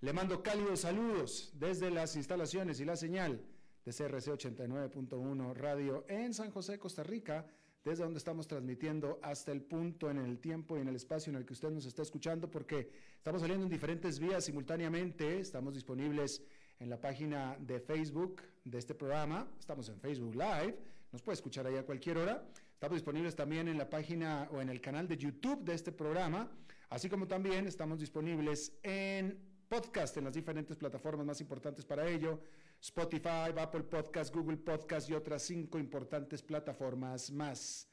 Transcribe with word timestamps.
Le 0.00 0.12
mando 0.12 0.44
cálidos 0.44 0.82
saludos 0.82 1.50
desde 1.54 1.90
las 1.90 2.14
instalaciones 2.14 2.78
y 2.78 2.84
la 2.84 2.94
señal 2.94 3.42
de 3.84 3.92
CRC 3.92 4.30
89.1 4.30 5.54
Radio 5.54 6.04
en 6.08 6.32
San 6.32 6.52
José, 6.52 6.78
Costa 6.78 7.02
Rica, 7.02 7.44
desde 7.84 8.04
donde 8.04 8.18
estamos 8.18 8.46
transmitiendo 8.46 9.18
hasta 9.22 9.50
el 9.50 9.60
punto 9.60 10.08
en 10.08 10.18
el 10.18 10.38
tiempo 10.38 10.78
y 10.78 10.82
en 10.82 10.88
el 10.88 10.94
espacio 10.94 11.30
en 11.32 11.36
el 11.36 11.44
que 11.44 11.52
usted 11.52 11.70
nos 11.70 11.84
está 11.84 12.02
escuchando, 12.02 12.48
porque 12.48 12.92
estamos 13.16 13.40
saliendo 13.40 13.64
en 13.64 13.70
diferentes 13.72 14.20
vías 14.20 14.44
simultáneamente, 14.44 15.40
estamos 15.40 15.74
disponibles 15.74 16.44
en 16.78 16.90
la 16.90 17.00
página 17.00 17.56
de 17.58 17.80
Facebook 17.80 18.42
de 18.64 18.78
este 18.78 18.94
programa, 18.94 19.48
estamos 19.58 19.88
en 19.88 19.98
Facebook 19.98 20.36
Live, 20.36 20.78
nos 21.10 21.22
puede 21.22 21.34
escuchar 21.34 21.66
ahí 21.66 21.74
a 21.74 21.84
cualquier 21.84 22.18
hora, 22.18 22.46
estamos 22.72 22.98
disponibles 22.98 23.34
también 23.34 23.66
en 23.66 23.76
la 23.76 23.90
página 23.90 24.48
o 24.52 24.60
en 24.60 24.68
el 24.68 24.80
canal 24.80 25.08
de 25.08 25.16
YouTube 25.16 25.64
de 25.64 25.74
este 25.74 25.90
programa, 25.90 26.48
así 26.88 27.08
como 27.08 27.26
también 27.26 27.66
estamos 27.66 27.98
disponibles 27.98 28.78
en 28.84 29.57
podcast 29.68 30.16
en 30.16 30.24
las 30.24 30.34
diferentes 30.34 30.76
plataformas 30.76 31.26
más 31.26 31.40
importantes 31.40 31.84
para 31.84 32.08
ello, 32.08 32.40
Spotify, 32.80 33.52
Apple 33.56 33.84
Podcast, 33.84 34.34
Google 34.34 34.56
Podcast 34.56 35.10
y 35.10 35.14
otras 35.14 35.42
cinco 35.42 35.78
importantes 35.78 36.42
plataformas 36.42 37.30
más. 37.30 37.88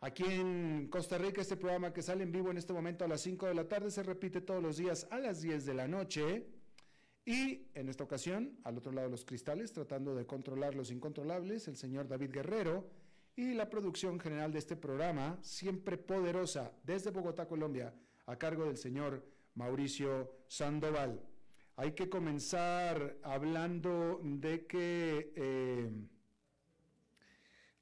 Aquí 0.00 0.22
en 0.24 0.86
Costa 0.88 1.18
Rica, 1.18 1.40
este 1.40 1.56
programa 1.56 1.92
que 1.92 2.02
sale 2.02 2.22
en 2.22 2.30
vivo 2.30 2.52
en 2.52 2.58
este 2.58 2.72
momento 2.72 3.04
a 3.04 3.08
las 3.08 3.20
5 3.22 3.46
de 3.46 3.54
la 3.54 3.66
tarde 3.66 3.90
se 3.90 4.04
repite 4.04 4.40
todos 4.40 4.62
los 4.62 4.76
días 4.76 5.08
a 5.10 5.18
las 5.18 5.42
10 5.42 5.66
de 5.66 5.74
la 5.74 5.88
noche. 5.88 6.46
Y 7.24 7.66
en 7.74 7.88
esta 7.88 8.04
ocasión, 8.04 8.60
al 8.62 8.78
otro 8.78 8.92
lado 8.92 9.08
de 9.08 9.10
los 9.10 9.24
cristales, 9.24 9.72
tratando 9.72 10.14
de 10.14 10.24
controlar 10.24 10.76
los 10.76 10.92
incontrolables, 10.92 11.66
el 11.66 11.76
señor 11.76 12.06
David 12.06 12.30
Guerrero 12.30 12.88
y 13.34 13.54
la 13.54 13.68
producción 13.68 14.20
general 14.20 14.52
de 14.52 14.60
este 14.60 14.76
programa, 14.76 15.36
siempre 15.42 15.98
poderosa, 15.98 16.72
desde 16.84 17.10
Bogotá, 17.10 17.48
Colombia, 17.48 17.92
a 18.26 18.36
cargo 18.36 18.66
del 18.66 18.76
señor 18.76 19.26
Mauricio 19.58 20.44
Sandoval. 20.46 21.20
Hay 21.74 21.92
que 21.92 22.08
comenzar 22.08 23.18
hablando 23.24 24.20
de 24.22 24.66
que 24.66 25.32
eh, 25.34 25.90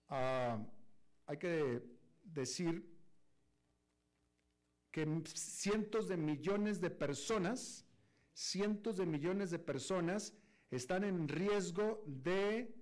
ah, 0.08 0.58
hay 1.26 1.36
que 1.36 1.82
decir 2.24 2.82
que 4.90 5.22
cientos 5.26 6.08
de 6.08 6.16
millones 6.16 6.80
de 6.80 6.88
personas, 6.88 7.86
cientos 8.32 8.96
de 8.96 9.04
millones 9.04 9.50
de 9.50 9.58
personas 9.58 10.32
están 10.70 11.04
en 11.04 11.28
riesgo 11.28 12.02
de 12.06 12.74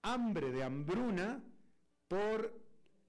hambre, 0.00 0.50
de 0.50 0.62
hambruna, 0.62 1.44
por 2.08 2.59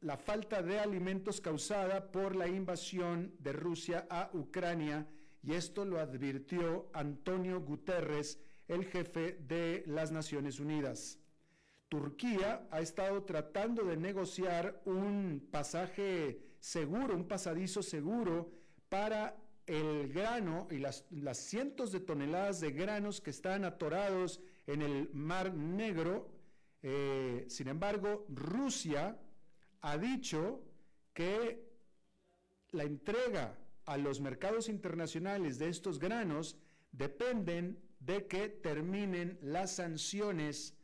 la 0.02 0.18
falta 0.18 0.64
de 0.64 0.80
alimentos 0.80 1.40
causada 1.40 2.12
por 2.12 2.36
la 2.36 2.48
invasión 2.48 3.34
de 3.40 3.54
Rusia 3.54 4.08
a 4.10 4.32
Ucrania 4.34 5.08
y 5.44 5.54
esto 5.54 5.86
lo 5.86 6.00
advirtió 6.00 6.90
Antonio 6.94 7.62
Guterres, 7.62 8.40
el 8.68 8.86
jefe 8.86 9.38
de 9.48 9.84
las 9.86 10.12
Naciones 10.12 10.60
Unidas. 10.60 11.20
Turquía 11.88 12.68
ha 12.72 12.80
estado 12.80 13.24
tratando 13.24 13.84
de 13.84 13.98
negociar 13.98 14.82
un 14.86 15.48
pasaje 15.52 16.42
seguro, 16.60 17.16
un 17.16 17.28
pasadizo 17.28 17.84
seguro 17.84 18.52
para 18.90 19.36
el 19.68 20.12
grano 20.12 20.68
y 20.72 20.78
las, 20.78 21.06
cientos 21.34 21.92
de 21.92 22.00
toneladas 22.00 22.60
de 22.60 22.72
granos 22.72 23.22
que 23.22 23.30
están 23.30 23.66
atorados 23.66 24.42
en 24.66 24.82
el 24.82 25.10
Mar 25.14 25.54
Negro. 25.54 26.32
Eh, 26.82 27.46
sin 27.50 27.68
embargo, 27.68 28.26
Rusia 28.30 29.18
ha 29.82 29.98
dicho 29.98 30.62
que 31.14 31.68
la 32.72 32.84
entrega 32.84 33.58
a 33.86 33.98
los 33.98 34.22
mercados 34.22 34.70
internacionales 34.70 35.58
de 35.58 35.70
estos 35.70 36.00
granos 36.00 36.58
dependen 36.92 37.82
de 38.00 38.28
que 38.28 38.50
terminen 38.50 39.38
las 39.42 39.76
sanciones 39.76 40.76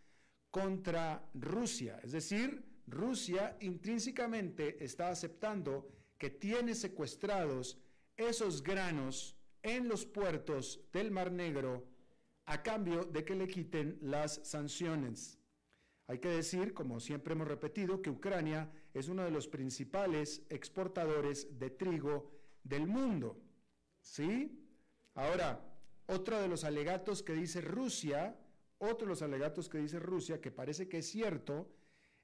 contra 0.51 1.29
Rusia. 1.33 1.99
Es 2.03 2.11
decir, 2.11 2.63
Rusia 2.87 3.57
intrínsecamente 3.59 4.83
está 4.83 5.09
aceptando 5.09 5.89
que 6.17 6.29
tiene 6.29 6.73
secuestrados 6.73 7.77
esos 8.15 8.63
granos 8.63 9.35
en 9.61 9.87
los 9.87 10.05
puertos 10.05 10.81
del 10.91 11.11
Mar 11.11 11.31
Negro 11.31 11.87
a 12.45 12.63
cambio 12.63 13.03
de 13.03 13.23
que 13.25 13.35
le 13.35 13.47
quiten 13.47 13.97
las 14.01 14.39
sanciones. 14.47 15.37
Hay 16.07 16.19
que 16.19 16.29
decir, 16.29 16.73
como 16.73 17.01
siempre 17.01 17.33
hemos 17.33 17.47
repetido, 17.47 18.01
que 18.01 18.09
Ucrania 18.09 18.71
es 18.97 19.09
uno 19.09 19.23
de 19.23 19.31
los 19.31 19.47
principales 19.47 20.41
exportadores 20.49 21.59
de 21.59 21.69
trigo 21.69 22.31
del 22.63 22.87
mundo. 22.87 23.39
¿Sí? 24.01 24.63
Ahora, 25.13 25.63
otro 26.07 26.41
de 26.41 26.47
los 26.47 26.63
alegatos 26.63 27.21
que 27.21 27.33
dice 27.33 27.61
Rusia, 27.61 28.35
otro 28.79 29.05
de 29.05 29.11
los 29.11 29.21
alegatos 29.21 29.69
que 29.69 29.79
dice 29.79 29.99
Rusia, 29.99 30.39
que 30.41 30.51
parece 30.51 30.87
que 30.87 30.99
es 30.99 31.07
cierto, 31.09 31.69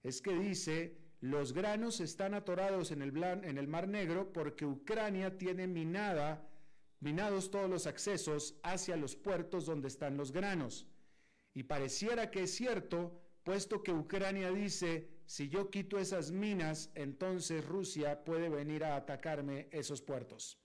es 0.01 0.21
que 0.21 0.33
dice, 0.33 0.97
los 1.19 1.53
granos 1.53 1.99
están 1.99 2.33
atorados 2.33 2.91
en 2.91 3.01
el, 3.01 3.67
Mar 3.67 3.87
Negro 3.87 4.33
porque 4.33 4.65
Ucrania 4.65 5.37
tiene 5.37 5.67
minada, 5.67 6.47
minados 6.99 7.49
todos 7.51 7.69
los 7.69 7.87
accesos 7.87 8.59
hacia 8.63 8.97
los 8.97 9.15
puertos 9.15 9.65
donde 9.65 9.87
están 9.87 10.17
los 10.17 10.31
granos. 10.31 10.87
Y 11.53 11.63
pareciera 11.63 12.31
que 12.31 12.43
es 12.43 12.55
cierto, 12.55 13.21
puesto 13.43 13.83
que 13.83 13.93
Ucrania 13.93 14.51
dice, 14.51 15.12
si 15.25 15.49
yo 15.49 15.69
quito 15.69 15.97
esas 15.97 16.31
minas, 16.31 16.91
entonces 16.95 17.65
Rusia 17.65 18.23
puede 18.23 18.49
venir 18.49 18.83
a 18.83 18.95
atacarme 18.95 19.67
esos 19.71 20.01
puertos. 20.01 20.59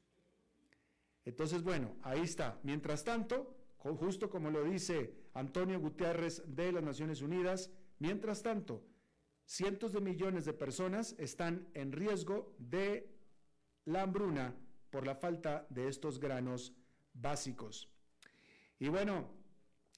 Entonces, 1.25 1.63
bueno, 1.63 1.97
ahí 2.03 2.21
está. 2.21 2.59
Mientras 2.63 3.05
tanto, 3.05 3.55
justo 3.77 4.31
como 4.31 4.51
lo 4.51 4.65
dice 4.65 5.15
Antonio 5.35 5.79
Gutiérrez 5.79 6.43
de 6.47 6.73
las 6.73 6.83
Naciones 6.83 7.23
Unidas, 7.23 7.71
mientras 7.99 8.43
tanto, 8.43 8.85
cientos 9.45 9.93
de 9.93 10.01
millones 10.01 10.45
de 10.45 10.53
personas 10.53 11.15
están 11.19 11.69
en 11.75 11.93
riesgo 11.93 12.55
de 12.59 13.15
la 13.85 14.03
hambruna 14.03 14.55
por 14.91 15.07
la 15.07 15.15
falta 15.15 15.67
de 15.71 15.89
estos 15.89 16.19
granos 16.19 16.75
básicos. 17.13 17.89
Y 18.79 18.89
bueno, 18.89 19.31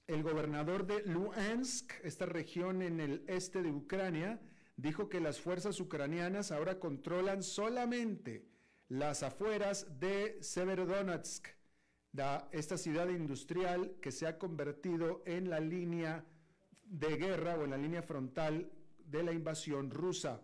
el 0.07 0.23
gobernador 0.23 0.85
de 0.85 1.03
Luhansk, 1.03 1.93
esta 2.03 2.25
región 2.25 2.81
en 2.81 2.99
el 2.99 3.23
este 3.27 3.61
de 3.61 3.71
Ucrania, 3.71 4.41
dijo 4.81 5.09
que 5.09 5.19
las 5.19 5.39
fuerzas 5.39 5.79
ucranianas 5.79 6.51
ahora 6.51 6.79
controlan 6.79 7.43
solamente 7.43 8.47
las 8.89 9.21
afueras 9.21 9.99
de 9.99 10.37
Severodonetsk, 10.41 11.47
esta 12.51 12.77
ciudad 12.77 13.07
industrial 13.09 13.95
que 14.01 14.11
se 14.11 14.25
ha 14.25 14.37
convertido 14.37 15.21
en 15.25 15.49
la 15.49 15.59
línea 15.59 16.25
de 16.83 17.15
guerra 17.15 17.55
o 17.55 17.63
en 17.63 17.69
la 17.69 17.77
línea 17.77 18.01
frontal 18.01 18.71
de 19.05 19.23
la 19.23 19.31
invasión 19.31 19.91
rusa. 19.91 20.41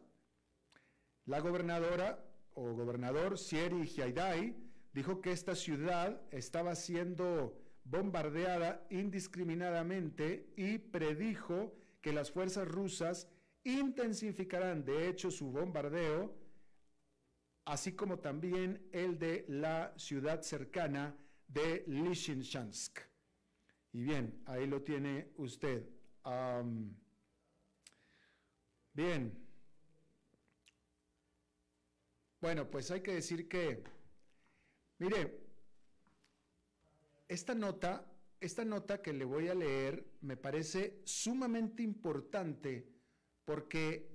La 1.26 1.40
gobernadora 1.40 2.24
o 2.54 2.74
gobernador 2.74 3.38
Sieri 3.38 3.90
Haidai 4.00 4.56
dijo 4.94 5.20
que 5.20 5.32
esta 5.32 5.56
ciudad 5.56 6.22
estaba 6.32 6.76
siendo 6.76 7.60
bombardeada 7.84 8.86
indiscriminadamente 8.92 10.54
y 10.56 10.78
predijo 10.78 11.74
que 12.02 12.14
las 12.14 12.32
fuerzas 12.32 12.68
rusas 12.68 13.28
intensificarán 13.68 14.86
de 14.86 15.10
hecho 15.10 15.30
su 15.30 15.52
bombardeo, 15.52 16.34
así 17.66 17.92
como 17.94 18.20
también 18.20 18.88
el 18.94 19.20
de 19.20 19.46
la 19.50 19.94
ciudad 19.98 20.42
cercana 20.42 21.18
de 21.48 21.84
Lysychansk. 21.88 23.00
Y 23.92 24.04
bien, 24.04 24.42
ahí 24.46 24.68
lo 24.68 24.82
tiene 24.82 25.34
usted. 25.38 25.86
bien. 28.94 29.46
Bueno, 32.40 32.70
pues 32.70 32.90
hay 32.92 33.02
que 33.02 33.16
decir 33.16 33.50
que, 33.50 33.84
mire, 35.00 35.42
esta 37.28 37.54
nota, 37.54 38.06
esta 38.40 38.64
nota 38.64 39.02
que 39.02 39.12
le 39.12 39.26
voy 39.26 39.50
a 39.50 39.56
leer 39.56 40.06
me 40.22 40.38
parece 40.38 41.02
sumamente 41.04 41.84
importante 41.84 42.97
porque 43.48 44.10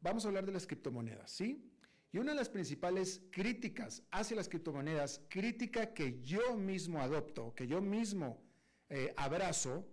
vamos 0.00 0.22
a 0.22 0.28
hablar 0.28 0.44
de 0.44 0.52
las 0.52 0.66
criptomonedas, 0.66 1.30
¿sí? 1.30 1.66
Y 2.12 2.18
una 2.18 2.32
de 2.32 2.36
las 2.36 2.50
principales 2.50 3.22
críticas 3.30 4.02
hacia 4.10 4.36
las 4.36 4.50
criptomonedas, 4.50 5.22
crítica 5.30 5.94
que 5.94 6.20
yo 6.22 6.58
mismo 6.58 7.00
adopto, 7.00 7.54
que 7.54 7.66
yo 7.66 7.80
mismo 7.80 8.44
eh, 8.90 9.14
abrazo, 9.16 9.88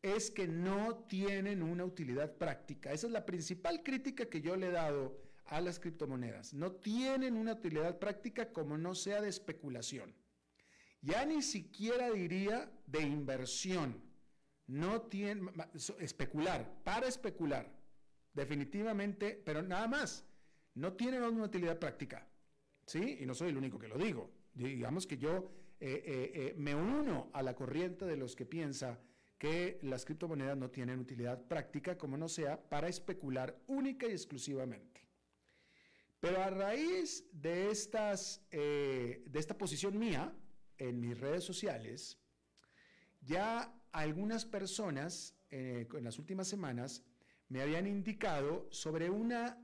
es 0.00 0.30
que 0.30 0.46
no 0.46 0.94
tienen 1.08 1.60
una 1.60 1.84
utilidad 1.84 2.36
práctica. 2.36 2.92
Esa 2.92 3.08
es 3.08 3.12
la 3.12 3.26
principal 3.26 3.82
crítica 3.82 4.26
que 4.26 4.40
yo 4.40 4.54
le 4.54 4.68
he 4.68 4.70
dado 4.70 5.20
a 5.46 5.60
las 5.60 5.80
criptomonedas. 5.80 6.54
No 6.54 6.70
tienen 6.70 7.36
una 7.36 7.54
utilidad 7.54 7.98
práctica 7.98 8.52
como 8.52 8.78
no 8.78 8.94
sea 8.94 9.20
de 9.20 9.28
especulación. 9.28 10.14
Ya 11.00 11.26
ni 11.26 11.42
siquiera 11.42 12.12
diría 12.12 12.70
de 12.86 13.02
inversión. 13.02 14.00
No 14.68 15.02
tienen, 15.02 15.50
especular, 15.98 16.80
para 16.84 17.08
especular. 17.08 17.83
Definitivamente, 18.34 19.40
pero 19.44 19.62
nada 19.62 19.88
más. 19.88 20.26
No 20.74 20.92
tienen 20.94 21.22
una 21.22 21.44
utilidad 21.44 21.78
práctica. 21.78 22.26
¿Sí? 22.86 23.18
Y 23.20 23.26
no 23.26 23.34
soy 23.34 23.50
el 23.50 23.56
único 23.56 23.78
que 23.78 23.88
lo 23.88 23.96
digo. 23.96 24.30
Digamos 24.52 25.06
que 25.06 25.16
yo 25.16 25.50
eh, 25.80 26.02
eh, 26.04 26.32
eh, 26.34 26.54
me 26.56 26.74
uno 26.74 27.30
a 27.32 27.42
la 27.42 27.54
corriente 27.54 28.04
de 28.04 28.16
los 28.16 28.36
que 28.36 28.44
piensa 28.44 29.00
que 29.38 29.78
las 29.82 30.04
criptomonedas 30.04 30.56
no 30.56 30.70
tienen 30.70 30.98
utilidad 30.98 31.46
práctica 31.46 31.96
como 31.96 32.16
no 32.16 32.28
sea 32.28 32.68
para 32.68 32.88
especular 32.88 33.58
única 33.66 34.06
y 34.06 34.12
exclusivamente. 34.12 35.08
Pero 36.20 36.42
a 36.42 36.50
raíz 36.50 37.24
de, 37.32 37.70
estas, 37.70 38.46
de 38.50 39.22
esta 39.34 39.58
posición 39.58 39.98
mía, 39.98 40.34
en 40.78 40.98
mis 40.98 41.20
redes 41.20 41.44
sociales, 41.44 42.18
ya 43.20 43.78
algunas 43.92 44.46
personas 44.46 45.36
en 45.50 46.02
las 46.02 46.18
últimas 46.18 46.48
semanas 46.48 47.04
me 47.48 47.62
habían 47.62 47.86
indicado 47.86 48.66
sobre 48.70 49.10
una 49.10 49.58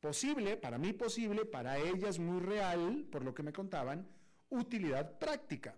posible, 0.00 0.56
para 0.56 0.78
mí 0.78 0.92
posible, 0.92 1.44
para 1.44 1.78
ellas 1.78 2.18
muy 2.18 2.40
real, 2.40 3.06
por 3.10 3.24
lo 3.24 3.34
que 3.34 3.42
me 3.42 3.52
contaban, 3.52 4.08
utilidad 4.50 5.18
práctica. 5.18 5.76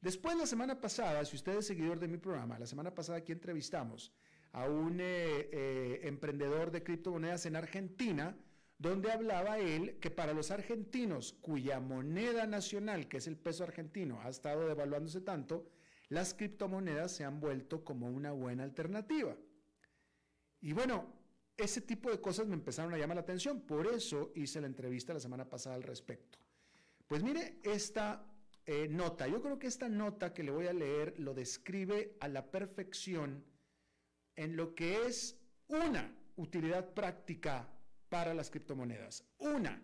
Después, 0.00 0.36
la 0.36 0.46
semana 0.46 0.80
pasada, 0.80 1.24
si 1.24 1.36
usted 1.36 1.58
es 1.58 1.66
seguidor 1.66 2.00
de 2.00 2.08
mi 2.08 2.18
programa, 2.18 2.58
la 2.58 2.66
semana 2.66 2.94
pasada 2.94 3.18
aquí 3.18 3.32
entrevistamos 3.32 4.12
a 4.52 4.68
un 4.68 5.00
eh, 5.00 5.48
eh, 5.52 6.00
emprendedor 6.04 6.70
de 6.70 6.82
criptomonedas 6.82 7.46
en 7.46 7.56
Argentina, 7.56 8.36
donde 8.78 9.12
hablaba 9.12 9.58
él 9.58 9.98
que 10.00 10.10
para 10.10 10.34
los 10.34 10.50
argentinos 10.50 11.34
cuya 11.40 11.78
moneda 11.78 12.46
nacional, 12.46 13.08
que 13.08 13.18
es 13.18 13.28
el 13.28 13.36
peso 13.36 13.62
argentino, 13.62 14.20
ha 14.22 14.28
estado 14.28 14.66
devaluándose 14.66 15.20
tanto, 15.20 15.70
las 16.08 16.34
criptomonedas 16.34 17.12
se 17.12 17.24
han 17.24 17.40
vuelto 17.40 17.84
como 17.84 18.08
una 18.08 18.32
buena 18.32 18.64
alternativa. 18.64 19.36
Y 20.62 20.72
bueno, 20.72 21.12
ese 21.56 21.80
tipo 21.80 22.10
de 22.10 22.20
cosas 22.20 22.46
me 22.46 22.54
empezaron 22.54 22.94
a 22.94 22.98
llamar 22.98 23.16
la 23.16 23.22
atención, 23.22 23.60
por 23.60 23.86
eso 23.86 24.32
hice 24.34 24.60
la 24.60 24.68
entrevista 24.68 25.12
la 25.12 25.20
semana 25.20 25.48
pasada 25.48 25.74
al 25.74 25.82
respecto. 25.82 26.38
Pues 27.06 27.22
mire 27.22 27.58
esta 27.62 28.24
eh, 28.64 28.88
nota, 28.88 29.26
yo 29.26 29.42
creo 29.42 29.58
que 29.58 29.66
esta 29.66 29.88
nota 29.88 30.32
que 30.32 30.44
le 30.44 30.52
voy 30.52 30.68
a 30.68 30.72
leer 30.72 31.18
lo 31.18 31.34
describe 31.34 32.16
a 32.20 32.28
la 32.28 32.50
perfección 32.50 33.44
en 34.36 34.56
lo 34.56 34.74
que 34.74 35.04
es 35.06 35.36
una 35.66 36.14
utilidad 36.36 36.94
práctica 36.94 37.68
para 38.08 38.32
las 38.32 38.50
criptomonedas. 38.50 39.24
Una, 39.38 39.82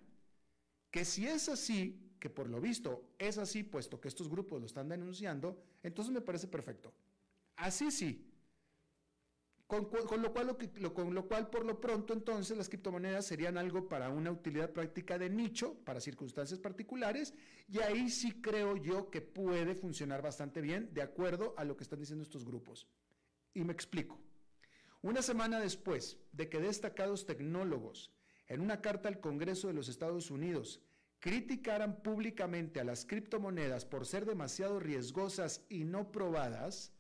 que 0.91 1.05
si 1.05 1.27
es 1.27 1.49
así, 1.49 2.15
que 2.21 2.31
por 2.31 2.49
lo 2.49 2.61
visto 2.61 3.15
es 3.19 3.37
así, 3.37 3.65
puesto 3.65 4.01
que 4.01 4.09
estos 4.09 4.29
grupos 4.29 4.61
lo 4.61 4.67
están 4.67 4.89
denunciando, 4.89 5.61
entonces 5.83 6.15
me 6.15 6.21
parece 6.21 6.47
perfecto. 6.47 6.95
Así 7.57 7.91
sí. 7.91 8.28
Con, 9.69 9.87
lo 10.23 10.33
cual, 10.33 11.51
por 11.51 11.67
lo 11.67 11.79
pronto, 11.79 12.15
entonces 12.15 12.57
las 12.57 12.71
criptomonedas 12.71 13.27
serían 13.27 13.59
algo 13.59 13.87
para 13.87 14.09
una 14.09 14.31
utilidad 14.31 14.73
práctica 14.73 15.19
de 15.19 15.29
nicho, 15.29 15.75
para 15.85 16.01
circunstancias 16.01 16.59
particulares, 16.59 17.35
y 17.69 17.81
ahí 17.81 18.09
sí 18.09 18.41
creo 18.41 18.79
yo 18.79 19.11
que 19.11 19.21
puede 19.21 19.75
funcionar 19.75 20.23
bastante 20.23 20.63
bien, 20.63 20.89
de 20.95 21.03
acuerdo 21.03 21.53
a 21.59 21.65
lo 21.65 21.77
que 21.77 21.85
están 21.85 22.01
diciendo 22.01 22.23
estos 22.23 22.47
grupos. 22.47 22.89
Y 23.53 23.63
me 23.63 23.75
explico. 23.75 24.19
Una 25.03 25.21
semana 25.21 25.61
después 25.61 26.17
de 26.33 26.49
que 26.49 26.61
destacados 26.61 27.27
tecnólogos 27.27 28.11
en 28.47 28.63
una 28.63 28.81
carta 28.81 29.11
al 29.11 29.21
Congreso 29.21 29.69
de 29.69 29.75
los 29.75 29.91
Estados 29.91 30.31
Unidos 30.31 30.81
criticaran 31.21 32.03
públicamente 32.03 32.81
a 32.81 32.85
las 32.85 33.05
criptomonedas 33.05 33.85
por 33.85 34.07
ser 34.07 34.25
demasiado 34.25 34.81
riesgosas 34.81 35.67
y 35.69 35.85
no 35.85 36.11
probadas, 36.11 36.95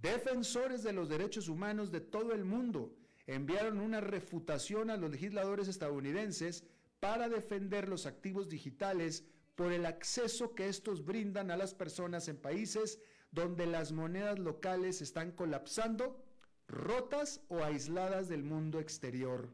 defensores 0.00 0.82
de 0.82 0.92
los 0.92 1.08
derechos 1.08 1.48
humanos 1.48 1.90
de 1.90 2.00
todo 2.00 2.32
el 2.32 2.44
mundo 2.44 2.94
enviaron 3.26 3.80
una 3.80 4.00
refutación 4.00 4.90
a 4.90 4.96
los 4.96 5.10
legisladores 5.10 5.68
estadounidenses 5.68 6.64
para 7.00 7.28
defender 7.28 7.88
los 7.88 8.06
activos 8.06 8.48
digitales 8.48 9.24
por 9.54 9.72
el 9.72 9.86
acceso 9.86 10.54
que 10.54 10.68
estos 10.68 11.04
brindan 11.04 11.50
a 11.50 11.56
las 11.56 11.74
personas 11.74 12.28
en 12.28 12.36
países 12.36 13.00
donde 13.32 13.66
las 13.66 13.92
monedas 13.92 14.38
locales 14.38 15.00
están 15.00 15.32
colapsando, 15.32 16.22
rotas 16.68 17.40
o 17.48 17.64
aisladas 17.64 18.28
del 18.28 18.44
mundo 18.44 18.80
exterior. 18.80 19.48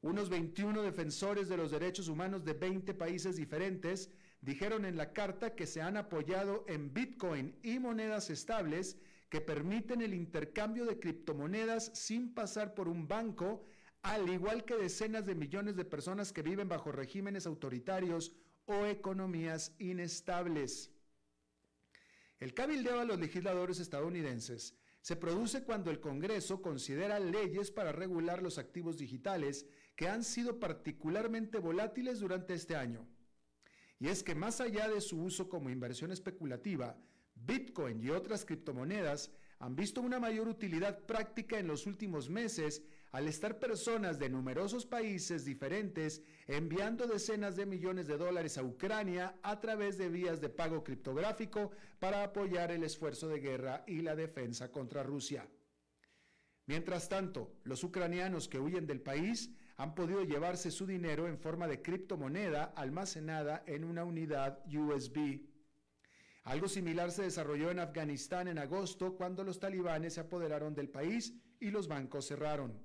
Unos 0.00 0.28
21 0.30 0.82
defensores 0.82 1.48
de 1.48 1.56
los 1.56 1.70
derechos 1.70 2.08
humanos 2.08 2.44
de 2.44 2.54
20 2.54 2.94
países 2.94 3.36
diferentes 3.36 4.10
dijeron 4.40 4.84
en 4.84 4.96
la 4.96 5.12
carta 5.12 5.54
que 5.54 5.66
se 5.66 5.80
han 5.80 5.96
apoyado 5.96 6.64
en 6.66 6.92
Bitcoin 6.92 7.56
y 7.62 7.78
monedas 7.78 8.30
estables 8.30 8.98
que 9.34 9.40
permiten 9.40 10.00
el 10.00 10.14
intercambio 10.14 10.86
de 10.86 11.00
criptomonedas 11.00 11.90
sin 11.92 12.32
pasar 12.32 12.72
por 12.72 12.86
un 12.86 13.08
banco, 13.08 13.64
al 14.02 14.28
igual 14.28 14.64
que 14.64 14.76
decenas 14.76 15.26
de 15.26 15.34
millones 15.34 15.74
de 15.74 15.84
personas 15.84 16.32
que 16.32 16.42
viven 16.42 16.68
bajo 16.68 16.92
regímenes 16.92 17.44
autoritarios 17.44 18.30
o 18.66 18.86
economías 18.86 19.74
inestables. 19.80 20.92
El 22.38 22.54
cabildeo 22.54 23.00
a 23.00 23.04
los 23.04 23.18
legisladores 23.18 23.80
estadounidenses 23.80 24.76
se 25.00 25.16
produce 25.16 25.64
cuando 25.64 25.90
el 25.90 25.98
Congreso 25.98 26.62
considera 26.62 27.18
leyes 27.18 27.72
para 27.72 27.90
regular 27.90 28.40
los 28.40 28.58
activos 28.58 28.98
digitales 28.98 29.66
que 29.96 30.06
han 30.06 30.22
sido 30.22 30.60
particularmente 30.60 31.58
volátiles 31.58 32.20
durante 32.20 32.54
este 32.54 32.76
año. 32.76 33.04
Y 33.98 34.06
es 34.06 34.22
que 34.22 34.36
más 34.36 34.60
allá 34.60 34.88
de 34.88 35.00
su 35.00 35.20
uso 35.20 35.48
como 35.48 35.70
inversión 35.70 36.12
especulativa, 36.12 36.96
Bitcoin 37.34 38.02
y 38.02 38.10
otras 38.10 38.44
criptomonedas 38.44 39.30
han 39.58 39.76
visto 39.76 40.00
una 40.00 40.18
mayor 40.18 40.48
utilidad 40.48 40.98
práctica 41.06 41.58
en 41.58 41.68
los 41.68 41.86
últimos 41.86 42.28
meses 42.28 42.82
al 43.12 43.28
estar 43.28 43.58
personas 43.58 44.18
de 44.18 44.28
numerosos 44.28 44.86
países 44.86 45.44
diferentes 45.44 46.22
enviando 46.48 47.06
decenas 47.06 47.54
de 47.54 47.64
millones 47.64 48.08
de 48.08 48.16
dólares 48.16 48.58
a 48.58 48.64
Ucrania 48.64 49.36
a 49.42 49.60
través 49.60 49.96
de 49.98 50.08
vías 50.08 50.40
de 50.40 50.48
pago 50.48 50.82
criptográfico 50.82 51.70
para 52.00 52.24
apoyar 52.24 52.72
el 52.72 52.82
esfuerzo 52.82 53.28
de 53.28 53.38
guerra 53.38 53.84
y 53.86 54.02
la 54.02 54.16
defensa 54.16 54.72
contra 54.72 55.02
Rusia. 55.02 55.48
Mientras 56.66 57.08
tanto, 57.08 57.52
los 57.64 57.84
ucranianos 57.84 58.48
que 58.48 58.58
huyen 58.58 58.86
del 58.86 59.00
país 59.00 59.50
han 59.76 59.94
podido 59.94 60.24
llevarse 60.24 60.70
su 60.70 60.86
dinero 60.86 61.28
en 61.28 61.38
forma 61.38 61.68
de 61.68 61.82
criptomoneda 61.82 62.72
almacenada 62.76 63.62
en 63.66 63.84
una 63.84 64.04
unidad 64.04 64.58
USB. 64.66 65.53
Algo 66.44 66.68
similar 66.68 67.10
se 67.10 67.22
desarrolló 67.22 67.70
en 67.70 67.78
Afganistán 67.78 68.48
en 68.48 68.58
agosto 68.58 69.16
cuando 69.16 69.44
los 69.44 69.58
talibanes 69.58 70.14
se 70.14 70.20
apoderaron 70.20 70.74
del 70.74 70.90
país 70.90 71.34
y 71.58 71.70
los 71.70 71.88
bancos 71.88 72.28
cerraron. 72.28 72.82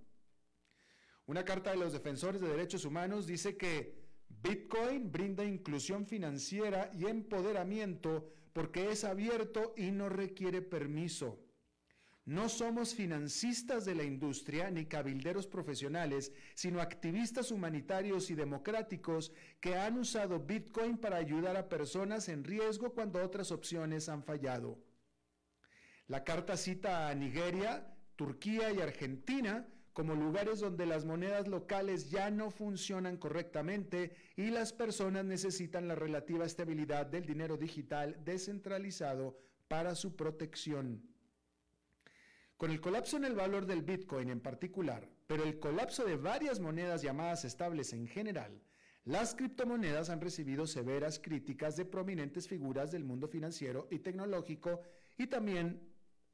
Una 1.25 1.43
carta 1.43 1.71
de 1.71 1.77
los 1.77 1.91
defensores 1.91 2.39
de 2.41 2.47
derechos 2.47 2.85
humanos 2.85 3.27
dice 3.27 3.57
que 3.57 3.99
Bitcoin 4.29 5.11
brinda 5.11 5.43
inclusión 5.43 6.07
financiera 6.07 6.89
y 6.93 7.05
empoderamiento 7.05 8.31
porque 8.53 8.91
es 8.91 9.03
abierto 9.03 9.73
y 9.75 9.91
no 9.91 10.07
requiere 10.07 10.61
permiso. 10.61 11.48
No 12.29 12.47
somos 12.47 12.93
financistas 12.93 13.85
de 13.85 13.95
la 13.95 14.03
industria 14.03 14.69
ni 14.69 14.85
cabilderos 14.85 15.47
profesionales, 15.47 16.31
sino 16.53 16.79
activistas 16.79 17.49
humanitarios 17.49 18.29
y 18.29 18.35
democráticos 18.35 19.31
que 19.59 19.75
han 19.75 19.97
usado 19.97 20.39
Bitcoin 20.39 20.99
para 20.99 21.17
ayudar 21.17 21.57
a 21.57 21.67
personas 21.67 22.29
en 22.29 22.43
riesgo 22.43 22.93
cuando 22.93 23.19
otras 23.19 23.51
opciones 23.51 24.09
han 24.09 24.21
fallado. 24.21 24.77
La 26.05 26.23
carta 26.23 26.55
cita 26.55 27.09
a 27.09 27.15
Nigeria, 27.15 27.97
Turquía 28.15 28.71
y 28.73 28.79
Argentina 28.79 29.67
como 29.93 30.13
lugares 30.13 30.59
donde 30.59 30.85
las 30.85 31.05
monedas 31.05 31.47
locales 31.47 32.11
ya 32.11 32.29
no 32.29 32.51
funcionan 32.51 33.17
correctamente 33.17 34.13
y 34.35 34.51
las 34.51 34.71
personas 34.71 35.25
necesitan 35.25 35.87
la 35.87 35.95
relativa 35.95 36.45
estabilidad 36.45 37.07
del 37.07 37.25
dinero 37.25 37.57
digital 37.57 38.23
descentralizado 38.23 39.35
para 39.67 39.95
su 39.95 40.15
protección. 40.15 41.09
Con 42.59 42.71
el 42.71 42.81
colapso 42.81 43.15
en 43.15 43.23
el 43.23 43.35
valor 43.35 43.65
del 43.65 43.83
Bitcoin 43.83 44.29
en 44.29 44.41
particular, 44.41 45.07
pero 45.27 45.45
el 45.45 45.59
colapso 45.59 46.03
de 46.03 46.17
varias 46.17 46.59
monedas 46.59 47.01
llamadas 47.01 47.45
estables 47.45 47.93
en 47.93 48.05
general, 48.05 48.61
las 49.05 49.33
criptomonedas 49.33 50.09
han 50.09 50.19
recibido 50.19 50.67
severas 50.67 51.19
críticas 51.19 51.77
de 51.77 51.85
prominentes 51.85 52.49
figuras 52.49 52.91
del 52.91 53.05
mundo 53.05 53.29
financiero 53.29 53.87
y 53.89 53.99
tecnológico 53.99 54.81
y 55.17 55.27
también 55.27 55.89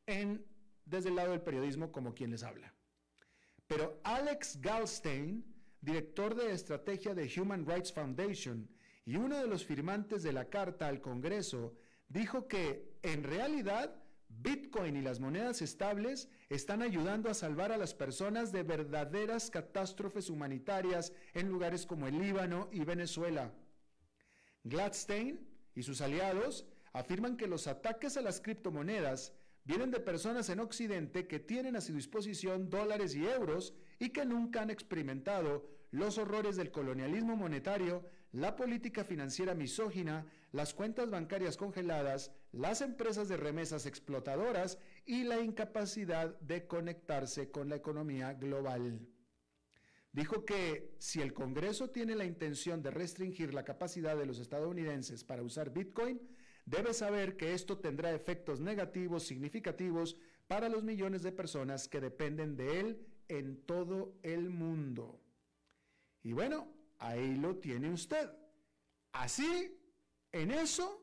en, 0.08 0.44
desde 0.84 1.10
el 1.10 1.16
lado 1.18 1.30
del 1.30 1.44
periodismo 1.44 1.92
como 1.92 2.16
quien 2.16 2.32
les 2.32 2.42
habla. 2.42 2.74
Pero 3.68 4.02
Alex 4.04 4.60
Galstein, 4.60 5.46
director 5.80 6.34
de 6.34 6.54
estrategia 6.54 7.14
de 7.14 7.32
Human 7.40 7.68
Rights 7.68 7.94
Foundation 7.94 8.68
y 9.06 9.16
uno 9.16 9.38
de 9.38 9.46
los 9.46 9.64
firmantes 9.64 10.24
de 10.24 10.34
la 10.34 10.50
carta 10.50 10.88
al 10.88 11.02
Congreso, 11.02 11.76
dijo 12.08 12.48
que 12.48 12.98
en 13.04 13.22
realidad 13.22 14.02
Bitcoin 14.42 14.96
y 14.96 15.02
las 15.02 15.20
monedas 15.20 15.62
estables 15.62 16.30
están 16.50 16.82
ayudando 16.82 17.30
a 17.30 17.34
salvar 17.34 17.72
a 17.72 17.78
las 17.78 17.94
personas 17.94 18.52
de 18.52 18.64
verdaderas 18.64 19.50
catástrofes 19.50 20.30
humanitarias 20.30 21.14
en 21.34 21.50
lugares 21.50 21.86
como 21.86 22.08
el 22.08 22.20
Líbano 22.20 22.70
y 22.72 22.84
Venezuela. 22.84 23.54
Gladstein 24.64 25.48
y 25.76 25.84
sus 25.84 26.02
aliados 26.02 26.66
afirman 26.94 27.38
que 27.38 27.48
los 27.48 27.68
ataques 27.68 28.18
a 28.18 28.22
las 28.22 28.42
criptomonedas 28.42 29.34
vienen 29.64 29.92
de 29.92 30.00
personas 30.00 30.50
en 30.50 30.60
Occidente 30.60 31.28
que 31.28 31.40
tienen 31.40 31.76
a 31.76 31.82
su 31.82 31.94
disposición 31.94 32.70
dólares 32.70 33.16
y 33.16 33.26
euros 33.26 33.74
y 34.00 34.10
que 34.10 34.26
nunca 34.26 34.62
han 34.62 34.70
experimentado 34.70 35.68
los 35.92 36.18
horrores 36.18 36.56
del 36.56 36.72
colonialismo 36.72 37.36
monetario, 37.36 38.06
la 38.32 38.56
política 38.56 39.04
financiera 39.04 39.56
misógina, 39.56 40.26
las 40.56 40.74
cuentas 40.74 41.10
bancarias 41.10 41.58
congeladas, 41.58 42.32
las 42.54 42.80
empresas 42.80 43.28
de 43.28 43.36
remesas 43.36 43.86
explotadoras 43.86 44.80
y 45.06 45.26
la 45.26 45.42
incapacidad 45.42 46.40
de 46.40 46.66
conectarse 46.66 47.52
con 47.52 47.68
la 47.68 47.76
economía 47.76 48.34
global. 48.34 49.06
Dijo 50.14 50.46
que 50.46 50.96
si 50.98 51.22
el 51.22 51.34
Congreso 51.34 51.90
tiene 51.90 52.16
la 52.16 52.24
intención 52.24 52.82
de 52.82 52.90
restringir 52.90 53.54
la 53.54 53.66
capacidad 53.66 54.16
de 54.16 54.26
los 54.26 54.40
estadounidenses 54.40 55.26
para 55.26 55.44
usar 55.44 55.74
Bitcoin, 55.74 56.22
debe 56.66 56.94
saber 56.94 57.36
que 57.36 57.54
esto 57.54 57.80
tendrá 57.80 58.14
efectos 58.14 58.62
negativos 58.62 59.24
significativos 59.24 60.16
para 60.48 60.70
los 60.70 60.86
millones 60.86 61.22
de 61.22 61.34
personas 61.34 61.90
que 61.90 62.00
dependen 62.00 62.56
de 62.56 62.80
él 62.80 63.06
en 63.28 63.62
todo 63.66 64.18
el 64.24 64.50
mundo. 64.50 65.20
Y 66.24 66.32
bueno, 66.32 66.72
ahí 66.98 67.36
lo 67.36 67.58
tiene 67.58 67.92
usted. 67.92 68.32
Así, 69.12 69.78
en 70.36 70.52
eso, 70.52 71.02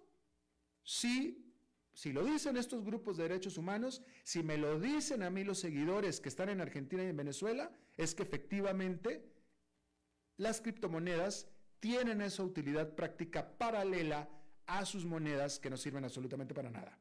sí, 0.82 1.54
si 1.94 2.12
lo 2.12 2.22
dicen 2.22 2.58
estos 2.58 2.84
grupos 2.84 3.16
de 3.16 3.22
derechos 3.22 3.56
humanos, 3.56 4.02
si 4.24 4.42
me 4.42 4.58
lo 4.58 4.78
dicen 4.78 5.22
a 5.22 5.30
mí 5.30 5.42
los 5.42 5.58
seguidores 5.58 6.20
que 6.20 6.28
están 6.28 6.50
en 6.50 6.60
Argentina 6.60 7.02
y 7.02 7.06
en 7.06 7.16
Venezuela, 7.16 7.70
es 7.96 8.14
que 8.14 8.24
efectivamente 8.24 9.32
las 10.36 10.60
criptomonedas 10.60 11.48
tienen 11.80 12.20
esa 12.20 12.42
utilidad 12.42 12.94
práctica 12.94 13.56
paralela 13.56 14.28
a 14.66 14.84
sus 14.84 15.06
monedas 15.06 15.58
que 15.58 15.70
no 15.70 15.78
sirven 15.78 16.04
absolutamente 16.04 16.52
para 16.52 16.68
nada. 16.68 16.98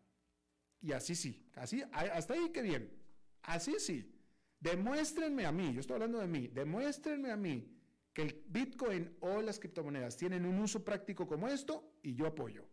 Y 0.82 0.94
así 0.94 1.16
sí, 1.16 1.46
así, 1.56 1.84
hasta 1.92 2.34
ahí 2.34 2.50
que 2.50 2.62
bien, 2.62 2.98
así 3.44 3.76
sí. 3.80 4.10
Demuéstrenme 4.62 5.46
a 5.46 5.52
mí, 5.52 5.74
yo 5.74 5.82
estoy 5.82 5.96
hablando 5.96 6.20
de 6.20 6.28
mí, 6.28 6.48
demuéstrenme 6.48 7.30
a 7.30 7.36
mí 7.36 7.81
que 8.13 8.24
el 8.24 8.44
Bitcoin 8.48 9.18
o 9.22 9.41
las 9.41 9.60
criptomonedas 9.60 10.18
tienen 10.18 10.46
un 10.46 10.60
uso 10.60 10.84
práctico 10.84 11.27
como 11.27 11.48
esto 11.48 11.94
y 12.03 12.13
yo 12.13 12.27
apoyo. 12.27 12.68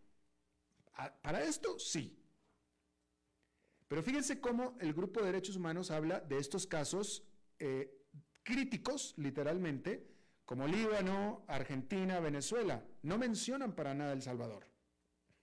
Para 1.23 1.45
esto, 1.45 1.79
sí. 1.79 2.19
Pero 3.87 4.03
fíjense 4.03 4.41
cómo 4.41 4.77
el 4.81 4.93
grupo 4.93 5.21
de 5.21 5.27
derechos 5.27 5.57
humanos 5.57 5.91
habla 5.91 6.21
de 6.21 6.39
estos 6.39 6.67
casos 6.67 7.25
eh, 7.59 8.05
críticos, 8.43 9.15
literalmente, 9.17 10.07
como 10.45 10.67
Líbano, 10.67 11.45
Argentina, 11.47 12.19
Venezuela. 12.21 12.85
No 13.03 13.17
mencionan 13.17 13.75
para 13.75 13.95
nada 13.95 14.13
El 14.13 14.23
Salvador. 14.23 14.67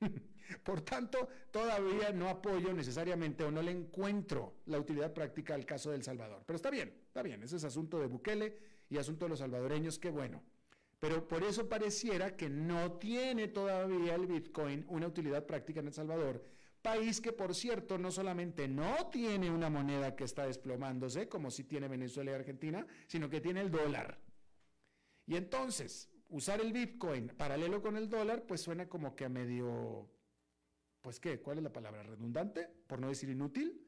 Por 0.64 0.82
tanto, 0.82 1.30
todavía 1.52 2.12
no 2.12 2.30
apoyo 2.30 2.74
necesariamente 2.74 3.44
o 3.44 3.52
no 3.52 3.62
le 3.62 3.72
encuentro 3.72 4.58
la 4.66 4.78
utilidad 4.78 5.14
práctica 5.14 5.56
al 5.56 5.66
caso 5.66 5.90
de 5.90 5.98
El 5.98 6.04
Salvador. 6.04 6.44
Pero 6.46 6.58
está 6.58 6.70
bien, 6.70 6.94
está 7.08 7.24
bien, 7.24 7.42
ese 7.42 7.56
es 7.56 7.64
asunto 7.64 8.00
de 8.00 8.08
Bukele 8.08 8.75
y 8.90 8.98
asunto 8.98 9.26
de 9.26 9.30
los 9.30 9.40
salvadoreños, 9.40 10.00
qué 10.00 10.10
bueno. 10.10 10.44
Pero 11.00 11.28
por 11.28 11.44
eso 11.44 11.68
pareciera 11.68 12.36
que 12.36 12.50
no 12.50 12.94
tiene 12.94 13.48
todavía 13.48 14.16
el 14.16 14.28
Bitcoin 14.28 14.86
una 14.88 15.08
utilidad 15.08 15.46
práctica 15.46 15.80
en 15.80 15.88
El 15.88 15.94
Salvador, 15.94 16.44
país 16.82 17.20
que 17.20 17.34
por 17.34 17.54
cierto 17.56 17.98
no 17.98 18.12
solamente 18.12 18.68
no 18.68 19.08
tiene 19.12 19.50
una 19.50 19.70
moneda 19.70 20.16
que 20.16 20.24
está 20.24 20.46
desplomándose, 20.46 21.28
como 21.28 21.52
si 21.52 21.64
tiene 21.64 21.88
Venezuela 21.88 22.32
y 22.32 22.36
Argentina, 22.36 22.86
sino 23.08 23.30
que 23.30 23.42
tiene 23.42 23.62
el 23.62 23.72
dólar. 23.72 24.20
Y 25.26 25.36
entonces, 25.36 26.10
usar 26.30 26.62
el 26.62 26.72
Bitcoin 26.72 27.30
paralelo 27.30 27.82
con 27.82 27.98
el 27.98 28.10
dólar, 28.10 28.44
pues 28.48 28.62
suena 28.62 28.88
como 28.88 29.16
que 29.16 29.26
a 29.26 29.30
medio, 29.30 30.10
pues 31.02 31.20
qué, 31.20 31.42
¿cuál 31.42 31.58
es 31.58 31.64
la 31.64 31.74
palabra? 31.74 32.04
Redundante, 32.04 32.70
por 32.88 33.00
no 33.00 33.10
decir 33.10 33.30
inútil. 33.30 33.82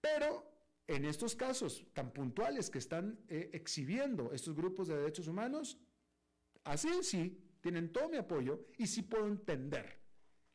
Pero 0.00 0.57
en 0.88 1.04
estos 1.04 1.36
casos 1.36 1.86
tan 1.92 2.12
puntuales 2.12 2.70
que 2.70 2.78
están 2.78 3.20
eh, 3.28 3.50
exhibiendo 3.52 4.32
estos 4.32 4.56
grupos 4.56 4.88
de 4.88 4.96
derechos 4.96 5.28
humanos, 5.28 5.78
así 6.64 6.88
sí, 7.02 7.38
tienen 7.60 7.92
todo 7.92 8.08
mi 8.08 8.16
apoyo 8.16 8.66
y 8.78 8.86
sí 8.86 9.02
puedo 9.02 9.26
entender 9.26 10.00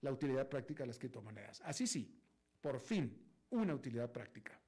la 0.01 0.11
utilidad 0.11 0.49
práctica 0.49 0.83
de 0.83 0.87
las 0.87 0.97
criptomonedas. 0.97 1.61
Así 1.61 1.85
sí, 1.85 2.19
por 2.59 2.79
fin, 2.79 3.15
una 3.51 3.75
utilidad 3.75 4.11
práctica. 4.11 4.59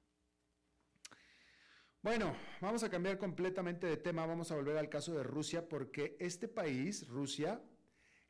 Bueno, 2.00 2.36
vamos 2.60 2.84
a 2.84 2.88
cambiar 2.88 3.18
completamente 3.18 3.88
de 3.88 3.96
tema, 3.96 4.24
vamos 4.24 4.52
a 4.52 4.54
volver 4.54 4.78
al 4.78 4.88
caso 4.88 5.14
de 5.14 5.24
Rusia 5.24 5.68
porque 5.68 6.16
este 6.20 6.46
país, 6.46 7.08
Rusia, 7.08 7.60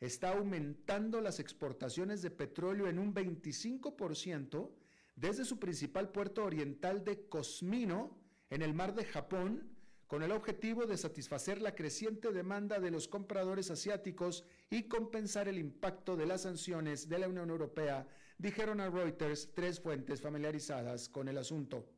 está 0.01 0.31
aumentando 0.31 1.21
las 1.21 1.39
exportaciones 1.39 2.23
de 2.23 2.31
petróleo 2.31 2.89
en 2.89 2.99
un 2.99 3.15
25% 3.15 4.71
desde 5.17 5.47
su 5.47 5.59
principal 5.59 6.11
puerto 6.11 6.45
oriental 6.45 7.05
de 7.05 7.27
Cosmino, 7.29 8.17
en 8.51 8.63
el 8.63 8.75
mar 8.75 8.95
de 8.95 9.05
Japón, 9.05 9.73
con 10.07 10.23
el 10.23 10.31
objetivo 10.31 10.87
de 10.87 10.97
satisfacer 10.97 11.61
la 11.61 11.75
creciente 11.75 12.31
demanda 12.31 12.79
de 12.79 12.91
los 12.91 13.09
compradores 13.09 13.71
asiáticos 13.71 14.45
y 14.71 14.85
compensar 14.85 15.49
el 15.49 15.59
impacto 15.59 16.17
de 16.17 16.27
las 16.27 16.43
sanciones 16.43 17.09
de 17.09 17.19
la 17.19 17.29
Unión 17.29 17.51
Europea, 17.51 18.07
dijeron 18.39 18.81
a 18.81 18.89
Reuters 18.89 19.53
tres 19.55 19.81
fuentes 19.81 20.21
familiarizadas 20.21 21.09
con 21.09 21.29
el 21.29 21.39
asunto. 21.39 21.89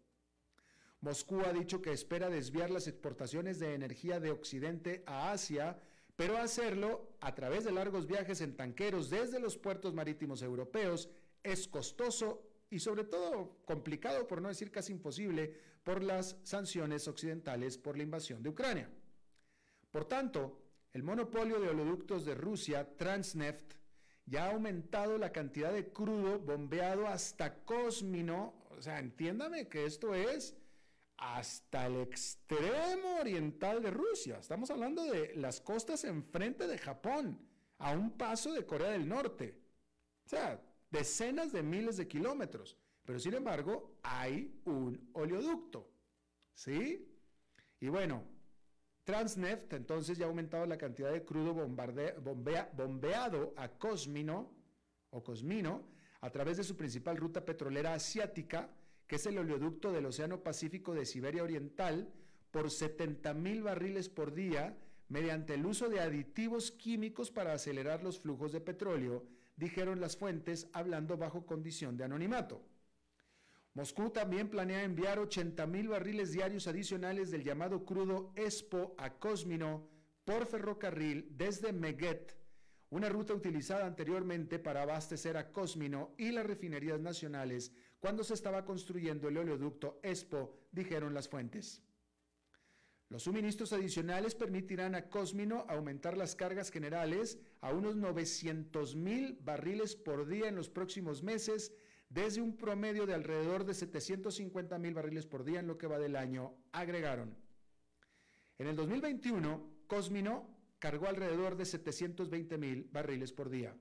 Moscú 1.00 1.40
ha 1.44 1.52
dicho 1.52 1.82
que 1.82 1.92
espera 1.92 2.30
desviar 2.30 2.70
las 2.70 2.87
exportaciones 2.87 3.58
de 3.58 3.75
energía 3.75 4.20
de 4.20 4.30
Occidente 4.30 5.02
a 5.06 5.32
Asia, 5.32 5.78
pero 6.16 6.38
hacerlo 6.38 7.16
a 7.20 7.34
través 7.34 7.64
de 7.64 7.72
largos 7.72 8.06
viajes 8.06 8.40
en 8.40 8.56
tanqueros 8.56 9.10
desde 9.10 9.38
los 9.38 9.58
puertos 9.58 9.92
marítimos 9.92 10.42
europeos 10.42 11.10
es 11.44 11.68
costoso 11.68 12.47
y 12.70 12.78
sobre 12.78 13.04
todo 13.04 13.62
complicado, 13.64 14.26
por 14.26 14.42
no 14.42 14.48
decir 14.48 14.70
casi 14.70 14.92
imposible, 14.92 15.54
por 15.82 16.02
las 16.02 16.37
sanciones 16.42 17.08
occidentales 17.08 17.78
por 17.78 17.96
la 17.96 18.02
invasión 18.02 18.42
de 18.42 18.50
Ucrania. 18.50 18.90
Por 19.90 20.04
tanto, 20.04 20.60
el 20.92 21.02
monopolio 21.02 21.60
de 21.60 21.68
oleoductos 21.68 22.25
de 22.25 22.34
Rusia, 22.34 22.96
Transneft, 22.96 23.75
ya 24.26 24.44
ha 24.44 24.52
aumentado 24.52 25.16
la 25.16 25.32
cantidad 25.32 25.72
de 25.72 25.90
crudo 25.90 26.38
bombeado 26.38 27.06
hasta 27.06 27.64
Cosmino, 27.64 28.66
o 28.70 28.82
sea, 28.82 28.98
entiéndame 28.98 29.68
que 29.68 29.87
esto 29.87 30.14
es 30.14 30.54
hasta 31.16 31.87
el 31.87 32.02
extremo 32.02 33.16
oriental 33.20 33.82
de 33.82 33.90
Rusia. 33.90 34.38
Estamos 34.38 34.70
hablando 34.70 35.04
de 35.04 35.34
las 35.37 35.60
costas 35.60 36.04
enfrente 36.04 36.66
de 36.66 36.78
Japón, 36.78 37.40
a 37.78 37.92
un 37.92 38.10
paso 38.16 38.52
de 38.52 38.66
Corea 38.66 38.90
del 38.90 39.08
Norte. 39.08 39.58
O 40.26 40.28
sea, 40.28 40.60
decenas 40.90 41.52
de 41.52 41.62
miles 41.62 41.97
de 41.97 42.09
kilómetros, 42.09 42.76
pero 43.04 43.18
sin 43.18 43.35
embargo 43.35 43.99
hay 44.02 44.61
un 44.64 45.11
oleoducto. 45.12 45.90
¿Sí? 46.54 47.07
Y 47.80 47.88
bueno, 47.88 48.25
Transneft 49.04 49.73
entonces 49.73 50.18
ya 50.18 50.26
ha 50.26 50.28
aumentado 50.28 50.66
la 50.66 50.76
cantidad 50.76 51.12
de 51.12 51.25
crudo 51.25 51.54
bombeado 51.54 53.54
a 53.57 53.68
Cosmino 53.68 54.52
o 55.11 55.23
Cosmino 55.23 55.85
a 56.21 56.30
través 56.30 56.57
de 56.57 56.64
su 56.64 56.76
principal 56.76 57.16
ruta 57.16 57.45
petrolera 57.45 57.95
asiática 57.95 58.68
que 59.09 59.16
es 59.16 59.26
el 59.26 59.38
oleoducto 59.38 59.90
del 59.90 60.07
Océano 60.07 60.42
Pacífico 60.42 60.95
de 60.95 61.07
Siberia 61.07 61.42
Oriental, 61.42 62.12
por 62.50 62.71
70 62.71 63.35
mil 63.35 63.62
barriles 63.62 64.09
por 64.09 64.35
día 64.35 64.76
mediante 65.09 65.54
el 65.54 65.64
uso 65.64 65.88
de 65.88 66.00
aditivos 66.00 66.71
químicos 66.71 67.30
para 67.30 67.54
acelerar 67.54 68.02
los 68.02 68.21
flujos 68.21 68.52
de 68.52 68.61
petróleo, 68.61 69.25
dijeron 69.58 70.00
las 70.00 70.16
fuentes 70.16 70.68
hablando 70.72 71.16
bajo 71.16 71.44
condición 71.44 71.96
de 71.96 72.04
anonimato. 72.04 72.62
Moscú 73.74 74.10
también 74.10 74.48
planea 74.48 74.82
enviar 74.82 75.18
80 75.18 75.66
mil 75.66 75.88
barriles 75.88 76.32
diarios 76.32 76.66
adicionales 76.66 77.30
del 77.30 77.44
llamado 77.44 77.84
crudo 77.84 78.32
ESPO 78.34 78.94
a 78.96 79.18
Cosmino 79.18 79.88
por 80.24 80.46
ferrocarril 80.46 81.28
desde 81.36 81.72
Meguet, 81.72 82.36
una 82.90 83.08
ruta 83.08 83.34
utilizada 83.34 83.86
anteriormente 83.86 84.58
para 84.58 84.82
abastecer 84.82 85.36
a 85.36 85.52
Cosmino 85.52 86.14
y 86.16 86.30
las 86.30 86.46
refinerías 86.46 87.00
nacionales 87.00 87.72
cuando 88.00 88.24
se 88.24 88.34
estaba 88.34 88.64
construyendo 88.64 89.28
el 89.28 89.38
oleoducto 89.38 90.00
ESPO, 90.02 90.54
dijeron 90.72 91.14
las 91.14 91.28
fuentes. 91.28 91.82
Los 93.10 93.22
suministros 93.22 93.72
adicionales 93.72 94.34
permitirán 94.34 94.94
a 94.94 95.08
Cosmino 95.08 95.64
aumentar 95.68 96.16
las 96.16 96.36
cargas 96.36 96.70
generales 96.70 97.38
a 97.62 97.72
unos 97.72 97.96
900 97.96 98.96
mil 98.96 99.38
barriles 99.42 99.96
por 99.96 100.26
día 100.26 100.48
en 100.48 100.56
los 100.56 100.68
próximos 100.68 101.22
meses, 101.22 101.72
desde 102.10 102.42
un 102.42 102.56
promedio 102.56 103.06
de 103.06 103.14
alrededor 103.14 103.64
de 103.64 103.72
750 103.72 104.78
mil 104.78 104.92
barriles 104.92 105.24
por 105.24 105.44
día 105.44 105.60
en 105.60 105.66
lo 105.66 105.78
que 105.78 105.86
va 105.86 105.98
del 105.98 106.16
año, 106.16 106.54
agregaron. 106.72 107.34
En 108.58 108.66
el 108.66 108.76
2021, 108.76 109.84
Cosmino 109.86 110.58
cargó 110.78 111.06
alrededor 111.06 111.56
de 111.56 111.64
720 111.64 112.58
mil 112.58 112.88
barriles 112.92 113.32
por 113.32 113.48
día. 113.48 113.74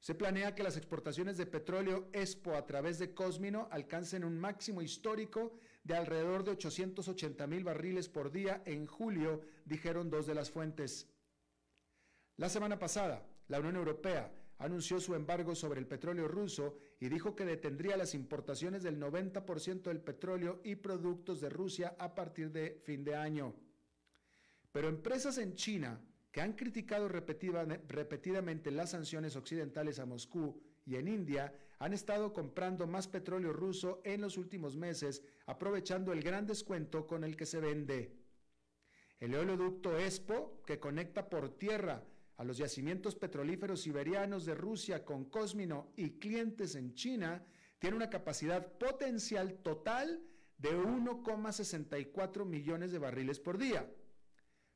Se 0.00 0.14
planea 0.14 0.54
que 0.54 0.62
las 0.62 0.76
exportaciones 0.76 1.38
de 1.38 1.46
petróleo 1.46 2.08
ESPO 2.12 2.56
a 2.56 2.66
través 2.66 2.98
de 2.98 3.14
Cosmino 3.14 3.68
alcancen 3.70 4.24
un 4.24 4.38
máximo 4.38 4.82
histórico 4.82 5.58
de 5.84 5.94
alrededor 5.94 6.44
de 6.44 6.52
880 6.52 7.46
mil 7.46 7.62
barriles 7.62 8.08
por 8.08 8.32
día 8.32 8.62
en 8.64 8.86
julio, 8.86 9.42
dijeron 9.64 10.10
dos 10.10 10.26
de 10.26 10.34
las 10.34 10.50
fuentes. 10.50 11.08
La 12.36 12.48
semana 12.48 12.78
pasada, 12.78 13.24
la 13.48 13.60
Unión 13.60 13.76
Europea 13.76 14.32
anunció 14.58 14.98
su 14.98 15.14
embargo 15.14 15.54
sobre 15.54 15.80
el 15.80 15.86
petróleo 15.86 16.26
ruso 16.26 16.78
y 16.98 17.08
dijo 17.08 17.36
que 17.36 17.44
detendría 17.44 17.96
las 17.96 18.14
importaciones 18.14 18.82
del 18.82 18.98
90% 18.98 19.82
del 19.82 20.00
petróleo 20.00 20.60
y 20.64 20.76
productos 20.76 21.40
de 21.40 21.50
Rusia 21.50 21.94
a 21.98 22.14
partir 22.14 22.50
de 22.50 22.80
fin 22.82 23.04
de 23.04 23.14
año. 23.14 23.54
Pero 24.72 24.88
empresas 24.88 25.38
en 25.38 25.54
China 25.54 26.00
que 26.32 26.40
han 26.40 26.54
criticado 26.54 27.08
repetidamente 27.08 28.70
las 28.70 28.90
sanciones 28.90 29.36
occidentales 29.36 29.98
a 29.98 30.06
Moscú 30.06 30.60
y 30.86 30.96
en 30.96 31.08
India 31.08 31.52
han 31.78 31.92
estado 31.92 32.32
comprando 32.32 32.86
más 32.86 33.08
petróleo 33.08 33.52
ruso 33.52 34.00
en 34.04 34.20
los 34.20 34.36
últimos 34.36 34.76
meses, 34.76 35.22
aprovechando 35.46 36.12
el 36.12 36.22
gran 36.22 36.46
descuento 36.46 37.06
con 37.06 37.24
el 37.24 37.36
que 37.36 37.46
se 37.46 37.60
vende. 37.60 38.16
El 39.20 39.34
oleoducto 39.34 39.96
ESPO, 39.96 40.62
que 40.66 40.78
conecta 40.78 41.28
por 41.28 41.56
tierra 41.56 42.04
a 42.36 42.44
los 42.44 42.58
yacimientos 42.58 43.14
petrolíferos 43.14 43.82
siberianos 43.82 44.44
de 44.44 44.54
Rusia 44.54 45.04
con 45.04 45.24
Cosmino 45.26 45.92
y 45.96 46.18
clientes 46.18 46.74
en 46.74 46.94
China, 46.94 47.44
tiene 47.78 47.96
una 47.96 48.10
capacidad 48.10 48.76
potencial 48.78 49.54
total 49.62 50.22
de 50.58 50.70
1,64 50.76 52.44
millones 52.44 52.92
de 52.92 52.98
barriles 52.98 53.38
por 53.38 53.58
día. 53.58 53.88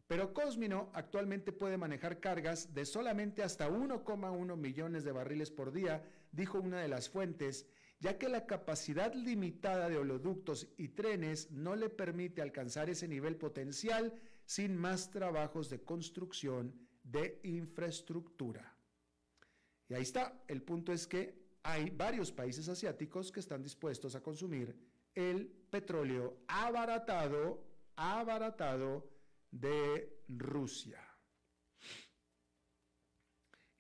Pero 0.06 0.32
Cosmino 0.32 0.90
actualmente 0.94 1.52
puede 1.52 1.76
manejar 1.76 2.20
cargas 2.20 2.72
de 2.74 2.86
solamente 2.86 3.42
hasta 3.42 3.68
1,1 3.68 4.56
millones 4.56 5.04
de 5.04 5.12
barriles 5.12 5.50
por 5.50 5.72
día, 5.72 6.02
dijo 6.32 6.58
una 6.60 6.80
de 6.80 6.88
las 6.88 7.08
fuentes, 7.08 7.66
ya 8.00 8.18
que 8.18 8.28
la 8.28 8.46
capacidad 8.46 9.12
limitada 9.14 9.88
de 9.88 9.98
oleoductos 9.98 10.68
y 10.76 10.88
trenes 10.88 11.50
no 11.50 11.74
le 11.74 11.88
permite 11.88 12.42
alcanzar 12.42 12.88
ese 12.90 13.08
nivel 13.08 13.36
potencial 13.36 14.14
sin 14.44 14.76
más 14.76 15.10
trabajos 15.10 15.68
de 15.68 15.82
construcción 15.82 16.74
de 17.02 17.40
infraestructura. 17.42 18.76
Y 19.88 19.94
ahí 19.94 20.02
está, 20.02 20.42
el 20.46 20.62
punto 20.62 20.92
es 20.92 21.06
que 21.06 21.48
hay 21.62 21.90
varios 21.90 22.30
países 22.30 22.68
asiáticos 22.68 23.32
que 23.32 23.40
están 23.40 23.62
dispuestos 23.62 24.14
a 24.14 24.22
consumir 24.22 24.76
el 25.14 25.46
petróleo 25.70 26.44
abaratado, 26.46 27.64
abaratado, 27.96 29.10
de 29.50 30.22
Rusia. 30.28 31.02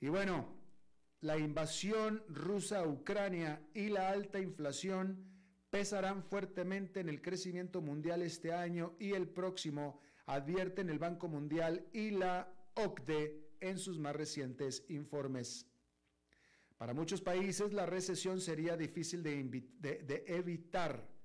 Y 0.00 0.08
bueno, 0.08 0.57
la 1.20 1.38
invasión 1.38 2.22
rusa 2.28 2.80
a 2.80 2.86
Ucrania 2.86 3.60
y 3.74 3.88
la 3.88 4.10
alta 4.10 4.40
inflación 4.40 5.24
pesarán 5.70 6.22
fuertemente 6.22 7.00
en 7.00 7.08
el 7.08 7.20
crecimiento 7.20 7.80
mundial 7.80 8.22
este 8.22 8.52
año 8.52 8.94
y 8.98 9.12
el 9.12 9.28
próximo, 9.28 10.00
advierten 10.26 10.90
el 10.90 10.98
Banco 10.98 11.28
Mundial 11.28 11.86
y 11.92 12.10
la 12.10 12.52
OCDE 12.74 13.48
en 13.60 13.78
sus 13.78 13.98
más 13.98 14.14
recientes 14.14 14.84
informes. 14.88 15.66
Para 16.76 16.94
muchos 16.94 17.20
países 17.20 17.72
la 17.72 17.86
recesión 17.86 18.40
sería 18.40 18.76
difícil 18.76 19.22
de, 19.22 19.42
de 19.80 20.24
evitar 20.28 21.18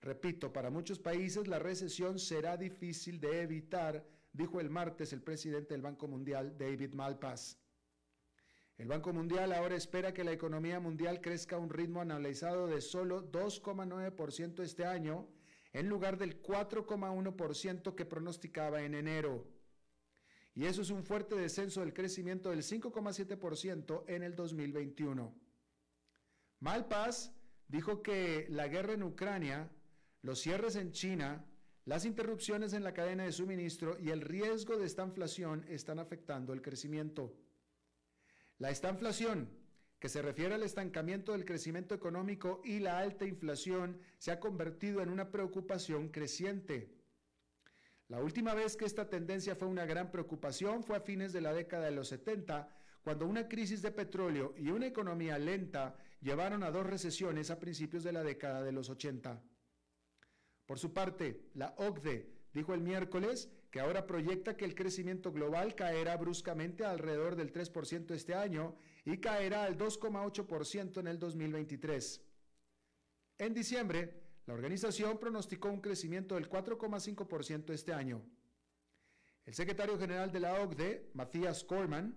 Repito, 0.00 0.52
para 0.52 0.70
muchos 0.70 0.98
países 0.98 1.48
la 1.48 1.58
recesión 1.58 2.18
será 2.18 2.56
difícil 2.56 3.20
de 3.20 3.42
evitar, 3.42 4.06
dijo 4.32 4.60
el 4.60 4.70
martes 4.70 5.12
el 5.12 5.22
presidente 5.22 5.74
del 5.74 5.82
Banco 5.82 6.06
Mundial, 6.06 6.56
David 6.56 6.94
Malpass. 6.94 7.58
El 8.78 8.86
Banco 8.86 9.12
Mundial 9.12 9.52
ahora 9.52 9.74
espera 9.74 10.14
que 10.14 10.22
la 10.22 10.30
economía 10.30 10.78
mundial 10.78 11.20
crezca 11.20 11.56
a 11.56 11.58
un 11.58 11.68
ritmo 11.68 12.00
analizado 12.00 12.68
de 12.68 12.80
solo 12.80 13.28
2,9% 13.30 14.62
este 14.62 14.86
año, 14.86 15.28
en 15.72 15.88
lugar 15.88 16.16
del 16.16 16.40
4,1% 16.40 17.96
que 17.96 18.06
pronosticaba 18.06 18.82
en 18.82 18.94
enero. 18.94 19.48
Y 20.54 20.66
eso 20.66 20.82
es 20.82 20.90
un 20.90 21.02
fuerte 21.02 21.34
descenso 21.34 21.80
del 21.80 21.92
crecimiento 21.92 22.50
del 22.50 22.62
5,7% 22.62 24.04
en 24.06 24.22
el 24.22 24.36
2021. 24.36 25.34
Malpass 26.60 27.32
dijo 27.66 28.00
que 28.00 28.46
la 28.48 28.68
guerra 28.68 28.92
en 28.92 29.02
Ucrania 29.02 29.70
los 30.22 30.40
cierres 30.40 30.76
en 30.76 30.92
China, 30.92 31.44
las 31.84 32.04
interrupciones 32.04 32.72
en 32.72 32.84
la 32.84 32.94
cadena 32.94 33.24
de 33.24 33.32
suministro 33.32 33.98
y 33.98 34.10
el 34.10 34.20
riesgo 34.20 34.76
de 34.76 34.86
esta 34.86 35.04
inflación 35.04 35.64
están 35.68 35.98
afectando 35.98 36.52
el 36.52 36.62
crecimiento. 36.62 37.34
La 38.58 38.70
estanflación, 38.70 39.48
que 40.00 40.08
se 40.08 40.20
refiere 40.20 40.54
al 40.54 40.64
estancamiento 40.64 41.32
del 41.32 41.44
crecimiento 41.44 41.94
económico 41.94 42.60
y 42.64 42.80
la 42.80 42.98
alta 42.98 43.24
inflación, 43.24 44.00
se 44.18 44.32
ha 44.32 44.40
convertido 44.40 45.00
en 45.00 45.10
una 45.10 45.30
preocupación 45.30 46.08
creciente. 46.08 46.92
La 48.08 48.20
última 48.20 48.54
vez 48.54 48.76
que 48.76 48.84
esta 48.84 49.08
tendencia 49.08 49.54
fue 49.54 49.68
una 49.68 49.84
gran 49.84 50.10
preocupación 50.10 50.82
fue 50.82 50.96
a 50.96 51.00
fines 51.00 51.32
de 51.32 51.40
la 51.40 51.52
década 51.52 51.84
de 51.84 51.92
los 51.92 52.08
70, 52.08 52.68
cuando 53.02 53.26
una 53.26 53.48
crisis 53.48 53.80
de 53.80 53.92
petróleo 53.92 54.54
y 54.56 54.70
una 54.70 54.86
economía 54.86 55.38
lenta 55.38 55.96
llevaron 56.20 56.64
a 56.64 56.70
dos 56.70 56.86
recesiones 56.86 57.50
a 57.50 57.60
principios 57.60 58.02
de 58.02 58.12
la 58.12 58.24
década 58.24 58.62
de 58.62 58.72
los 58.72 58.90
80. 58.90 59.40
Por 60.66 60.78
su 60.78 60.92
parte, 60.92 61.48
la 61.54 61.74
OCDE 61.78 62.28
dijo 62.52 62.74
el 62.74 62.80
miércoles 62.80 63.50
que 63.78 63.82
ahora 63.82 64.08
proyecta 64.08 64.56
que 64.56 64.64
el 64.64 64.74
crecimiento 64.74 65.30
global 65.30 65.76
caerá 65.76 66.16
bruscamente 66.16 66.84
alrededor 66.84 67.36
del 67.36 67.52
3% 67.52 68.10
este 68.10 68.34
año 68.34 68.74
y 69.04 69.18
caerá 69.18 69.62
al 69.62 69.78
2,8% 69.78 70.98
en 70.98 71.06
el 71.06 71.20
2023. 71.20 72.20
En 73.38 73.54
diciembre, 73.54 74.20
la 74.46 74.54
organización 74.54 75.16
pronosticó 75.18 75.68
un 75.68 75.80
crecimiento 75.80 76.34
del 76.34 76.50
4,5% 76.50 77.72
este 77.72 77.92
año. 77.92 78.20
El 79.46 79.54
secretario 79.54 79.96
general 79.96 80.32
de 80.32 80.40
la 80.40 80.60
OCDE, 80.60 81.10
Matthias 81.14 81.62
Corman, 81.62 82.16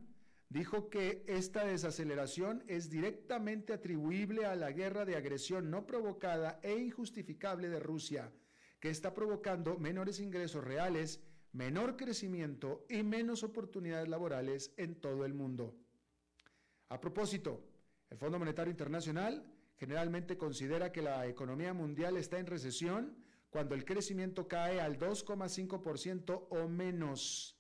dijo 0.49 0.89
que 0.89 1.23
esta 1.27 1.63
desaceleración 1.63 2.63
es 2.65 2.89
directamente 2.89 3.71
atribuible 3.71 4.47
a 4.47 4.55
la 4.55 4.71
guerra 4.71 5.05
de 5.05 5.15
agresión 5.15 5.69
no 5.69 5.85
provocada 5.85 6.59
e 6.63 6.75
injustificable 6.75 7.69
de 7.69 7.79
Rusia 7.79 8.31
que 8.81 8.89
está 8.89 9.13
provocando 9.13 9.77
menores 9.77 10.19
ingresos 10.19 10.63
reales, 10.63 11.21
menor 11.53 11.97
crecimiento 11.97 12.85
y 12.89 13.03
menos 13.03 13.43
oportunidades 13.43 14.07
laborales 14.07 14.73
en 14.77 14.95
todo 14.95 15.25
el 15.25 15.33
mundo. 15.33 15.75
A 16.89 16.99
propósito, 16.99 17.63
el 18.09 18.17
Fondo 18.17 18.39
Monetario 18.39 18.71
Internacional 18.71 19.45
generalmente 19.77 20.37
considera 20.37 20.91
que 20.91 21.01
la 21.01 21.25
economía 21.27 21.73
mundial 21.73 22.17
está 22.17 22.39
en 22.39 22.47
recesión 22.47 23.17
cuando 23.49 23.75
el 23.75 23.85
crecimiento 23.85 24.47
cae 24.47 24.79
al 24.79 24.97
2,5% 24.97 26.47
o 26.49 26.67
menos. 26.67 27.57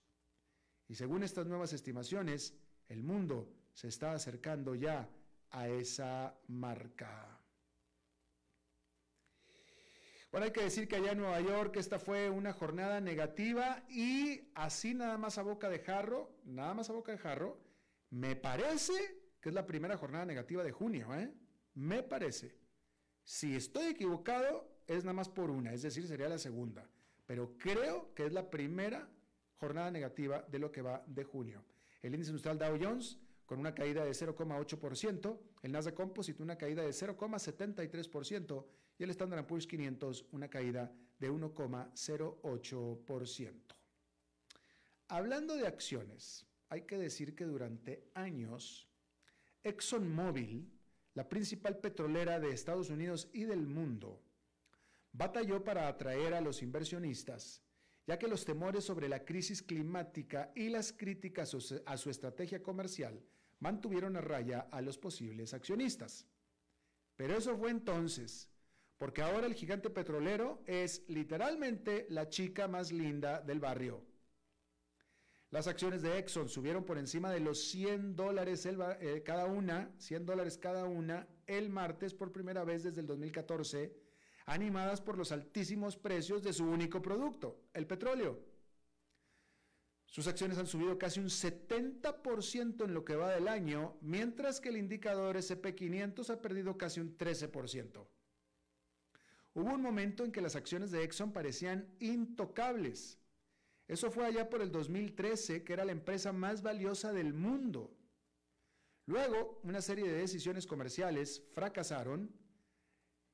Y 0.87 0.95
según 0.95 1.23
estas 1.23 1.47
nuevas 1.47 1.73
estimaciones, 1.73 2.53
el 2.87 3.03
mundo 3.03 3.53
se 3.73 3.87
está 3.87 4.11
acercando 4.11 4.75
ya 4.75 5.09
a 5.51 5.67
esa 5.67 6.37
marca. 6.47 7.30
Bueno, 10.31 10.45
hay 10.45 10.53
que 10.53 10.63
decir 10.63 10.87
que 10.87 10.95
allá 10.95 11.11
en 11.11 11.17
Nueva 11.17 11.41
York 11.41 11.75
esta 11.75 11.99
fue 11.99 12.29
una 12.29 12.53
jornada 12.53 13.01
negativa 13.01 13.83
y 13.89 14.49
así 14.55 14.93
nada 14.93 15.17
más 15.17 15.37
a 15.37 15.41
boca 15.41 15.69
de 15.69 15.79
jarro, 15.79 16.37
nada 16.45 16.73
más 16.73 16.89
a 16.89 16.93
boca 16.93 17.11
de 17.11 17.17
jarro, 17.17 17.59
me 18.11 18.37
parece 18.37 18.93
que 19.41 19.49
es 19.49 19.55
la 19.55 19.65
primera 19.65 19.97
jornada 19.97 20.25
negativa 20.25 20.63
de 20.63 20.71
junio, 20.71 21.13
¿eh? 21.15 21.33
Me 21.73 22.01
parece 22.01 22.57
Si 23.23 23.55
estoy 23.55 23.87
equivocado, 23.87 24.71
es 24.87 25.03
nada 25.03 25.13
más 25.13 25.27
por 25.27 25.51
una, 25.51 25.73
es 25.73 25.81
decir, 25.81 26.07
sería 26.07 26.29
la 26.29 26.37
segunda. 26.37 26.89
Pero 27.25 27.57
creo 27.57 28.13
que 28.15 28.25
es 28.25 28.31
la 28.31 28.49
primera 28.49 29.09
jornada 29.57 29.91
negativa 29.91 30.45
de 30.49 30.59
lo 30.59 30.71
que 30.71 30.81
va 30.81 31.03
de 31.07 31.25
junio. 31.25 31.65
El 32.01 32.13
índice 32.13 32.31
industrial 32.31 32.57
Dow 32.57 32.77
Jones 32.81 33.19
con 33.51 33.59
una 33.59 33.75
caída 33.75 34.05
de 34.05 34.11
0,8%, 34.11 35.37
el 35.63 35.73
Nasdaq 35.73 35.93
Composite 35.93 36.41
una 36.41 36.57
caída 36.57 36.83
de 36.83 36.91
0,73% 36.91 38.65
y 38.97 39.03
el 39.03 39.09
Standard 39.09 39.45
Poor's 39.45 39.67
500 39.67 40.27
una 40.31 40.47
caída 40.47 40.89
de 41.19 41.29
1,08%. 41.29 43.53
Hablando 45.09 45.57
de 45.57 45.67
acciones, 45.67 46.45
hay 46.69 46.83
que 46.83 46.97
decir 46.97 47.35
que 47.35 47.43
durante 47.43 48.09
años 48.13 48.87
ExxonMobil, 49.63 50.71
la 51.13 51.27
principal 51.27 51.77
petrolera 51.79 52.39
de 52.39 52.51
Estados 52.51 52.89
Unidos 52.89 53.27
y 53.33 53.43
del 53.43 53.67
mundo, 53.67 54.23
batalló 55.11 55.61
para 55.61 55.89
atraer 55.89 56.35
a 56.35 56.39
los 56.39 56.63
inversionistas, 56.63 57.61
ya 58.07 58.17
que 58.17 58.29
los 58.29 58.45
temores 58.45 58.85
sobre 58.85 59.09
la 59.09 59.25
crisis 59.25 59.61
climática 59.61 60.53
y 60.55 60.69
las 60.69 60.93
críticas 60.93 61.53
a 61.85 61.97
su 61.97 62.09
estrategia 62.09 62.63
comercial 62.63 63.21
mantuvieron 63.61 64.17
a 64.17 64.21
raya 64.21 64.67
a 64.71 64.81
los 64.81 64.97
posibles 64.97 65.53
accionistas. 65.53 66.27
Pero 67.15 67.37
eso 67.37 67.55
fue 67.57 67.71
entonces, 67.71 68.49
porque 68.97 69.21
ahora 69.21 69.47
el 69.47 69.53
gigante 69.53 69.89
petrolero 69.89 70.61
es 70.65 71.03
literalmente 71.07 72.05
la 72.09 72.27
chica 72.27 72.67
más 72.67 72.91
linda 72.91 73.39
del 73.41 73.59
barrio. 73.59 74.03
Las 75.51 75.67
acciones 75.67 76.01
de 76.01 76.17
Exxon 76.17 76.49
subieron 76.49 76.85
por 76.85 76.97
encima 76.97 77.29
de 77.29 77.41
los 77.41 77.69
100 77.69 78.15
dólares 78.15 78.65
eh, 78.65 79.21
cada 79.23 79.45
una, 79.45 79.93
100 79.97 80.25
dólares 80.25 80.57
cada 80.57 80.85
una, 80.85 81.27
el 81.45 81.69
martes 81.69 82.13
por 82.13 82.31
primera 82.31 82.63
vez 82.63 82.83
desde 82.83 83.01
el 83.01 83.07
2014, 83.07 83.93
animadas 84.45 85.01
por 85.01 85.17
los 85.17 85.31
altísimos 85.31 85.97
precios 85.97 86.41
de 86.41 86.53
su 86.53 86.65
único 86.65 87.01
producto, 87.01 87.65
el 87.73 87.85
petróleo. 87.85 88.50
Sus 90.11 90.27
acciones 90.27 90.59
han 90.59 90.67
subido 90.67 90.99
casi 90.99 91.19
un 91.19 91.29
70% 91.29 92.85
en 92.85 92.93
lo 92.93 93.03
que 93.03 93.15
va 93.15 93.31
del 93.31 93.47
año, 93.47 93.97
mientras 94.01 94.61
que 94.61 94.69
el 94.69 94.77
indicador 94.77 95.35
SP500 95.35 96.29
ha 96.29 96.39
perdido 96.39 96.77
casi 96.77 96.99
un 96.99 97.17
13%. 97.17 98.05
Hubo 99.55 99.73
un 99.73 99.81
momento 99.81 100.23
en 100.23 100.31
que 100.31 100.41
las 100.41 100.55
acciones 100.55 100.91
de 100.91 101.03
Exxon 101.03 101.33
parecían 101.33 101.87
intocables 101.99 103.17
eso 103.91 104.09
fue 104.09 104.25
allá 104.25 104.49
por 104.49 104.61
el 104.61 104.71
2013, 104.71 105.65
que 105.65 105.73
era 105.73 105.83
la 105.83 105.91
empresa 105.91 106.31
más 106.31 106.61
valiosa 106.61 107.11
del 107.11 107.33
mundo. 107.33 107.93
Luego, 109.05 109.59
una 109.63 109.81
serie 109.81 110.07
de 110.07 110.13
decisiones 110.13 110.65
comerciales 110.65 111.43
fracasaron, 111.53 112.33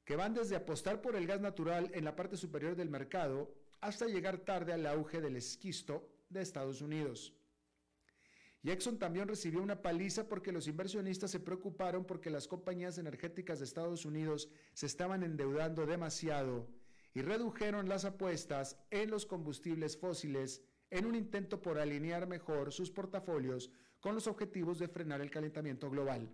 que 0.04 0.16
van 0.16 0.34
desde 0.34 0.56
apostar 0.56 1.00
por 1.00 1.16
el 1.16 1.28
gas 1.28 1.42
natural 1.42 1.92
en 1.94 2.04
la 2.04 2.16
parte 2.16 2.38
superior 2.38 2.76
del 2.76 2.90
mercado 2.90 3.54
hasta 3.82 4.08
llegar 4.08 4.40
tarde 4.40 4.74
al 4.74 4.88
auge 4.88 5.22
del 5.22 5.36
esquisto 5.36 6.10
de 6.30 6.42
Estados 6.42 6.82
Unidos. 6.82 7.34
Exxon 8.64 9.00
también 9.00 9.28
recibió 9.28 9.62
una 9.62 9.82
paliza 9.82 10.28
porque 10.28 10.52
los 10.52 10.68
inversionistas 10.68 11.32
se 11.32 11.40
preocuparon 11.40 12.06
porque 12.06 12.30
las 12.30 12.48
compañías 12.48 12.98
energéticas 12.98 13.60
de 13.60 13.66
Estados 13.66 14.06
Unidos 14.06 14.50
se 14.74 14.86
estaban 14.88 15.24
endeudando 15.24 15.86
demasiado 15.86 16.68
y 17.14 17.22
redujeron 17.22 17.88
las 17.88 18.06
apuestas 18.06 18.78
en 18.92 19.10
los 19.10 19.26
combustibles 19.26 19.98
fósiles 19.98 20.62
en 20.90 21.06
un 21.06 21.16
intento 21.16 21.62
por 21.62 21.80
alinear 21.80 22.28
mejor 22.28 22.72
sus 22.72 22.92
portafolios 22.92 23.72
con 24.00 24.16
los 24.16 24.28
objetivos 24.28 24.80
de 24.80 24.88
frenar 24.88 25.22
el 25.22 25.32
calentamiento 25.32 25.90
global. 25.90 26.30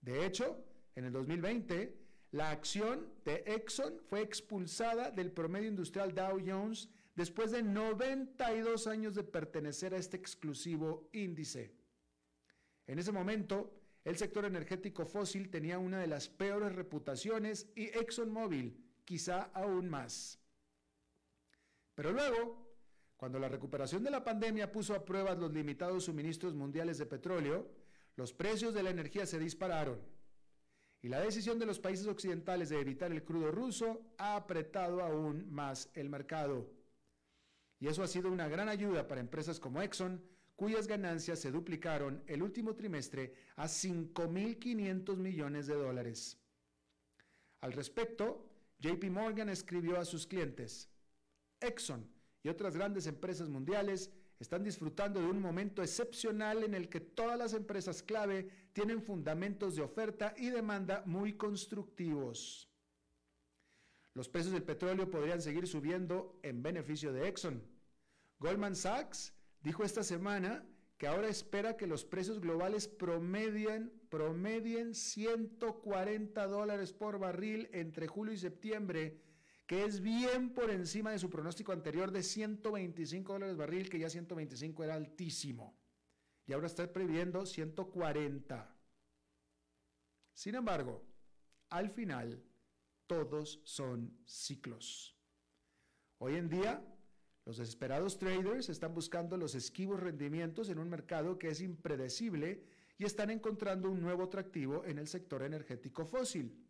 De 0.00 0.26
hecho, 0.26 0.64
en 0.94 1.04
el 1.04 1.12
2020, 1.12 1.96
la 2.32 2.50
acción 2.50 3.12
de 3.24 3.44
Exxon 3.46 4.00
fue 4.08 4.22
expulsada 4.22 5.10
del 5.10 5.30
promedio 5.30 5.68
industrial 5.68 6.14
Dow 6.14 6.40
Jones 6.44 6.88
después 7.14 7.50
de 7.50 7.62
92 7.62 8.86
años 8.86 9.14
de 9.14 9.24
pertenecer 9.24 9.94
a 9.94 9.98
este 9.98 10.16
exclusivo 10.16 11.08
índice. 11.12 11.74
En 12.86 12.98
ese 12.98 13.12
momento, 13.12 13.72
el 14.04 14.16
sector 14.16 14.44
energético 14.44 15.06
fósil 15.06 15.50
tenía 15.50 15.78
una 15.78 16.00
de 16.00 16.08
las 16.08 16.28
peores 16.28 16.74
reputaciones 16.74 17.68
y 17.76 17.84
ExxonMobil 17.84 18.76
quizá 19.04 19.42
aún 19.54 19.88
más. 19.88 20.40
Pero 21.94 22.12
luego, 22.12 22.72
cuando 23.16 23.38
la 23.38 23.48
recuperación 23.48 24.02
de 24.02 24.10
la 24.10 24.24
pandemia 24.24 24.72
puso 24.72 24.94
a 24.94 25.04
prueba 25.04 25.34
los 25.34 25.52
limitados 25.52 26.04
suministros 26.04 26.54
mundiales 26.54 26.98
de 26.98 27.06
petróleo, 27.06 27.70
los 28.16 28.32
precios 28.32 28.74
de 28.74 28.82
la 28.82 28.90
energía 28.90 29.26
se 29.26 29.38
dispararon. 29.38 30.00
Y 31.02 31.08
la 31.08 31.20
decisión 31.20 31.58
de 31.58 31.66
los 31.66 31.78
países 31.78 32.06
occidentales 32.06 32.68
de 32.68 32.80
evitar 32.80 33.12
el 33.12 33.24
crudo 33.24 33.50
ruso 33.50 34.14
ha 34.18 34.36
apretado 34.36 35.02
aún 35.02 35.52
más 35.52 35.90
el 35.94 36.08
mercado. 36.08 36.68
Y 37.82 37.88
eso 37.88 38.04
ha 38.04 38.06
sido 38.06 38.30
una 38.30 38.46
gran 38.46 38.68
ayuda 38.68 39.08
para 39.08 39.20
empresas 39.20 39.58
como 39.58 39.82
Exxon, 39.82 40.22
cuyas 40.54 40.86
ganancias 40.86 41.40
se 41.40 41.50
duplicaron 41.50 42.22
el 42.28 42.40
último 42.40 42.76
trimestre 42.76 43.34
a 43.56 43.64
5.500 43.64 45.16
millones 45.16 45.66
de 45.66 45.74
dólares. 45.74 46.38
Al 47.60 47.72
respecto, 47.72 48.48
JP 48.78 49.10
Morgan 49.10 49.48
escribió 49.48 49.98
a 49.98 50.04
sus 50.04 50.28
clientes, 50.28 50.88
Exxon 51.58 52.08
y 52.44 52.50
otras 52.50 52.76
grandes 52.76 53.08
empresas 53.08 53.48
mundiales 53.48 54.12
están 54.38 54.62
disfrutando 54.62 55.18
de 55.18 55.26
un 55.26 55.40
momento 55.40 55.82
excepcional 55.82 56.62
en 56.62 56.74
el 56.74 56.88
que 56.88 57.00
todas 57.00 57.36
las 57.36 57.52
empresas 57.52 58.00
clave 58.04 58.48
tienen 58.72 59.02
fundamentos 59.02 59.74
de 59.74 59.82
oferta 59.82 60.34
y 60.36 60.50
demanda 60.50 61.02
muy 61.04 61.32
constructivos. 61.32 62.68
Los 64.14 64.28
precios 64.28 64.52
del 64.52 64.62
petróleo 64.62 65.10
podrían 65.10 65.42
seguir 65.42 65.66
subiendo 65.66 66.38
en 66.44 66.62
beneficio 66.62 67.12
de 67.12 67.26
Exxon. 67.26 67.71
Goldman 68.42 68.74
Sachs 68.74 69.32
dijo 69.62 69.84
esta 69.84 70.02
semana 70.02 70.66
que 70.98 71.06
ahora 71.06 71.28
espera 71.28 71.76
que 71.76 71.86
los 71.86 72.04
precios 72.04 72.40
globales 72.40 72.88
promedien, 72.88 73.92
promedien 74.08 74.96
140 74.96 76.46
dólares 76.48 76.92
por 76.92 77.20
barril 77.20 77.68
entre 77.72 78.08
julio 78.08 78.34
y 78.34 78.38
septiembre, 78.38 79.22
que 79.64 79.84
es 79.84 80.00
bien 80.00 80.54
por 80.54 80.72
encima 80.72 81.12
de 81.12 81.20
su 81.20 81.30
pronóstico 81.30 81.70
anterior 81.70 82.10
de 82.10 82.24
125 82.24 83.32
dólares 83.32 83.56
barril, 83.56 83.88
que 83.88 84.00
ya 84.00 84.10
125 84.10 84.82
era 84.82 84.94
altísimo. 84.96 85.78
Y 86.44 86.52
ahora 86.52 86.66
está 86.66 86.92
previendo 86.92 87.46
140. 87.46 88.76
Sin 90.34 90.56
embargo, 90.56 91.06
al 91.68 91.90
final, 91.90 92.44
todos 93.06 93.60
son 93.64 94.18
ciclos. 94.24 95.16
Hoy 96.18 96.34
en 96.34 96.48
día, 96.48 96.91
los 97.44 97.56
desesperados 97.56 98.18
traders 98.18 98.68
están 98.68 98.94
buscando 98.94 99.36
los 99.36 99.54
esquivos 99.54 99.98
rendimientos 99.98 100.68
en 100.68 100.78
un 100.78 100.88
mercado 100.88 101.38
que 101.38 101.48
es 101.48 101.60
impredecible 101.60 102.62
y 102.98 103.04
están 103.04 103.30
encontrando 103.30 103.90
un 103.90 104.00
nuevo 104.00 104.24
atractivo 104.24 104.84
en 104.84 104.98
el 104.98 105.08
sector 105.08 105.42
energético 105.42 106.04
fósil. 106.06 106.64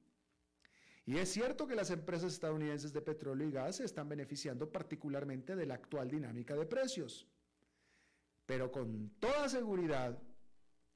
Y 1.05 1.19
es 1.19 1.31
cierto 1.31 1.67
que 1.67 1.75
las 1.75 1.91
empresas 1.91 2.33
estadounidenses 2.33 2.93
de 2.93 3.03
petróleo 3.03 3.49
y 3.49 3.53
gas 3.53 3.77
se 3.77 3.85
están 3.85 4.09
beneficiando 4.09 4.71
particularmente 4.71 5.57
de 5.57 5.67
la 5.67 5.75
actual 5.75 6.09
dinámica 6.09 6.55
de 6.55 6.65
precios. 6.65 7.27
Pero 8.47 8.71
con 8.71 9.11
toda 9.19 9.49
seguridad, 9.49 10.23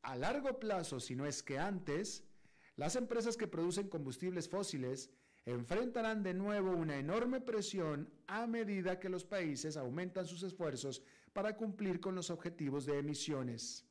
a 0.03 0.17
largo 0.17 0.59
plazo, 0.59 1.01
si 1.01 1.17
no 1.17 1.27
es 1.27 1.43
que 1.43 1.59
antes, 1.59 2.25
las 2.77 2.97
empresas 2.97 3.37
que 3.37 3.49
producen 3.49 3.89
combustibles 3.89 4.49
fósiles 4.49 5.11
enfrentarán 5.46 6.24
de 6.24 6.35
nuevo 6.35 6.72
una 6.72 6.96
enorme 6.96 7.40
presión 7.40 8.11
a 8.26 8.46
medida 8.48 8.98
que 8.98 9.09
los 9.09 9.24
países 9.24 9.76
aumentan 9.76 10.26
sus 10.26 10.42
esfuerzos 10.42 11.02
para 11.32 11.56
cumplir 11.56 12.00
con 12.00 12.16
los 12.16 12.30
objetivos 12.30 12.85
de 12.85 12.98
emisiones. 12.98 13.87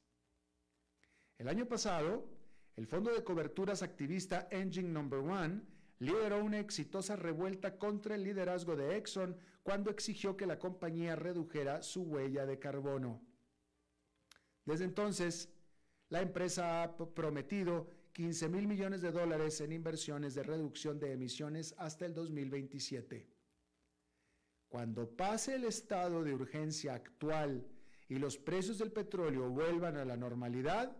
El 1.37 1.47
año 1.47 1.65
pasado, 1.65 2.27
el 2.75 2.87
fondo 2.87 3.13
de 3.13 3.23
coberturas 3.23 3.81
activista 3.81 4.47
Engine 4.51 4.89
Number 4.89 5.19
One 5.19 5.61
lideró 5.99 6.43
una 6.43 6.59
exitosa 6.59 7.15
revuelta 7.15 7.77
contra 7.77 8.15
el 8.15 8.23
liderazgo 8.23 8.75
de 8.75 8.97
Exxon 8.97 9.37
cuando 9.63 9.89
exigió 9.89 10.35
que 10.35 10.45
la 10.45 10.59
compañía 10.59 11.15
redujera 11.15 11.81
su 11.81 12.03
huella 12.03 12.45
de 12.45 12.59
carbono. 12.59 13.21
Desde 14.65 14.83
entonces, 14.83 15.49
la 16.09 16.21
empresa 16.21 16.83
ha 16.83 16.97
prometido 16.97 17.87
15 18.15 18.47
mil 18.47 18.65
millones 18.65 19.01
de 19.01 19.11
dólares 19.11 19.59
en 19.59 19.73
inversiones 19.73 20.35
de 20.35 20.43
reducción 20.43 20.97
de 20.99 21.11
emisiones 21.11 21.75
hasta 21.77 22.05
el 22.05 22.13
2027. 22.13 23.27
Cuando 24.69 25.09
pase 25.17 25.55
el 25.55 25.65
estado 25.65 26.23
de 26.23 26.33
urgencia 26.33 26.93
actual 26.93 27.67
y 28.07 28.15
los 28.15 28.37
precios 28.37 28.77
del 28.77 28.93
petróleo 28.93 29.49
vuelvan 29.49 29.97
a 29.97 30.05
la 30.05 30.15
normalidad, 30.15 30.95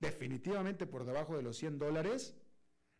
definitivamente 0.00 0.88
por 0.88 1.04
debajo 1.04 1.36
de 1.36 1.42
los 1.42 1.56
100 1.56 1.78
dólares, 1.78 2.34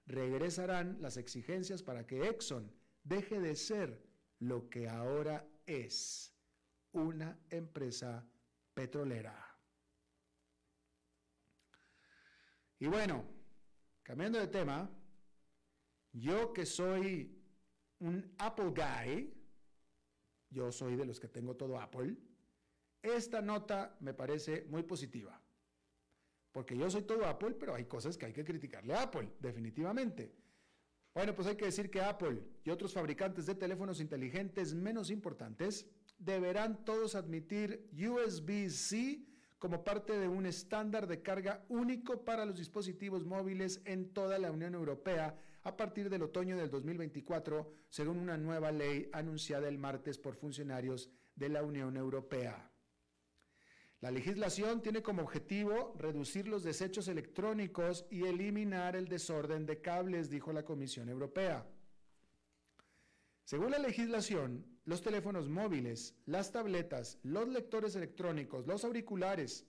regresarán 0.07 1.03
las 1.03 1.17
exigencias 1.17 1.83
para 1.83 2.07
que 2.07 2.29
Exxon 2.29 2.71
deje 3.03 3.41
de 3.41 3.57
ser 3.57 4.01
lo 4.39 4.71
que 4.71 4.89
ahora 4.89 5.45
es, 5.67 6.33
una 6.93 7.37
empresa 7.51 8.25
petrolera. 8.75 9.54
Y 12.85 12.87
bueno, 12.87 13.25
cambiando 14.03 14.39
de 14.39 14.47
tema, 14.47 14.91
Yo 16.13 16.53
que 16.53 16.67
soy 16.67 17.35
un 18.01 18.35
Apple 18.37 18.75
guy, 18.77 19.33
yo 20.51 20.71
soy 20.71 20.95
de 20.95 21.07
los 21.07 21.19
que 21.19 21.29
tengo 21.29 21.57
todo 21.57 21.81
Apple, 21.81 22.15
esta 23.03 23.41
nota 23.41 23.97
me 24.01 24.13
parece 24.13 24.67
muy 24.69 24.83
positiva. 24.83 25.41
Porque 26.53 26.77
yo 26.77 26.91
soy 26.91 27.05
todo 27.05 27.25
Apple, 27.25 27.55
pero 27.59 27.75
hay 27.75 27.87
cosas 27.87 28.19
que 28.19 28.27
hay 28.27 28.35
que 28.35 28.45
criticarle 28.45 28.93
a 28.93 29.05
Apple, 29.05 29.31
definitivamente. 29.41 30.35
Bueno, 31.15 31.35
pues 31.35 31.49
hay 31.49 31.57
que 31.57 31.65
decir 31.65 31.91
que 31.91 32.03
Apple 32.03 32.43
y 32.65 32.69
otros 32.69 32.93
fabricantes 32.93 33.47
de 33.47 33.55
teléfonos 33.55 33.99
inteligentes 33.99 34.75
menos 34.75 35.09
importantes 35.09 35.87
deberán 36.19 36.85
todos 36.85 37.15
admitir 37.15 37.89
USB-C 37.95 39.34
como 39.59 39.85
parte 39.85 40.19
de 40.19 40.29
un 40.29 40.47
estándar 40.47 41.07
de 41.07 41.23
carga 41.23 41.65
único 41.69 42.25
para 42.25 42.45
los 42.45 42.57
dispositivos 42.57 43.25
móviles 43.25 43.81
en 43.85 44.13
toda 44.13 44.39
la 44.39 44.51
Unión 44.51 44.75
Europea 44.75 45.37
a 45.63 45.77
partir 45.77 46.11
del 46.11 46.23
otoño 46.23 46.57
del 46.57 46.71
2024, 46.71 47.71
según 47.89 48.19
una 48.19 48.37
nueva 48.37 48.71
ley 48.71 49.09
anunciada 49.13 49.69
el 49.69 49.79
martes 49.79 50.19
por 50.19 50.37
funcionarios 50.37 51.11
de 51.35 51.49
la 51.49 51.63
Unión 51.63 51.97
Europea. 51.97 52.71
La 54.01 54.11
legislación 54.11 54.83
tiene 54.83 55.03
como 55.03 55.23
objetivo 55.23 55.95
reducir 55.99 56.47
los 56.47 56.63
desechos 56.63 57.09
electrónicos 57.09 58.05
y 58.11 58.25
eliminar 58.25 58.97
el 58.97 59.09
desorden 59.09 59.65
de 59.65 59.81
cables, 59.81 60.29
dijo 60.29 60.53
la 60.53 60.63
Comisión 60.63 61.09
Europea. 61.09 61.67
Según 63.45 63.73
la 63.73 63.79
legislación, 63.79 64.65
los 64.87 65.03
teléfonos 65.03 65.51
móviles, 65.51 66.15
las 66.25 66.51
tabletas, 66.51 67.19
los 67.23 67.47
lectores 67.49 67.95
electrónicos, 67.95 68.67
los 68.67 68.85
auriculares, 68.85 69.67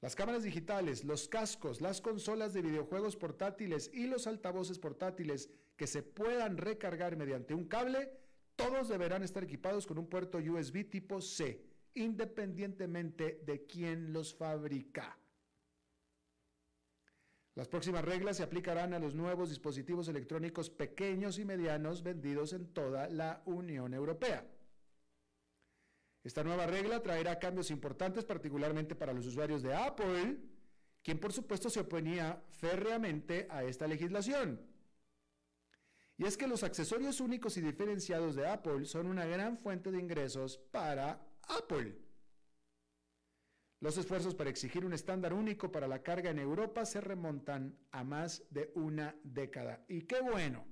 las 0.00 0.16
cámaras 0.16 0.42
digitales, 0.44 1.04
los 1.04 1.28
cascos, 1.28 1.82
las 1.82 2.00
consolas 2.00 2.54
de 2.54 2.62
videojuegos 2.62 3.16
portátiles 3.16 3.90
y 3.92 4.06
los 4.06 4.26
altavoces 4.26 4.78
portátiles 4.78 5.50
que 5.76 5.86
se 5.86 6.02
puedan 6.02 6.56
recargar 6.56 7.16
mediante 7.16 7.52
un 7.54 7.66
cable, 7.66 8.10
todos 8.56 8.88
deberán 8.88 9.22
estar 9.22 9.44
equipados 9.44 9.86
con 9.86 9.98
un 9.98 10.08
puerto 10.08 10.38
USB 10.38 10.88
tipo 10.88 11.20
C, 11.20 11.62
independientemente 11.94 13.42
de 13.44 13.66
quién 13.66 14.14
los 14.14 14.34
fabrica. 14.34 15.18
Las 17.54 17.68
próximas 17.68 18.04
reglas 18.04 18.38
se 18.38 18.42
aplicarán 18.42 18.94
a 18.94 18.98
los 18.98 19.14
nuevos 19.14 19.50
dispositivos 19.50 20.08
electrónicos 20.08 20.70
pequeños 20.70 21.38
y 21.38 21.44
medianos 21.44 22.02
vendidos 22.02 22.54
en 22.54 22.72
toda 22.72 23.08
la 23.08 23.42
Unión 23.44 23.92
Europea. 23.92 24.46
Esta 26.24 26.44
nueva 26.44 26.66
regla 26.66 27.02
traerá 27.02 27.38
cambios 27.38 27.70
importantes, 27.70 28.24
particularmente 28.24 28.94
para 28.94 29.12
los 29.12 29.26
usuarios 29.26 29.62
de 29.62 29.74
Apple, 29.74 30.38
quien 31.02 31.18
por 31.18 31.32
supuesto 31.32 31.68
se 31.68 31.80
oponía 31.80 32.42
férreamente 32.52 33.46
a 33.50 33.64
esta 33.64 33.86
legislación. 33.86 34.60
Y 36.16 36.24
es 36.24 36.36
que 36.36 36.46
los 36.46 36.62
accesorios 36.62 37.20
únicos 37.20 37.56
y 37.56 37.60
diferenciados 37.60 38.34
de 38.36 38.46
Apple 38.46 38.86
son 38.86 39.08
una 39.08 39.26
gran 39.26 39.58
fuente 39.58 39.90
de 39.90 39.98
ingresos 39.98 40.58
para 40.70 41.20
Apple. 41.48 42.01
Los 43.82 43.98
esfuerzos 43.98 44.36
para 44.36 44.48
exigir 44.48 44.84
un 44.84 44.92
estándar 44.92 45.34
único 45.34 45.72
para 45.72 45.88
la 45.88 46.04
carga 46.04 46.30
en 46.30 46.38
Europa 46.38 46.86
se 46.86 47.00
remontan 47.00 47.76
a 47.90 48.04
más 48.04 48.44
de 48.48 48.70
una 48.76 49.16
década. 49.24 49.84
Y 49.88 50.02
qué 50.02 50.20
bueno, 50.20 50.64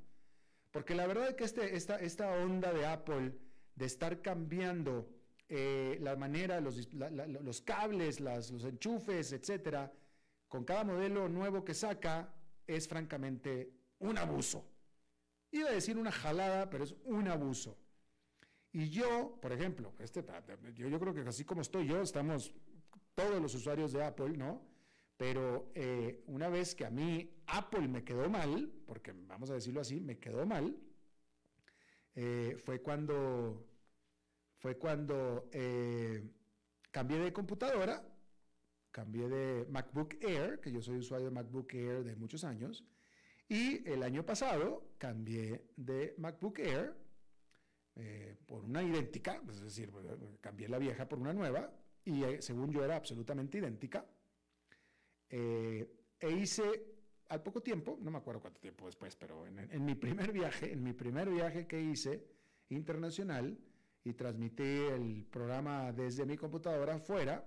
porque 0.70 0.94
la 0.94 1.09
verdad 1.09 1.29
es 1.29 1.35
que 1.35 1.42
este, 1.42 2.05
esta, 2.07 2.31
onda 2.31 2.73
de 2.73 2.87
Apple 2.87 3.35
de 3.75 3.85
estar 3.85 4.23
cambiando 4.23 5.11
eh, 5.49 5.99
la 6.01 6.14
manera, 6.14 6.61
los, 6.61 6.88
los 6.92 7.61
cables, 7.62 8.20
los 8.20 8.53
enchufes, 8.62 9.33
etcétera, 9.33 9.92
con 10.46 10.62
cada 10.62 10.85
modelo 10.85 11.29
nuevo 11.29 11.64
que 11.64 11.75
saca, 11.75 12.33
es 12.64 12.87
francamente 12.87 13.73
un 13.99 14.18
abuso. 14.18 14.64
Iba 15.51 15.70
a 15.70 15.73
decir 15.73 15.99
una 15.99 16.12
jalada, 16.12 16.70
pero 16.70 16.85
es 16.85 16.94
un 17.03 17.27
abuso. 17.27 17.77
Y 18.70 18.88
yo, 18.88 19.37
por 19.42 19.51
ejemplo, 19.51 19.94
este, 19.99 20.25
yo, 20.75 20.87
yo 20.87 21.01
creo 21.01 21.12
que 21.12 21.23
así 21.23 21.44
como 21.44 21.61
estoy 21.61 21.88
yo, 21.88 22.01
estamos 22.01 22.55
todos 23.21 23.41
los 23.43 23.55
usuarios 23.55 23.93
de 23.93 24.03
Apple, 24.03 24.37
¿no? 24.37 24.63
Pero 25.17 25.71
eh, 25.75 26.23
una 26.27 26.49
vez 26.49 26.75
que 26.75 26.87
a 26.87 26.91
mí 26.91 27.31
Apple 27.47 27.87
me 27.89 28.03
quedó 28.03 28.31
mal, 28.31 28.73
porque 28.87 29.13
vamos 29.13 29.51
a 29.51 29.55
decirlo 29.55 29.81
así, 29.81 30.01
me 30.01 30.19
quedó 30.19 30.47
mal, 30.47 30.77
eh, 32.15 32.57
fue 32.65 32.81
cuando 32.81 33.67
fue 34.59 34.77
cuando 34.77 35.49
eh, 35.53 36.23
cambié 36.91 37.19
de 37.19 37.33
computadora, 37.33 38.03
cambié 38.91 39.29
de 39.29 39.67
MacBook 39.71 40.17
Air, 40.23 40.61
que 40.61 40.73
yo 40.73 40.83
soy 40.83 40.99
usuario 40.99 41.27
de 41.27 41.33
MacBook 41.33 41.73
Air 41.75 42.05
de 42.05 42.17
muchos 42.17 42.45
años, 42.45 42.85
y 43.49 43.89
el 43.89 44.03
año 44.03 44.25
pasado 44.25 44.93
cambié 44.99 45.67
de 45.77 46.15
MacBook 46.19 46.59
Air 46.59 46.95
por 48.47 48.65
una 48.65 48.83
idéntica, 48.83 49.43
es 49.51 49.61
decir, 49.61 49.93
cambié 50.41 50.69
la 50.69 50.79
vieja 50.79 51.07
por 51.07 51.19
una 51.19 51.35
nueva, 51.35 51.71
y 52.05 52.25
eh, 52.25 52.43
según 52.43 52.71
yo 52.71 52.85
era 52.85 52.97
absolutamente 52.97 53.59
idéntica. 53.59 54.07
e 55.29 56.31
hice 56.31 56.63
al 57.29 57.43
poco 57.43 57.63
tiempo, 57.63 57.99
no 58.01 58.11
me 58.11 58.19
acuerdo 58.19 58.41
cuánto 58.41 58.61
tiempo 58.61 58.87
después, 58.87 59.15
pero 59.17 59.47
en 59.47 59.85
mi 59.85 59.95
primer 59.95 60.33
viaje, 60.33 60.73
en 60.73 60.83
mi 60.83 60.93
primer 60.93 61.31
viaje 61.31 61.67
que 61.67 61.81
hice 61.81 62.27
internacional, 62.71 63.57
y 64.05 64.15
transmití 64.15 64.63
el 64.63 65.27
programa 65.31 65.93
desde 65.93 66.25
mi 66.25 66.37
computadora 66.37 66.95
afuera. 66.95 67.45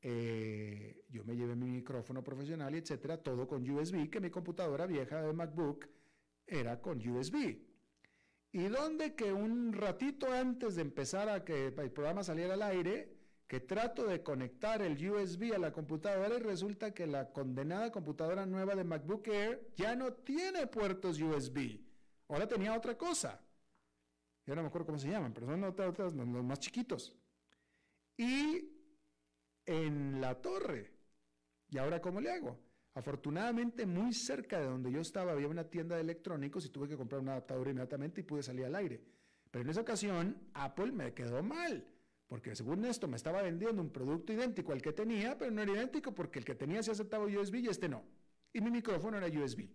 Eh, 0.00 1.04
yo 1.08 1.24
me 1.24 1.34
llevé 1.34 1.56
mi 1.56 1.70
micrófono 1.70 2.22
profesional 2.22 2.74
etcétera, 2.74 3.22
todo 3.22 3.46
con 3.46 3.68
USB, 3.68 4.08
que 4.08 4.20
mi 4.20 4.30
computadora 4.30 4.86
vieja 4.86 5.22
de 5.22 5.32
MacBook 5.32 5.86
era 6.46 6.80
con 6.80 7.06
USB. 7.06 7.58
Y 8.52 8.68
donde 8.68 9.14
que 9.14 9.32
un 9.32 9.72
ratito 9.72 10.32
antes 10.32 10.76
de 10.76 10.82
empezar 10.82 11.28
a 11.28 11.44
que 11.44 11.66
el 11.66 11.90
programa 11.90 12.22
saliera 12.22 12.54
al 12.54 12.62
aire, 12.62 13.15
que 13.46 13.60
trato 13.60 14.06
de 14.06 14.22
conectar 14.22 14.82
el 14.82 15.10
USB 15.10 15.54
a 15.54 15.58
la 15.58 15.72
computadora 15.72 16.34
y 16.34 16.40
resulta 16.40 16.92
que 16.92 17.06
la 17.06 17.32
condenada 17.32 17.92
computadora 17.92 18.44
nueva 18.46 18.74
de 18.74 18.84
MacBook 18.84 19.28
Air 19.28 19.72
ya 19.76 19.94
no 19.94 20.12
tiene 20.12 20.66
puertos 20.66 21.20
USB. 21.20 21.80
Ahora 22.28 22.48
tenía 22.48 22.76
otra 22.76 22.98
cosa 22.98 23.40
ya 24.46 24.54
no 24.54 24.62
me 24.62 24.68
acuerdo 24.68 24.86
cómo 24.86 24.98
se 24.98 25.10
llaman, 25.10 25.34
pero 25.34 25.46
son 25.46 25.64
otras, 25.64 26.14
los 26.14 26.44
más 26.44 26.60
chiquitos. 26.60 27.16
Y 28.16 28.70
en 29.66 30.20
la 30.20 30.40
torre, 30.40 30.92
¿y 31.68 31.78
ahora 31.78 32.00
cómo 32.00 32.20
le 32.20 32.30
hago? 32.30 32.56
Afortunadamente, 32.94 33.84
muy 33.84 34.14
cerca 34.14 34.60
de 34.60 34.66
donde 34.66 34.90
yo 34.92 35.00
estaba 35.00 35.32
había 35.32 35.48
una 35.48 35.68
tienda 35.68 35.96
de 35.96 36.02
electrónicos 36.02 36.64
y 36.64 36.70
tuve 36.70 36.88
que 36.88 36.96
comprar 36.96 37.20
un 37.20 37.28
adaptador 37.28 37.68
inmediatamente 37.68 38.20
y 38.20 38.24
pude 38.24 38.42
salir 38.42 38.64
al 38.64 38.76
aire. 38.76 39.02
Pero 39.50 39.64
en 39.64 39.70
esa 39.70 39.80
ocasión, 39.80 40.48
Apple 40.54 40.92
me 40.92 41.12
quedó 41.12 41.42
mal, 41.42 41.84
porque 42.26 42.54
según 42.56 42.84
esto 42.84 43.08
me 43.08 43.16
estaba 43.16 43.42
vendiendo 43.42 43.80
un 43.80 43.90
producto 43.90 44.32
idéntico 44.32 44.72
al 44.72 44.82
que 44.82 44.92
tenía, 44.92 45.38
pero 45.38 45.50
no 45.50 45.62
era 45.62 45.72
idéntico 45.72 46.14
porque 46.14 46.38
el 46.38 46.44
que 46.44 46.54
tenía 46.54 46.82
se 46.82 46.90
aceptaba 46.90 47.26
USB 47.26 47.56
y 47.56 47.68
este 47.68 47.88
no. 47.88 48.02
Y 48.52 48.60
mi 48.60 48.70
micrófono 48.70 49.18
era 49.18 49.26
USB. 49.26 49.68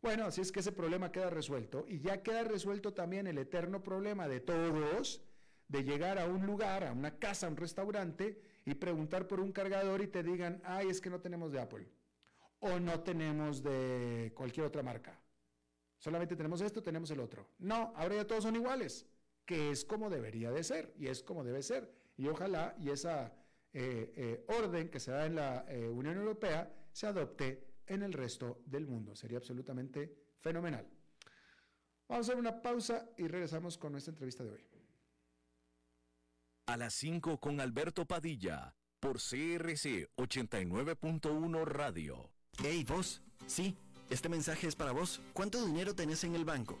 Bueno, 0.00 0.26
así 0.26 0.40
es 0.40 0.52
que 0.52 0.60
ese 0.60 0.72
problema 0.72 1.10
queda 1.10 1.30
resuelto 1.30 1.84
y 1.88 1.98
ya 2.00 2.22
queda 2.22 2.44
resuelto 2.44 2.94
también 2.94 3.26
el 3.26 3.38
eterno 3.38 3.82
problema 3.82 4.28
de 4.28 4.40
todos 4.40 5.22
de 5.68 5.82
llegar 5.82 6.18
a 6.18 6.26
un 6.26 6.46
lugar, 6.46 6.84
a 6.84 6.92
una 6.92 7.18
casa, 7.18 7.46
a 7.46 7.50
un 7.50 7.56
restaurante 7.56 8.40
y 8.64 8.74
preguntar 8.74 9.26
por 9.26 9.40
un 9.40 9.52
cargador 9.52 10.02
y 10.02 10.06
te 10.06 10.22
digan, 10.22 10.60
ay, 10.64 10.88
es 10.88 11.00
que 11.00 11.10
no 11.10 11.20
tenemos 11.20 11.50
de 11.52 11.60
Apple 11.60 11.88
o 12.60 12.78
no 12.78 13.00
tenemos 13.00 13.62
de 13.62 14.32
cualquier 14.34 14.66
otra 14.66 14.82
marca. 14.82 15.20
Solamente 15.98 16.36
tenemos 16.36 16.60
esto, 16.60 16.82
tenemos 16.82 17.10
el 17.10 17.20
otro. 17.20 17.48
No, 17.58 17.92
ahora 17.96 18.16
ya 18.16 18.26
todos 18.26 18.44
son 18.44 18.54
iguales, 18.54 19.06
que 19.46 19.70
es 19.70 19.84
como 19.84 20.10
debería 20.10 20.50
de 20.50 20.64
ser 20.64 20.92
y 20.98 21.06
es 21.06 21.22
como 21.22 21.44
debe 21.44 21.62
ser. 21.62 21.90
Y 22.16 22.28
ojalá 22.28 22.74
y 22.78 22.90
esa 22.90 23.32
eh, 23.72 24.12
eh, 24.16 24.44
orden 24.48 24.90
que 24.90 25.00
se 25.00 25.12
da 25.12 25.24
en 25.24 25.36
la 25.36 25.64
eh, 25.68 25.88
Unión 25.88 26.16
Europea 26.16 26.70
se 26.92 27.06
adopte 27.06 27.76
en 27.86 28.02
el 28.02 28.12
resto 28.12 28.62
del 28.66 28.86
mundo. 28.86 29.14
Sería 29.14 29.38
absolutamente 29.38 30.14
fenomenal. 30.40 30.86
Vamos 32.08 32.28
a 32.28 32.32
hacer 32.32 32.40
una 32.40 32.60
pausa 32.60 33.08
y 33.16 33.26
regresamos 33.26 33.78
con 33.78 33.92
nuestra 33.92 34.12
entrevista 34.12 34.44
de 34.44 34.50
hoy. 34.50 34.64
A 36.66 36.76
las 36.76 36.94
5 36.94 37.38
con 37.38 37.60
Alberto 37.60 38.06
Padilla, 38.06 38.74
por 38.98 39.16
CRC 39.18 40.08
89.1 40.16 41.64
Radio. 41.64 42.30
Hey, 42.58 42.84
vos. 42.88 43.22
Sí, 43.46 43.76
este 44.10 44.28
mensaje 44.28 44.66
es 44.66 44.74
para 44.74 44.92
vos. 44.92 45.20
¿Cuánto 45.32 45.64
dinero 45.64 45.94
tenés 45.94 46.24
en 46.24 46.34
el 46.34 46.44
banco? 46.44 46.80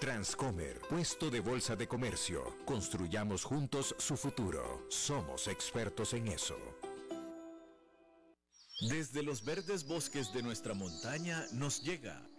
Transcomer, 0.00 0.80
puesto 0.88 1.28
de 1.28 1.40
bolsa 1.40 1.76
de 1.76 1.86
comercio. 1.86 2.56
Construyamos 2.64 3.44
juntos 3.44 3.94
su 3.98 4.16
futuro. 4.16 4.86
Somos 4.88 5.46
expertos 5.46 6.14
en 6.14 6.28
eso. 6.28 6.56
Desde 8.88 9.22
los 9.22 9.44
verdes 9.44 9.86
bosques 9.86 10.32
de 10.32 10.42
nuestra 10.42 10.72
montaña 10.72 11.44
nos 11.52 11.82
llega 11.82 12.29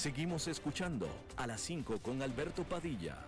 Seguimos 0.00 0.48
escuchando 0.48 1.06
a 1.36 1.46
las 1.46 1.60
5 1.60 2.00
con 2.00 2.22
Alberto 2.22 2.64
Padilla. 2.64 3.18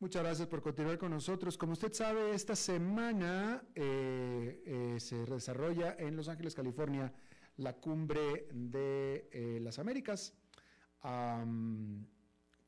Muchas 0.00 0.22
gracias 0.22 0.48
por 0.48 0.62
continuar 0.62 0.98
con 0.98 1.10
nosotros. 1.10 1.56
Como 1.56 1.72
usted 1.72 1.92
sabe, 1.92 2.34
esta 2.34 2.54
semana 2.54 3.62
eh, 3.74 4.62
eh, 4.66 5.00
se 5.00 5.24
desarrolla 5.24 5.96
en 5.98 6.14
Los 6.14 6.28
Ángeles, 6.28 6.54
California, 6.54 7.12
la 7.56 7.72
cumbre 7.72 8.46
de 8.52 9.28
eh, 9.32 9.58
las 9.62 9.78
Américas. 9.78 10.34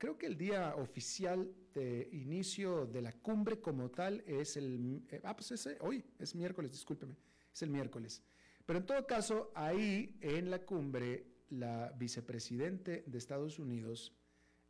Creo 0.00 0.16
que 0.16 0.26
el 0.26 0.38
día 0.38 0.74
oficial 0.76 1.54
de 1.74 2.08
inicio 2.12 2.86
de 2.86 3.02
la 3.02 3.12
cumbre 3.12 3.60
como 3.60 3.90
tal 3.90 4.24
es 4.26 4.56
el... 4.56 5.02
Eh, 5.10 5.20
ah, 5.24 5.36
pues 5.36 5.52
ese, 5.52 5.76
hoy, 5.82 6.02
es 6.18 6.34
miércoles, 6.34 6.72
discúlpeme, 6.72 7.14
es 7.52 7.62
el 7.62 7.68
miércoles. 7.68 8.22
Pero 8.64 8.78
en 8.78 8.86
todo 8.86 9.06
caso, 9.06 9.52
ahí 9.54 10.16
en 10.22 10.50
la 10.50 10.60
cumbre, 10.64 11.26
la 11.50 11.92
vicepresidente 11.98 13.04
de 13.06 13.18
Estados 13.18 13.58
Unidos, 13.58 14.16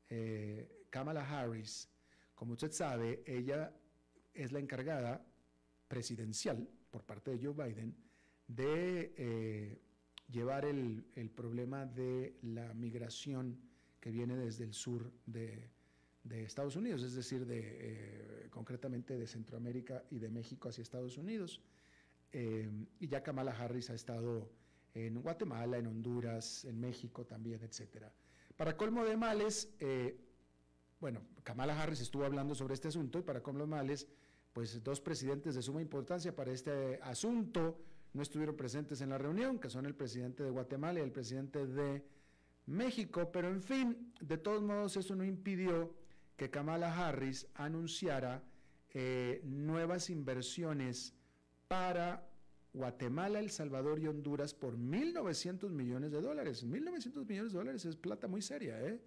eh, 0.09 0.87
Kamala 0.91 1.23
Harris, 1.23 1.89
como 2.35 2.55
usted 2.55 2.73
sabe, 2.73 3.23
ella 3.25 3.73
es 4.35 4.51
la 4.51 4.59
encargada 4.59 5.25
presidencial 5.87 6.69
por 6.91 7.05
parte 7.05 7.31
de 7.31 7.39
Joe 7.39 7.69
Biden 7.69 7.95
de 8.49 9.79
llevar 10.29 10.65
el, 10.65 11.05
problema 11.37 11.87
de 11.87 12.37
la 12.43 12.75
migración 12.75 13.70
que 14.01 14.11
viene 14.11 14.37
desde 14.37 14.65
el 14.65 14.73
sur 14.73 15.13
de, 15.27 15.71
Estados 16.31 16.77
Unidos, 16.77 17.03
es 17.03 17.15
decir, 17.15 17.47
de, 17.47 17.61
eh, 17.63 18.49
concretamente 18.51 19.17
de 19.17 19.27
Centroamérica 19.27 20.05
y 20.11 20.19
de 20.19 20.31
México 20.31 20.69
hacia 20.69 20.83
Estados 20.83 21.17
Unidos. 21.19 21.61
Eh, 22.33 22.71
y 22.99 23.09
ya 23.09 23.23
Kamala 23.23 23.53
Harris 23.53 23.91
ha 23.91 23.95
estado 23.95 24.51
en 24.95 25.21
Guatemala, 25.21 25.79
en 25.79 25.87
Honduras, 25.87 26.65
en 26.65 26.81
México 26.81 27.25
también, 27.27 27.63
etc. 27.63 28.07
Para 28.57 28.77
colmo 28.77 29.05
de 29.05 29.17
males, 29.17 29.75
eh, 29.81 30.19
bueno, 31.01 31.23
Kamala 31.43 31.81
Harris 31.81 32.01
estuvo 32.01 32.25
hablando 32.25 32.55
sobre 32.55 32.75
este 32.75 32.89
asunto 32.89 33.19
y 33.19 33.23
para 33.23 33.43
colmo 33.43 33.61
de 33.61 33.67
males, 33.67 34.07
pues 34.53 34.83
dos 34.83 35.01
presidentes 35.01 35.55
de 35.55 35.63
suma 35.63 35.81
importancia 35.81 36.35
para 36.35 36.53
este 36.53 36.99
asunto, 37.03 37.79
no 38.13 38.23
estuvieron 38.23 38.57
presentes 38.57 39.01
en 39.01 39.11
la 39.11 39.19
reunión, 39.19 39.59
que 39.59 39.71
son 39.71 39.87
el 39.87 39.95
presidente 39.95 40.43
de 40.43 40.51
Guatemala 40.51 40.99
y 40.99 41.03
el 41.03 41.13
presidente 41.13 41.67
de 41.67 42.05
México, 42.71 43.31
pero 43.33 43.49
en 43.49 43.63
fin, 43.63 44.13
de 44.21 44.39
todos 44.39 44.63
modos 44.63 44.97
eso 44.97 45.15
no 45.15 45.25
impidió 45.25 45.95
que 46.37 46.51
Kamala 46.51 46.97
Harris 46.97 47.47
anunciara 47.55 48.43
eh, 48.93 49.43
nuevas 49.45 50.11
inversiones 50.11 51.15
para 51.69 52.27
Guatemala, 52.73 53.41
El 53.41 53.51
Salvador 53.51 53.99
y 53.99 54.07
Honduras 54.07 54.55
por 54.55 54.79
1.900 54.79 55.71
millones 55.71 56.13
de 56.13 56.21
dólares. 56.21 56.65
1.900 56.65 57.27
millones 57.27 57.53
de 57.53 57.59
dólares 57.59 57.85
es 57.85 57.97
plata 57.97 58.27
muy 58.29 58.43
seria, 58.43 58.81
¿eh? 58.81 59.01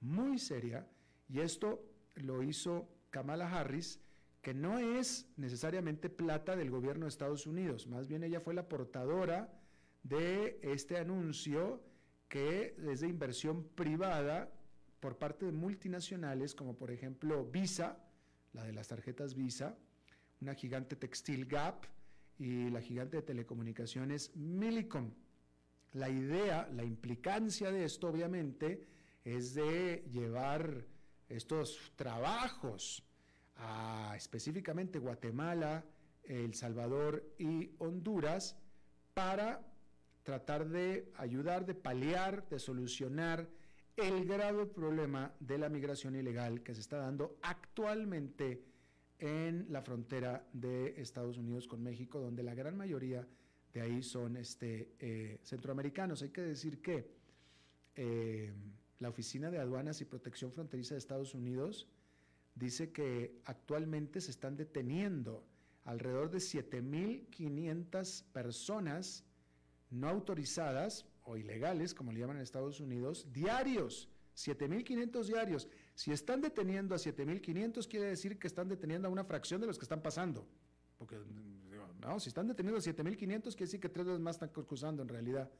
Muy 0.00 0.38
seria. 0.38 0.88
Y 1.28 1.40
esto 1.40 1.84
lo 2.14 2.42
hizo 2.42 2.88
Kamala 3.10 3.50
Harris 3.50 4.00
que 4.40 4.54
no 4.54 4.78
es 4.78 5.28
necesariamente 5.36 6.08
plata 6.08 6.56
del 6.56 6.70
gobierno 6.70 7.04
de 7.04 7.10
Estados 7.10 7.46
Unidos, 7.46 7.86
más 7.86 8.06
bien 8.06 8.24
ella 8.24 8.40
fue 8.40 8.54
la 8.54 8.68
portadora 8.68 9.52
de 10.02 10.58
este 10.62 10.96
anuncio 10.96 11.82
que 12.30 12.76
es 12.88 13.00
de 13.00 13.08
inversión 13.08 13.64
privada 13.74 14.50
por 15.00 15.18
parte 15.18 15.46
de 15.46 15.52
multinacionales 15.52 16.54
como 16.54 16.76
por 16.76 16.92
ejemplo 16.92 17.44
Visa, 17.44 17.98
la 18.52 18.64
de 18.64 18.72
las 18.72 18.88
tarjetas 18.88 19.34
Visa, 19.34 19.76
una 20.40 20.54
gigante 20.54 20.94
textil 20.94 21.46
Gap 21.46 21.84
y 22.38 22.70
la 22.70 22.80
gigante 22.80 23.18
de 23.18 23.22
telecomunicaciones 23.24 24.34
Millicom. 24.36 25.10
La 25.92 26.08
idea, 26.08 26.68
la 26.72 26.84
implicancia 26.84 27.72
de 27.72 27.84
esto 27.84 28.08
obviamente 28.08 28.86
es 29.24 29.54
de 29.54 30.04
llevar 30.12 30.86
estos 31.28 31.92
trabajos 31.96 33.04
específicamente 34.14 35.00
Guatemala, 35.00 35.84
El 36.22 36.54
Salvador 36.54 37.34
y 37.38 37.72
Honduras 37.78 38.56
para 39.14 39.69
tratar 40.22 40.68
de 40.68 41.10
ayudar, 41.16 41.66
de 41.66 41.74
paliar, 41.74 42.48
de 42.48 42.58
solucionar 42.58 43.48
el 43.96 44.24
grave 44.24 44.66
problema 44.66 45.34
de 45.40 45.58
la 45.58 45.68
migración 45.68 46.14
ilegal 46.16 46.62
que 46.62 46.74
se 46.74 46.80
está 46.80 46.98
dando 46.98 47.38
actualmente 47.42 48.64
en 49.18 49.66
la 49.70 49.82
frontera 49.82 50.46
de 50.52 50.94
Estados 51.00 51.36
Unidos 51.36 51.68
con 51.68 51.82
México, 51.82 52.18
donde 52.20 52.42
la 52.42 52.54
gran 52.54 52.76
mayoría 52.76 53.26
de 53.72 53.80
ahí 53.80 54.02
son 54.02 54.36
este, 54.36 54.94
eh, 54.98 55.38
centroamericanos. 55.42 56.22
Hay 56.22 56.30
que 56.30 56.42
decir 56.42 56.80
que 56.80 57.10
eh, 57.94 58.52
la 58.98 59.08
Oficina 59.08 59.50
de 59.50 59.58
Aduanas 59.58 60.00
y 60.00 60.06
Protección 60.06 60.52
Fronteriza 60.52 60.94
de 60.94 60.98
Estados 60.98 61.34
Unidos 61.34 61.86
dice 62.54 62.92
que 62.92 63.40
actualmente 63.44 64.20
se 64.20 64.30
están 64.30 64.56
deteniendo 64.56 65.44
alrededor 65.84 66.30
de 66.30 66.38
7.500 66.38 68.24
personas 68.32 69.24
no 69.90 70.08
autorizadas 70.08 71.06
o 71.24 71.36
ilegales, 71.36 71.94
como 71.94 72.12
le 72.12 72.20
llaman 72.20 72.36
en 72.36 72.42
Estados 72.42 72.80
Unidos, 72.80 73.26
diarios. 73.32 74.08
7.500 74.36 75.24
diarios. 75.26 75.68
Si 75.94 76.12
están 76.12 76.40
deteniendo 76.40 76.94
a 76.94 76.98
7.500, 76.98 77.86
quiere 77.88 78.06
decir 78.06 78.38
que 78.38 78.46
están 78.46 78.68
deteniendo 78.68 79.08
a 79.08 79.10
una 79.10 79.24
fracción 79.24 79.60
de 79.60 79.66
los 79.66 79.78
que 79.78 79.84
están 79.84 80.00
pasando. 80.00 80.46
Porque, 80.96 81.18
no, 82.00 82.20
si 82.20 82.28
están 82.28 82.46
deteniendo 82.46 82.78
a 82.78 82.82
7.500, 82.82 83.16
quiere 83.18 83.54
decir 83.56 83.80
que 83.80 83.88
tres 83.88 84.06
veces 84.06 84.20
más 84.20 84.36
están 84.36 84.48
cruzando 84.50 85.02
en 85.02 85.08
realidad. 85.08 85.50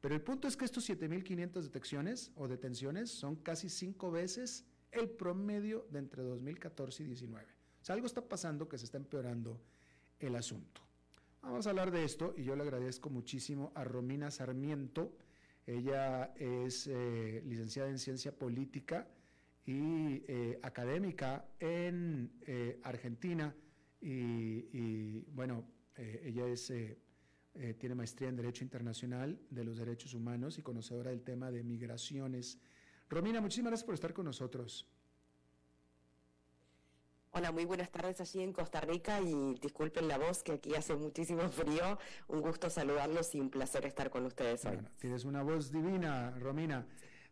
Pero 0.00 0.14
el 0.14 0.22
punto 0.22 0.48
es 0.48 0.56
que 0.56 0.64
estos 0.64 0.88
7.500 0.88 1.62
detecciones 1.62 2.30
o 2.36 2.46
detenciones 2.46 3.10
son 3.10 3.36
casi 3.36 3.68
cinco 3.68 4.10
veces 4.10 4.64
el 4.90 5.08
promedio 5.08 5.86
de 5.90 5.98
entre 5.98 6.22
2014 6.22 7.02
y 7.02 7.06
2019. 7.06 7.46
O 7.80 7.84
sea, 7.84 7.94
algo 7.94 8.06
está 8.06 8.26
pasando 8.26 8.68
que 8.68 8.78
se 8.78 8.84
está 8.84 8.98
empeorando 8.98 9.60
el 10.18 10.36
asunto. 10.36 10.83
Vamos 11.44 11.66
a 11.66 11.70
hablar 11.70 11.90
de 11.90 12.04
esto 12.04 12.32
y 12.38 12.42
yo 12.44 12.56
le 12.56 12.62
agradezco 12.62 13.10
muchísimo 13.10 13.70
a 13.74 13.84
Romina 13.84 14.30
Sarmiento. 14.30 15.12
Ella 15.66 16.32
es 16.36 16.86
eh, 16.86 17.42
licenciada 17.44 17.90
en 17.90 17.98
ciencia 17.98 18.32
política 18.32 19.06
y 19.66 20.22
eh, 20.26 20.58
académica 20.62 21.44
en 21.60 22.32
eh, 22.46 22.80
Argentina 22.82 23.54
y, 24.00 25.20
bueno, 25.32 25.64
ella 25.96 26.46
es, 26.48 26.72
tiene 27.78 27.94
maestría 27.94 28.28
en 28.28 28.36
Derecho 28.36 28.64
Internacional 28.64 29.38
de 29.48 29.64
los 29.64 29.78
Derechos 29.78 30.12
Humanos 30.12 30.58
y 30.58 30.62
conocedora 30.62 31.10
del 31.10 31.22
tema 31.22 31.50
de 31.50 31.62
migraciones 31.62 32.58
Romina, 33.08 33.40
muchísimas 33.40 33.70
gracias 33.70 33.84
por 33.84 33.94
estar 33.94 34.12
con 34.12 34.24
nosotros. 34.24 34.88
Hola, 37.36 37.50
muy 37.50 37.64
buenas 37.64 37.90
tardes 37.90 38.20
allí 38.20 38.42
en 38.42 38.52
Costa 38.52 38.80
Rica 38.80 39.20
y 39.20 39.54
disculpen 39.60 40.06
la 40.06 40.18
voz 40.18 40.44
que 40.44 40.52
aquí 40.52 40.76
hace 40.76 40.94
muchísimo 40.94 41.48
frío. 41.48 41.98
Un 42.28 42.40
gusto 42.40 42.70
saludarlos 42.70 43.34
y 43.34 43.40
un 43.40 43.50
placer 43.50 43.84
estar 43.86 44.08
con 44.08 44.24
ustedes 44.24 44.64
hoy. 44.66 44.78
tienes 45.00 45.24
una 45.24 45.42
voz 45.42 45.72
divina, 45.72 46.30
Romina. 46.38 46.86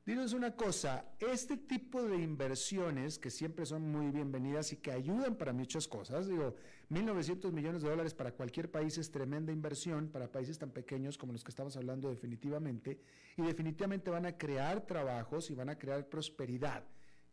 Dinos 0.04 0.32
una 0.32 0.56
cosa, 0.56 1.04
este 1.20 1.56
tipo 1.56 2.02
de 2.02 2.16
inversiones 2.16 3.20
que 3.20 3.30
siempre 3.30 3.64
son 3.64 3.92
muy 3.92 4.10
bienvenidas 4.10 4.72
y 4.72 4.78
que 4.78 4.90
ayudan 4.90 5.36
para 5.36 5.52
muchas 5.52 5.86
cosas, 5.86 6.26
digo, 6.26 6.56
1.900 6.90 7.52
millones 7.52 7.82
de 7.82 7.90
dólares 7.90 8.12
para 8.12 8.32
cualquier 8.32 8.72
país 8.72 8.98
es 8.98 9.12
tremenda 9.12 9.52
inversión, 9.52 10.08
para 10.08 10.32
países 10.32 10.58
tan 10.58 10.72
pequeños 10.72 11.16
como 11.16 11.32
los 11.32 11.44
que 11.44 11.50
estamos 11.50 11.76
hablando 11.76 12.10
definitivamente, 12.10 12.98
y 13.36 13.42
definitivamente 13.42 14.10
van 14.10 14.26
a 14.26 14.36
crear 14.36 14.84
trabajos 14.84 15.48
y 15.50 15.54
van 15.54 15.68
a 15.68 15.78
crear 15.78 16.08
prosperidad. 16.08 16.82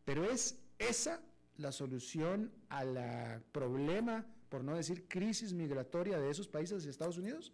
Pero 0.05 0.23
es 0.23 0.59
esa 0.77 1.19
la 1.59 1.71
solución 1.71 2.51
al 2.69 3.43
problema 3.51 4.25
por 4.49 4.63
no 4.63 4.75
decir 4.75 5.07
crisis 5.07 5.53
migratoria 5.53 6.19
de 6.19 6.29
esos 6.29 6.47
países 6.47 6.79
hacia 6.79 6.89
Estados 6.89 7.17
Unidos? 7.17 7.53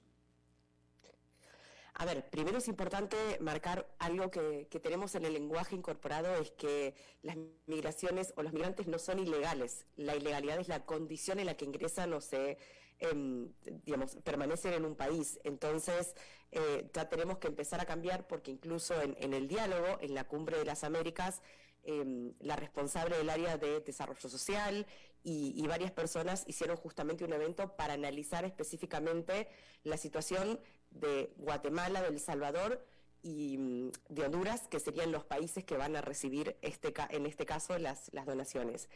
A 1.97 2.03
ver, 2.03 2.29
primero 2.29 2.57
es 2.57 2.67
importante 2.67 3.15
marcar 3.39 3.87
algo 3.99 4.29
que, 4.29 4.67
tenemos 4.83 5.15
en 5.15 5.23
el 5.23 5.33
lenguaje 5.33 5.75
incorporado, 5.75 6.35
es 6.35 6.51
que 6.51 6.93
las 7.21 7.37
migraciones 7.67 8.33
o 8.35 8.43
los 8.43 8.51
migrantes 8.51 8.87
no 8.87 8.99
son 8.99 9.19
ilegales. 9.19 9.85
La 9.95 10.13
ilegalidad 10.13 10.59
es 10.59 10.67
la 10.67 10.85
condición 10.85 11.39
en 11.39 11.45
la 11.45 11.55
que 11.55 11.63
ingresan 11.63 12.11
o 12.11 12.19
se, 12.19 12.57
em, 12.99 13.53
digamos, 13.85 14.17
permanecen 14.17 14.73
en 14.73 14.83
un 14.83 14.95
país. 14.95 15.39
Entonces, 15.45 16.15
eh, 16.51 16.89
ya 16.93 17.07
tenemos 17.07 17.37
que 17.37 17.47
empezar 17.47 17.79
a 17.79 17.85
cambiar 17.85 18.27
porque 18.27 18.51
incluso 18.51 19.01
en, 19.01 19.33
el 19.33 19.47
diálogo, 19.47 19.97
en 20.01 20.15
la 20.15 20.25
Cumbre 20.25 20.57
de 20.57 20.65
las 20.65 20.83
Américas, 20.83 21.41
em, 21.85 22.33
la 22.39 22.55
responsable 22.55 23.17
del 23.17 23.29
área 23.29 23.57
de 23.57 23.79
desarrollo 23.81 24.29
social 24.29 24.85
y, 25.23 25.65
varias 25.67 25.91
personas 25.91 26.43
hicieron 26.47 26.77
justamente 26.77 27.23
un 27.23 27.33
evento 27.33 27.75
para 27.75 27.93
analizar 27.93 28.45
específicamente 28.45 29.47
la 29.83 29.97
situación 29.97 30.59
de 30.91 31.33
Guatemala, 31.37 32.01
de 32.03 32.09
El 32.09 32.19
Salvador 32.19 32.85
y 33.23 33.57
mm, 33.57 33.91
de 34.09 34.23
Honduras, 34.23 34.67
que 34.67 34.79
serían 34.79 35.11
los 35.11 35.23
países 35.23 35.63
que 35.63 35.77
van 35.77 35.95
a 35.95 36.01
recibir 36.01 36.57
este, 36.61 36.93
en 37.09 37.25
este 37.25 37.45
caso 37.45 37.77
las, 37.79 38.11
donaciones. 38.25 38.87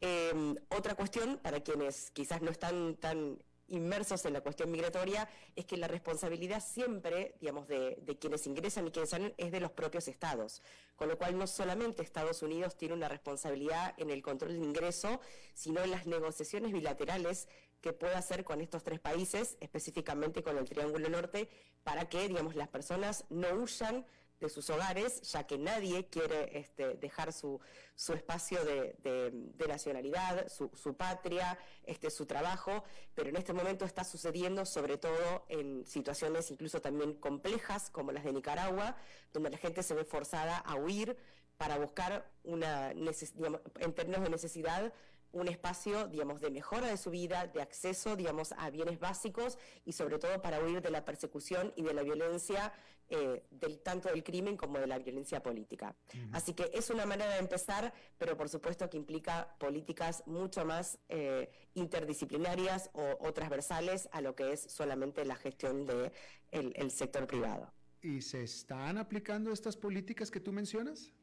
Em, 0.00 0.56
otra 0.70 0.94
cuestión, 0.94 1.38
para 1.42 1.60
quienes 1.60 2.10
quizás 2.12 2.40
no 2.40 2.50
están 2.50 2.96
tan 2.96 3.38
inmersos 3.68 4.24
en 4.24 4.32
la 4.32 4.40
cuestión 4.40 4.70
migratoria 4.70 5.28
es 5.56 5.64
que 5.64 5.76
la 5.76 5.88
responsabilidad 5.88 6.62
siempre, 6.62 7.36
digamos, 7.40 7.66
de, 7.68 7.96
quienes 8.20 8.46
ingresan 8.46 8.86
y 8.86 8.90
quienes 8.90 9.10
salen 9.10 9.34
es 9.36 9.52
de 9.52 9.60
los 9.60 9.70
propios 9.70 10.08
estados. 10.08 10.62
Con 10.96 11.08
lo 11.08 11.18
cual 11.18 11.36
no 11.38 11.46
solamente 11.46 12.02
Estados 12.02 12.42
Unidos 12.42 12.76
tiene 12.76 12.94
una 12.94 13.08
responsabilidad 13.08 13.94
en 13.98 14.10
el 14.10 14.22
control 14.22 14.52
del 14.52 14.64
ingreso, 14.64 15.20
sino 15.54 15.82
en 15.82 15.90
las 15.90 16.06
negociaciones 16.06 16.72
bilaterales 16.72 17.48
que 17.80 17.92
pueda 17.92 18.18
hacer 18.18 18.44
con 18.44 18.60
estos 18.60 18.82
tres 18.82 19.00
países, 19.00 19.56
específicamente 19.60 20.42
con 20.42 20.56
el 20.56 20.68
Triángulo 20.68 21.08
Norte, 21.08 21.48
para 21.82 22.08
que, 22.08 22.28
digamos, 22.28 22.54
las 22.54 22.68
personas 22.68 23.24
no 23.28 23.48
huyan 23.54 24.06
de 24.40 24.48
sus 24.48 24.68
hogares, 24.70 25.22
ya 25.32 25.46
que 25.46 25.58
nadie 25.58 26.06
quiere 26.06 26.58
este, 26.58 26.94
dejar 26.94 27.32
su, 27.32 27.60
espacio 27.96 28.64
de, 28.64 29.32
nacionalidad, 29.68 30.48
su, 30.48 30.94
patria, 30.96 31.58
este, 31.84 32.10
su 32.10 32.26
trabajo, 32.26 32.84
pero 33.14 33.28
en 33.30 33.36
este 33.36 33.52
momento 33.52 33.84
está 33.84 34.04
sucediendo 34.04 34.66
sobre 34.66 34.98
todo 34.98 35.46
en 35.48 35.86
situaciones 35.86 36.50
incluso 36.50 36.80
también 36.80 37.14
complejas 37.14 37.90
como 37.90 38.12
las 38.12 38.24
de 38.24 38.32
Nicaragua, 38.32 38.96
donde 39.32 39.50
la 39.50 39.58
gente 39.58 39.82
se 39.82 39.94
ve 39.94 40.04
forzada 40.04 40.58
a 40.58 40.74
huir 40.76 41.16
para 41.56 41.78
buscar 41.78 42.30
una, 42.42 42.90
en 42.90 43.94
términos 43.94 44.22
de 44.22 44.30
necesidad, 44.30 44.92
un 45.34 45.48
espacio, 45.48 46.06
digamos, 46.06 46.40
de 46.40 46.50
mejora 46.50 46.86
de 46.86 46.96
su 46.96 47.10
vida, 47.10 47.46
de 47.48 47.60
acceso, 47.60 48.16
digamos, 48.16 48.52
a 48.56 48.70
bienes 48.70 49.00
básicos 49.00 49.58
y 49.84 49.92
sobre 49.92 50.18
todo 50.18 50.40
para 50.40 50.60
huir 50.60 50.80
de 50.80 50.90
la 50.90 51.04
persecución 51.04 51.72
y 51.76 51.82
de 51.82 51.92
la 51.92 52.02
violencia, 52.02 52.72
eh, 53.08 53.42
del, 53.50 53.80
tanto 53.80 54.08
del 54.08 54.22
crimen 54.22 54.56
como 54.56 54.78
de 54.78 54.86
la 54.86 54.98
violencia 54.98 55.42
política. 55.42 55.94
Así 56.32 56.54
que 56.54 56.70
es 56.74 56.90
una 56.90 57.06
manera 57.06 57.32
de 57.32 57.38
empezar, 57.38 57.92
pero 58.18 58.36
por 58.36 58.48
supuesto 58.48 58.88
que 58.90 58.96
implica 58.96 59.54
políticas 59.58 60.22
mucho 60.26 60.64
más 60.64 60.98
eh, 61.08 61.50
interdisciplinarias 61.74 62.90
o, 62.92 63.32
transversales 63.32 64.08
a 64.12 64.20
lo 64.20 64.34
que 64.34 64.52
es 64.52 64.60
solamente 64.60 65.24
la 65.24 65.36
gestión 65.36 65.86
del 65.86 66.12
de 66.50 66.72
el 66.74 66.90
sector 66.90 67.26
privado. 67.26 67.72
¿Y 68.04 68.20
se 68.20 68.42
están 68.42 68.98
aplicando 68.98 69.50
estas 69.50 69.78
políticas 69.78 70.30
que 70.30 70.38
tú 70.38 70.52
mencionas? 70.52 71.13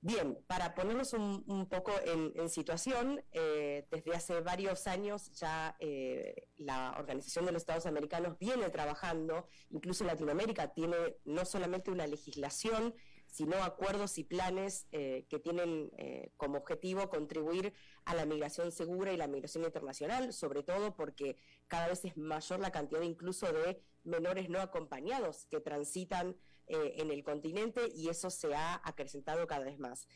Bien, 0.00 0.38
para 0.46 0.76
ponernos 0.76 1.12
un, 1.12 1.66
poco 1.68 1.90
en, 2.04 2.48
situación, 2.48 3.20
eh, 3.32 3.84
desde 3.90 4.14
hace 4.14 4.40
varios 4.40 4.86
años 4.86 5.32
ya 5.32 5.76
eh, 5.80 6.46
la 6.56 6.94
Organización 6.96 7.46
de 7.46 7.52
los 7.52 7.62
Estados 7.62 7.84
Americanos 7.84 8.38
viene 8.38 8.70
trabajando, 8.70 9.48
incluso 9.70 10.04
Latinoamérica 10.04 10.72
tiene 10.72 11.16
no 11.24 11.44
solamente 11.44 11.90
una 11.90 12.06
legislación, 12.06 12.94
sino 13.26 13.56
acuerdos 13.56 14.18
y 14.18 14.24
planes 14.24 14.86
eh, 14.92 15.26
que 15.28 15.40
tienen 15.40 15.90
como 16.36 16.58
objetivo 16.58 17.10
contribuir 17.10 17.74
a 18.04 18.14
la 18.14 18.24
migración 18.24 18.70
segura 18.70 19.12
y 19.12 19.16
la 19.16 19.26
migración 19.26 19.64
internacional, 19.64 20.32
sobre 20.32 20.62
todo 20.62 20.94
porque 20.94 21.36
cada 21.66 21.88
vez 21.88 22.04
es 22.04 22.16
mayor 22.16 22.60
la 22.60 22.70
cantidad 22.70 23.02
incluso 23.02 23.52
de 23.52 23.82
menores 24.04 24.48
no 24.48 24.60
acompañados 24.60 25.46
que 25.50 25.60
transitan 25.60 26.36
eh, 26.68 26.94
en 26.96 27.10
el 27.10 27.22
continente 27.22 27.88
y 27.94 28.08
eso 28.08 28.30
se 28.30 28.54
ha 28.54 28.80
acrecentado 28.84 29.46
cada 29.46 29.64
vez 29.64 29.78
más. 29.78 30.06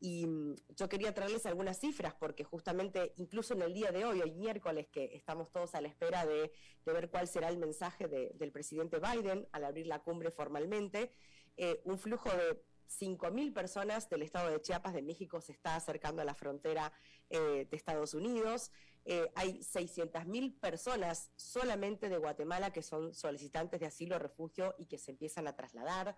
Y 0.00 0.26
mm, 0.26 0.54
yo 0.76 0.88
quería 0.88 1.14
traerles 1.14 1.46
algunas 1.46 1.78
cifras 1.78 2.14
porque 2.14 2.44
justamente 2.44 3.12
incluso 3.16 3.54
en 3.54 3.62
el 3.62 3.74
día 3.74 3.90
de 3.90 4.04
hoy, 4.04 4.20
hoy 4.20 4.32
miércoles, 4.32 4.88
que 4.88 5.16
estamos 5.16 5.50
todos 5.50 5.74
a 5.74 5.80
la 5.80 5.88
espera 5.88 6.24
de, 6.26 6.52
ver 6.84 7.10
cuál 7.10 7.28
será 7.28 7.48
el 7.48 7.58
mensaje 7.58 8.08
del 8.08 8.52
presidente 8.52 8.98
Biden 8.98 9.46
al 9.52 9.64
abrir 9.64 9.86
la 9.86 10.02
cumbre 10.02 10.30
formalmente, 10.30 11.12
eh, 11.56 11.82
un 11.84 11.98
flujo 11.98 12.30
de 12.30 12.62
5.000 12.88 13.52
personas 13.52 14.08
del 14.08 14.22
estado 14.22 14.50
de 14.50 14.60
Chiapas 14.60 14.94
de 14.94 15.02
México 15.02 15.40
se 15.40 15.52
está 15.52 15.76
acercando 15.76 16.22
a 16.22 16.24
la 16.24 16.34
frontera 16.34 16.92
eh, 17.30 17.66
de 17.70 17.76
Estados 17.76 18.14
Unidos. 18.14 18.70
Eh, 19.04 19.30
hay 19.34 19.60
600.000 19.60 20.58
personas 20.58 21.30
solamente 21.36 22.08
de 22.08 22.18
Guatemala 22.18 22.72
que 22.72 22.82
son 22.82 23.14
solicitantes 23.14 23.80
de 23.80 23.86
asilo 23.86 24.18
refugio 24.18 24.74
y 24.78 24.86
que 24.86 24.98
se 24.98 25.10
empiezan 25.12 25.46
a 25.46 25.54
trasladar. 25.56 26.16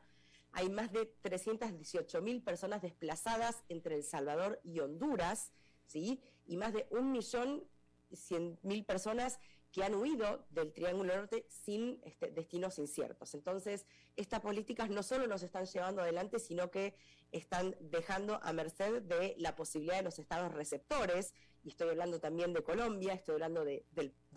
Hay 0.52 0.68
más 0.68 0.92
de 0.92 1.12
318.000 1.22 2.44
personas 2.44 2.82
desplazadas 2.82 3.62
entre 3.68 3.94
El 3.96 4.02
Salvador 4.02 4.60
y 4.64 4.80
Honduras, 4.80 5.52
¿sí? 5.86 6.20
Y 6.46 6.56
más 6.56 6.72
de 6.72 6.88
1.100.000 6.90 8.86
personas 8.86 9.38
que 9.72 9.84
han 9.84 9.94
huido 9.94 10.46
del 10.50 10.72
Triángulo 10.72 11.14
Norte 11.14 11.46
sin 11.48 12.00
este, 12.04 12.30
destinos 12.30 12.78
inciertos. 12.78 13.34
Entonces, 13.34 13.86
estas 14.16 14.40
políticas 14.40 14.90
no 14.90 15.02
solo 15.02 15.26
nos 15.26 15.42
están 15.42 15.66
llevando 15.66 16.02
adelante, 16.02 16.38
sino 16.40 16.70
que 16.70 16.94
están 17.30 17.76
dejando 17.80 18.40
a 18.42 18.52
merced 18.52 19.02
de 19.02 19.34
la 19.38 19.54
posibilidad 19.54 19.96
de 19.96 20.02
los 20.02 20.18
estados 20.18 20.52
receptores, 20.52 21.34
y 21.62 21.68
estoy 21.68 21.90
hablando 21.90 22.20
también 22.20 22.52
de 22.52 22.62
Colombia, 22.62 23.12
estoy 23.12 23.34
hablando 23.34 23.64
de, 23.64 23.84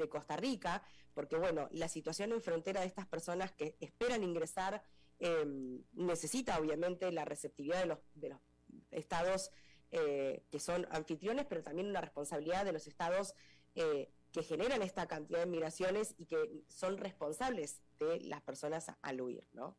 Costa 0.10 0.36
Rica, 0.36 0.84
porque 1.14 1.38
bueno, 1.38 1.70
la 1.72 1.88
situación 1.88 2.32
en 2.32 2.42
frontera 2.42 2.82
de 2.82 2.88
estas 2.88 3.08
personas 3.08 3.52
que 3.52 3.78
esperan 3.80 4.24
ingresar 4.24 4.84
em, 5.20 5.84
necesita 5.94 6.60
obviamente 6.60 7.12
la 7.12 7.24
receptividad 7.24 7.82
de 8.14 8.30
los, 8.30 8.40
estados 8.92 9.52
eh, 9.92 10.44
que 10.52 10.60
son 10.60 10.88
anfitriones, 10.92 11.46
pero 11.46 11.64
también 11.64 11.88
una 11.88 12.02
responsabilidad 12.02 12.66
de 12.66 12.74
los 12.74 12.88
estados 12.88 13.34
eh, 13.76 14.12
que 14.34 14.44
generan 14.44 14.82
esta 14.82 15.08
cantidad 15.08 15.40
de 15.40 15.46
migraciones 15.46 16.16
y 16.18 16.26
que 16.26 16.64
son 16.68 16.98
responsables 16.98 17.82
de 18.00 18.20
las 18.22 18.42
personas 18.42 18.88
al 19.02 19.22
huir, 19.22 19.48
¿no? 19.54 19.78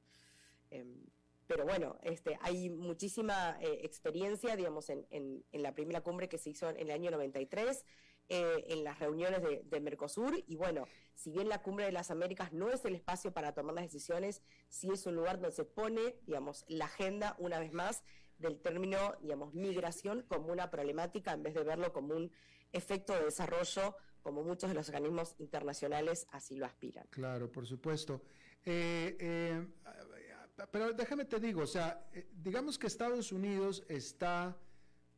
Em, 0.71 1.05
pero 1.47 1.65
bueno, 1.65 1.99
este, 2.03 2.39
hay 2.41 2.71
muchísima 2.71 3.59
eh, 3.61 3.81
experiencia, 3.83 4.57
digamos, 4.57 4.89
en, 4.89 5.45
la 5.53 5.75
primera 5.75 6.01
cumbre 6.03 6.29
que 6.29 6.39
se 6.39 6.51
hizo 6.51 6.71
en 6.71 6.79
el 6.79 6.91
año 6.93 7.11
93, 7.11 7.85
eh, 8.29 8.65
en 8.69 8.85
las 8.85 8.99
reuniones 9.01 9.43
de, 9.43 9.81
Mercosur, 9.81 10.43
y 10.47 10.57
bueno, 10.57 10.87
si 11.15 11.31
bien 11.31 11.49
la 11.49 11.61
cumbre 11.61 11.85
de 11.85 11.93
las 11.93 12.11
Américas 12.11 12.53
no 12.53 12.71
es 12.71 12.85
el 12.85 12.95
espacio 12.95 13.35
para 13.35 13.53
tomar 13.53 13.75
las 13.75 13.85
decisiones, 13.85 14.41
sí 14.69 14.89
es 14.91 15.05
un 15.05 15.17
lugar 15.17 15.39
donde 15.41 15.55
se 15.55 15.65
pone, 15.65 16.17
digamos, 16.23 16.65
la 16.69 16.87
agenda 16.87 17.35
una 17.39 17.59
vez 17.59 17.73
más 17.73 18.05
del 18.39 18.61
término, 18.61 19.17
digamos, 19.21 19.53
migración 19.53 20.23
como 20.23 20.53
una 20.53 20.71
problemática 20.71 21.33
en 21.33 21.43
vez 21.43 21.55
de 21.55 21.65
verlo 21.65 21.93
como 21.93 22.15
un 22.15 22.33
efecto 22.73 23.13
de 23.13 23.25
desarrollo 23.25 23.97
como 24.25 24.43
muchos 24.43 24.71
de 24.71 24.75
los 24.75 24.89
organismos 24.89 25.37
internacionales 25.39 26.27
así 26.33 26.57
lo 26.57 26.65
aspiran. 26.65 27.07
Claro, 27.11 27.53
por 27.53 27.67
supuesto. 27.67 28.23
Eh, 28.65 29.17
eh, 29.21 29.67
pero 30.73 30.95
déjame 30.95 31.27
te 31.27 31.39
digo, 31.39 31.63
o 31.63 31.67
sea, 31.67 32.09
eh, 32.15 32.27
digamos 32.33 32.79
que 32.79 32.87
Estados 32.87 33.33
Unidos 33.33 33.85
está 33.87 34.57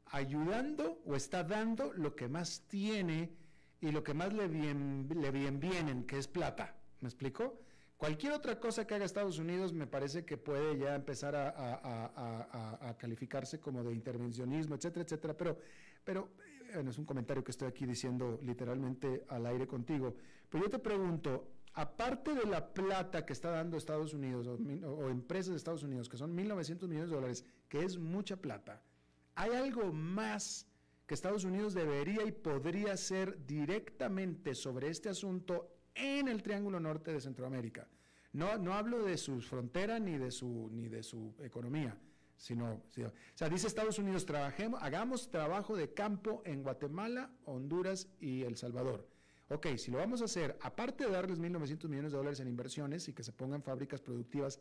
ayudando 0.06 1.00
o 1.06 1.14
está 1.14 1.44
dando 1.44 1.92
lo 1.92 2.16
que 2.16 2.28
más 2.28 2.62
tiene 2.66 3.32
y 3.80 3.92
lo 3.92 4.02
que 4.02 4.12
más 4.12 4.32
le 4.32 4.48
bien, 4.48 5.08
le 5.14 5.30
bien 5.30 5.60
vienen, 5.60 6.04
que 6.04 6.18
es 6.18 6.26
plata. 6.26 6.74
¿Me 7.00 7.08
explico? 7.08 7.60
Cualquier 7.96 8.34
otra 8.34 8.60
cosa 8.60 8.86
que 8.86 8.94
haga 8.94 9.06
Estados 9.06 9.38
Unidos 9.38 9.72
me 9.72 9.86
parece 9.86 10.24
que 10.24 10.36
puede 10.36 10.78
ya 10.78 10.94
empezar 10.94 11.34
a, 11.34 12.94
calificarse 12.98 13.58
como 13.58 13.82
de 13.82 13.92
intervencionismo, 13.92 14.74
etcétera, 14.74 15.04
etcétera. 15.04 15.34
Pero, 16.04 16.28
bueno, 16.74 16.90
es 16.90 16.98
un 16.98 17.06
comentario 17.06 17.42
que 17.42 17.52
estoy 17.52 17.68
aquí 17.68 17.86
diciendo 17.86 18.38
literalmente 18.42 19.24
al 19.28 19.46
aire 19.46 19.66
contigo, 19.66 20.14
pero 20.50 20.64
yo 20.64 20.70
te 20.70 20.78
pregunto, 20.78 21.48
aparte 21.72 22.34
de 22.34 22.44
la 22.44 22.74
plata 22.74 23.24
que 23.24 23.32
está 23.32 23.50
dando 23.50 23.78
Estados 23.78 24.12
Unidos 24.12 24.46
o, 24.46 25.08
empresas 25.08 25.52
de 25.52 25.56
Estados 25.56 25.82
Unidos, 25.82 26.08
que 26.10 26.18
son 26.18 26.36
1.900 26.36 26.88
millones 26.88 27.08
de 27.08 27.16
dólares, 27.16 27.44
que 27.68 27.82
es 27.82 27.96
mucha 27.96 28.36
plata, 28.36 28.82
¿hay 29.34 29.52
algo 29.52 29.90
más 29.92 30.66
que 31.06 31.14
Estados 31.14 31.44
Unidos 31.44 31.72
debería 31.72 32.26
y 32.26 32.32
podría 32.32 32.92
hacer 32.92 33.46
directamente 33.46 34.54
sobre 34.54 34.88
este 34.88 35.08
asunto 35.08 35.75
en 35.96 36.28
el 36.28 36.42
Triángulo 36.42 36.78
Norte 36.78 37.12
de 37.12 37.20
Centroamérica? 37.20 37.88
No, 38.32 38.58
no 38.58 38.74
hablo 38.74 39.04
de 39.04 39.16
su 39.16 39.40
frontera 39.40 39.98
ni 39.98 40.18
de 40.18 40.30
su, 40.30 40.68
ni 40.72 40.88
de 40.88 41.02
su 41.02 41.34
economía, 41.42 41.96
sino, 42.36 42.74
o 42.74 43.12
sea, 43.34 43.48
dice 43.48 43.66
Estados 43.66 43.98
Unidos, 43.98 44.26
trabajemos, 44.26 44.82
hagamos 44.82 45.30
trabajo 45.30 45.74
de 45.74 45.94
campo 45.94 46.42
en 46.44 46.62
Guatemala, 46.62 47.30
Honduras 47.46 48.08
y 48.20 48.42
El 48.42 48.56
Salvador. 48.56 49.08
Ok, 49.48 49.68
si 49.76 49.90
lo 49.90 49.98
vamos 49.98 50.22
a 50.22 50.24
hacer, 50.24 50.58
aparte 50.60 51.04
de 51.04 51.12
darles 51.12 51.38
1.900 51.38 51.88
millones 51.88 52.12
de 52.12 52.18
dólares 52.18 52.40
en 52.40 52.48
inversiones 52.48 53.08
y 53.08 53.12
que 53.12 53.22
se 53.22 53.32
pongan 53.32 53.62
fábricas 53.62 54.02
productivas, 54.02 54.60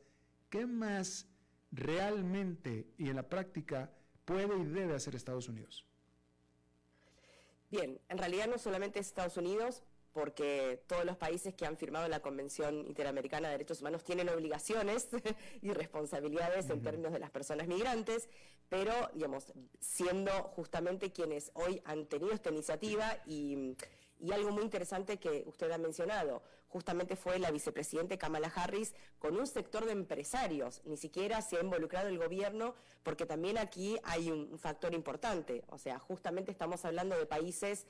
¿qué 0.49 0.67
más 0.67 1.27
realmente 1.71 2.87
y 2.97 3.09
en 3.09 3.15
la 3.15 3.27
práctica 3.27 3.91
puede 4.25 4.57
y 4.57 4.65
debe 4.65 4.93
hacer 4.93 5.15
Estados 5.15 5.49
Unidos? 5.49 5.85
Bien, 7.71 7.99
en 8.09 8.17
realidad 8.17 8.47
no 8.47 8.57
solamente 8.57 8.99
es 8.99 9.07
Estados 9.07 9.37
Unidos, 9.37 9.83
porque 10.15 10.81
todos 10.87 11.03
los 11.03 11.17
países 11.17 11.53
que 11.55 11.65
han 11.65 11.75
firmado 11.75 12.07
la 12.07 12.21
Convención 12.21 12.87
Interamericana 12.87 13.49
de 13.49 13.55
Derechos 13.55 13.81
Humanos 13.81 14.05
tienen 14.05 14.29
obligaciones 14.29 15.09
y 15.61 15.73
responsabilidades 15.73 16.69
en 16.69 16.81
términos 16.81 17.11
de 17.11 17.19
las 17.19 17.31
personas 17.31 17.67
migrantes, 17.67 18.29
pero, 18.69 18.93
digamos, 19.13 19.51
siendo 19.81 20.31
justamente 20.55 21.11
quienes 21.11 21.51
hoy 21.53 21.81
han 21.83 22.05
tenido 22.05 22.31
esta 22.31 22.49
iniciativa 22.49 23.17
y, 23.25 23.75
y 24.21 24.31
algo 24.31 24.51
muy 24.51 24.63
interesante 24.63 25.17
que 25.17 25.43
usted 25.47 25.69
ha 25.69 25.77
mencionado, 25.77 26.41
justamente 26.69 27.17
fue 27.17 27.37
la 27.37 27.51
vicepresidente 27.51 28.17
Kamala 28.17 28.49
Harris 28.55 28.93
con 29.19 29.37
un 29.37 29.45
sector 29.45 29.83
de 29.83 29.91
empresarios, 29.91 30.81
ni 30.85 30.95
siquiera 30.95 31.41
se 31.41 31.57
ha 31.57 31.61
involucrado 31.61 32.07
el 32.07 32.17
gobierno, 32.17 32.73
porque 33.03 33.25
también 33.25 33.57
aquí 33.57 33.97
hay 34.05 34.31
un 34.31 34.57
factor 34.59 34.93
importante, 34.93 35.65
o 35.67 35.77
sea, 35.77 35.99
justamente 35.99 36.51
estamos 36.51 36.85
hablando 36.85 37.17
de 37.17 37.25
países 37.25 37.85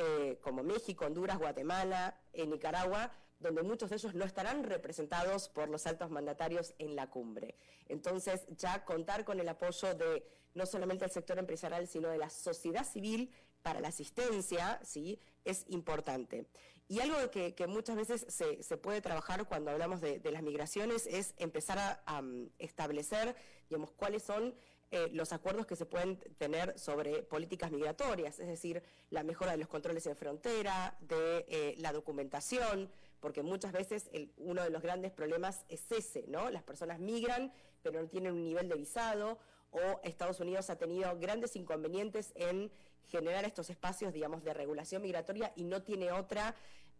eh, 0.00 0.38
como 0.40 0.62
México, 0.62 1.06
Honduras, 1.06 1.38
Guatemala, 1.38 2.20
eh, 2.32 2.46
Nicaragua, 2.46 3.10
donde 3.40 3.62
muchos 3.62 3.90
de 3.90 3.96
ellos 3.96 4.14
no 4.14 4.24
estarán 4.24 4.62
representados 4.62 5.48
por 5.48 5.68
los 5.68 5.88
altos 5.88 6.08
mandatarios 6.10 6.72
en 6.78 6.94
la 6.94 7.10
cumbre. 7.10 7.56
Entonces, 7.88 8.46
ya 8.56 8.84
contar 8.84 9.24
con 9.24 9.40
el 9.40 9.48
apoyo 9.48 9.94
de 9.96 10.24
no 10.54 10.66
solamente 10.66 11.04
el 11.04 11.10
sector 11.10 11.38
empresarial, 11.38 11.88
sino 11.88 12.10
de 12.10 12.18
la 12.18 12.30
sociedad 12.30 12.84
civil 12.84 13.32
para 13.62 13.80
la 13.80 13.88
asistencia, 13.88 14.80
¿sí? 14.84 15.20
es 15.44 15.64
importante. 15.68 16.46
Y 16.86 17.00
algo 17.00 17.16
que, 17.30 17.54
muchas 17.66 17.96
veces 17.96 18.24
se, 18.28 18.76
puede 18.76 19.00
trabajar 19.00 19.46
cuando 19.46 19.72
hablamos 19.72 20.00
de, 20.00 20.20
las 20.30 20.42
migraciones 20.42 21.06
es 21.06 21.34
empezar 21.38 21.78
a, 21.78 22.22
establecer, 22.58 23.34
digamos, 23.68 23.90
cuáles 23.90 24.22
son 24.22 24.54
eh, 24.90 25.10
los 25.12 25.32
acuerdos 25.32 25.66
que 25.66 25.76
se 25.76 25.86
pueden 25.86 26.18
tener 26.38 26.78
sobre 26.78 27.22
políticas 27.22 27.70
migratorias, 27.70 28.38
es 28.38 28.46
decir, 28.46 28.82
la 29.10 29.22
mejora 29.22 29.52
de 29.52 29.58
los 29.58 29.68
controles 29.68 30.06
en 30.06 30.16
frontera, 30.16 30.96
de 31.00 31.44
eh, 31.48 31.74
la 31.78 31.92
documentación, 31.92 32.90
porque 33.20 33.42
muchas 33.42 33.72
veces 33.72 34.08
uno 34.38 34.62
de 34.62 34.70
los 34.70 34.82
grandes 34.82 35.12
problemas 35.12 35.64
es 35.68 35.90
ese, 35.90 36.24
¿no? 36.28 36.50
Las 36.50 36.62
personas 36.62 37.00
migran, 37.00 37.52
pero 37.82 38.00
no 38.00 38.08
tienen 38.08 38.32
un 38.32 38.44
nivel 38.44 38.68
de 38.68 38.76
visado, 38.76 39.38
o 39.70 40.00
Estados 40.02 40.40
Unidos 40.40 40.70
ha 40.70 40.76
tenido 40.76 41.18
grandes 41.18 41.56
inconvenientes 41.56 42.32
en 42.34 42.70
generar 43.08 43.44
estos 43.44 43.70
espacios, 43.70 44.12
digamos, 44.12 44.42
de 44.44 44.54
regulación 44.54 45.02
migratoria 45.02 45.52
y 45.56 45.64
no 45.64 45.82
tiene 45.82 46.12
otra 46.12 46.54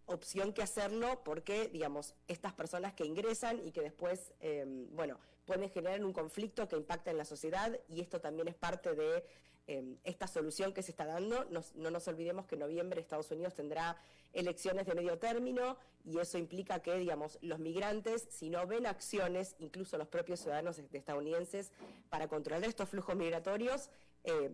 opción 0.07 0.53
que 0.53 0.63
hacerlo 0.63 1.23
porque, 1.25 1.69
digamos, 1.69 2.15
estas 2.27 2.53
personas 2.53 2.95
que 2.95 3.05
ingresan 3.05 3.61
y 3.65 3.73
que 3.73 3.83
después, 3.83 4.33
eh, 4.41 4.65
bueno, 4.93 5.19
pueden 5.49 5.71
generar 5.71 6.05
un 6.05 6.13
conflicto 6.13 6.69
que 6.69 6.77
impacta 6.77 7.11
en 7.11 7.17
la 7.17 7.25
sociedad 7.25 7.75
y 7.89 8.03
esto 8.03 8.21
también 8.21 8.49
es 8.49 8.55
parte 8.55 8.95
de 8.95 9.25
em, 9.67 9.97
esta 10.05 10.27
solución 10.27 10.75
que 10.75 10.83
se 10.83 10.91
está 10.91 11.07
dando. 11.07 11.47
no 11.75 11.91
nos 11.91 12.07
olvidemos 12.07 12.47
que 12.47 12.55
en 12.57 12.61
noviembre 12.61 13.01
Estados 13.01 13.31
Unidos 13.31 13.55
tendrá 13.55 13.97
elecciones 14.33 14.87
de 14.87 14.95
medio 14.95 15.19
término 15.19 15.79
y 16.05 16.19
eso 16.19 16.37
implica 16.37 16.81
que, 16.81 16.95
digamos, 16.99 17.39
los 17.41 17.59
migrantes, 17.59 18.27
si 18.31 18.51
no 18.51 18.67
ven 18.67 18.87
acciones, 18.87 19.57
incluso 19.59 19.97
los 19.97 20.09
propios 20.09 20.41
ciudadanos 20.41 20.79
estadounidenses, 20.79 21.73
para 22.11 22.29
controlar 22.29 22.65
estos 22.65 22.91
flujos 22.91 23.17
migratorios, 23.17 23.91
eh, 24.25 24.51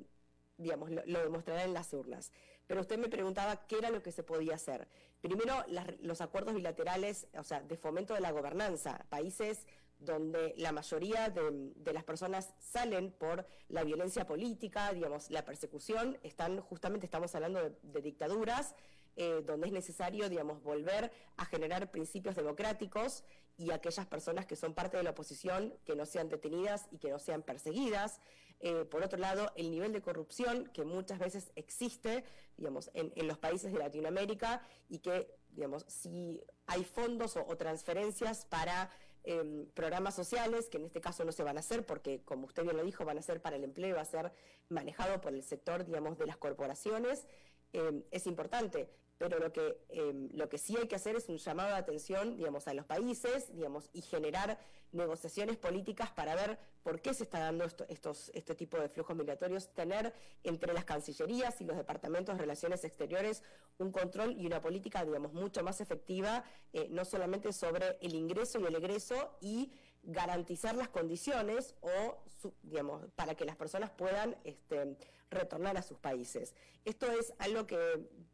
digamos, 0.57 0.90
lo, 0.90 1.20
demostrarán 1.20 1.66
en 1.66 1.74
las 1.74 1.92
urnas. 1.92 2.30
Pero 2.66 2.80
usted 2.80 2.99
me 2.99 3.09
preguntaba 3.09 3.66
qué 3.66 3.78
era 3.78 3.90
lo 3.90 4.01
que 4.01 4.12
se 4.12 4.22
podía 4.22 4.55
hacer. 4.55 4.88
Primero, 5.20 5.55
los 6.01 6.20
acuerdos 6.20 6.55
bilaterales, 6.55 7.26
o 7.36 7.42
sea, 7.42 7.61
de 7.61 7.76
fomento 7.76 8.14
de 8.14 8.20
la 8.20 8.30
gobernanza. 8.30 9.05
Países 9.09 9.66
donde 10.05 10.55
la 10.57 10.72
mayoría 10.72 11.30
de, 11.30 11.92
las 11.92 12.05
personas 12.05 12.55
salen 12.59 13.12
por 13.12 13.46
la 13.68 13.84
violencia 13.84 14.26
política, 14.26 14.92
digamos, 14.92 15.30
la 15.30 15.44
persecución, 15.44 16.18
están 16.22 16.61
justamente 16.61 17.07
estamos 17.07 17.34
hablando 17.34 17.61
de, 17.82 18.02
dictaduras, 18.02 18.74
eh, 19.16 19.42
donde 19.46 19.68
es 19.68 19.72
necesario, 19.72 20.28
digamos, 20.28 20.62
volver 20.62 21.12
a 21.36 21.44
generar 21.44 21.90
principios 21.90 22.34
democráticos 22.34 23.22
y 23.57 23.70
aquellas 23.70 24.07
personas 24.07 24.46
que 24.46 24.57
son 24.57 24.74
parte 24.74 24.96
de 24.96 25.05
la 25.05 25.11
oposición 25.11 25.74
que 25.84 25.94
no 25.94 26.05
sean 26.07 26.28
detenidas 26.28 26.88
y 26.90 26.98
que 26.98 27.11
no 27.11 27.18
sean 27.18 27.42
perseguidas. 27.42 28.20
Eh, 28.61 28.84
por 28.84 29.02
otro 29.02 29.18
lado, 29.18 29.52
el 29.57 29.70
nivel 29.70 29.92
de 29.92 30.00
corrupción 30.00 30.66
que 30.72 30.84
muchas 30.84 31.18
veces 31.18 31.52
existe, 31.55 32.24
digamos, 32.57 32.90
en, 32.94 33.12
los 33.26 33.38
países 33.38 33.72
de 33.72 33.78
Latinoamérica 33.78 34.62
y 34.88 34.98
que, 34.98 35.28
digamos, 35.50 35.84
si 35.86 36.42
hay 36.66 36.84
fondos 36.84 37.36
o 37.36 37.57
transferencias 37.57 38.46
para 38.46 38.90
Em, 39.26 39.64
programas 39.72 40.14
sociales, 40.14 40.68
que 40.68 40.76
en 40.76 40.84
este 40.84 41.00
caso 41.00 41.24
no 41.24 41.32
se 41.32 41.42
van 41.42 41.56
a 41.56 41.60
hacer 41.60 41.86
porque, 41.86 42.20
como 42.26 42.46
usted 42.46 42.62
bien 42.62 42.76
lo 42.76 42.84
dijo, 42.84 43.06
van 43.06 43.16
a 43.16 43.22
ser 43.22 43.40
para 43.40 43.56
el 43.56 43.64
empleo, 43.64 43.96
va 43.96 44.02
a 44.02 44.04
ser 44.04 44.32
manejado 44.68 45.22
por 45.22 45.32
el 45.32 45.42
sector, 45.42 45.86
digamos, 45.86 46.18
de 46.18 46.26
las 46.26 46.36
corporaciones. 46.36 47.26
Em, 47.72 48.02
es 48.10 48.26
importante, 48.26 48.86
pero 49.18 49.38
lo 49.38 49.52
que, 49.52 49.78
em, 49.90 50.28
lo 50.32 50.48
que 50.48 50.58
sí 50.58 50.76
hay 50.76 50.88
que 50.88 50.96
hacer 50.96 51.16
es 51.16 51.28
un 51.28 51.38
llamado 51.38 51.70
de 51.70 51.76
atención, 51.76 52.36
digamos, 52.36 52.66
a 52.68 52.74
los 52.74 52.84
países, 52.84 53.54
digamos, 53.54 53.88
y 53.92 54.02
generar 54.02 54.58
negociaciones 54.92 55.56
políticas 55.56 56.10
para 56.12 56.34
ver 56.34 56.58
por 56.82 57.00
qué 57.00 57.14
se 57.14 57.24
está 57.24 57.40
dando 57.40 57.64
estos, 57.88 58.30
este 58.34 58.54
tipo 58.54 58.78
de 58.78 58.88
flujos 58.88 59.16
migratorios, 59.16 59.68
tener 59.74 60.12
entre 60.42 60.72
las 60.72 60.84
cancillerías 60.84 61.60
y 61.60 61.64
los 61.64 61.76
departamentos 61.76 62.34
de 62.34 62.40
relaciones 62.40 62.84
exteriores 62.84 63.42
un 63.78 63.90
control 63.90 64.36
y 64.38 64.46
una 64.46 64.60
política, 64.60 65.04
digamos, 65.04 65.32
mucho 65.32 65.62
más 65.62 65.80
efectiva, 65.80 66.44
eh, 66.72 66.86
no 66.90 67.04
solamente 67.04 67.52
sobre 67.52 67.98
el 68.00 68.14
ingreso 68.14 68.60
y 68.60 68.64
el 68.66 68.74
egreso 68.76 69.36
y 69.40 69.72
garantizar 70.05 70.74
las 70.74 70.88
condiciones 70.88 71.74
o, 71.80 72.18
digamos, 72.62 73.02
para 73.16 73.34
que 73.34 73.44
las 73.44 73.57
personas 73.57 73.90
puedan 73.90 74.36
este, 74.44 74.96
retornar 75.30 75.76
a 75.76 75.82
sus 75.82 75.98
países. 75.98 76.55
Esto 76.84 77.11
es 77.11 77.32
algo 77.38 77.66
que, 77.66 77.78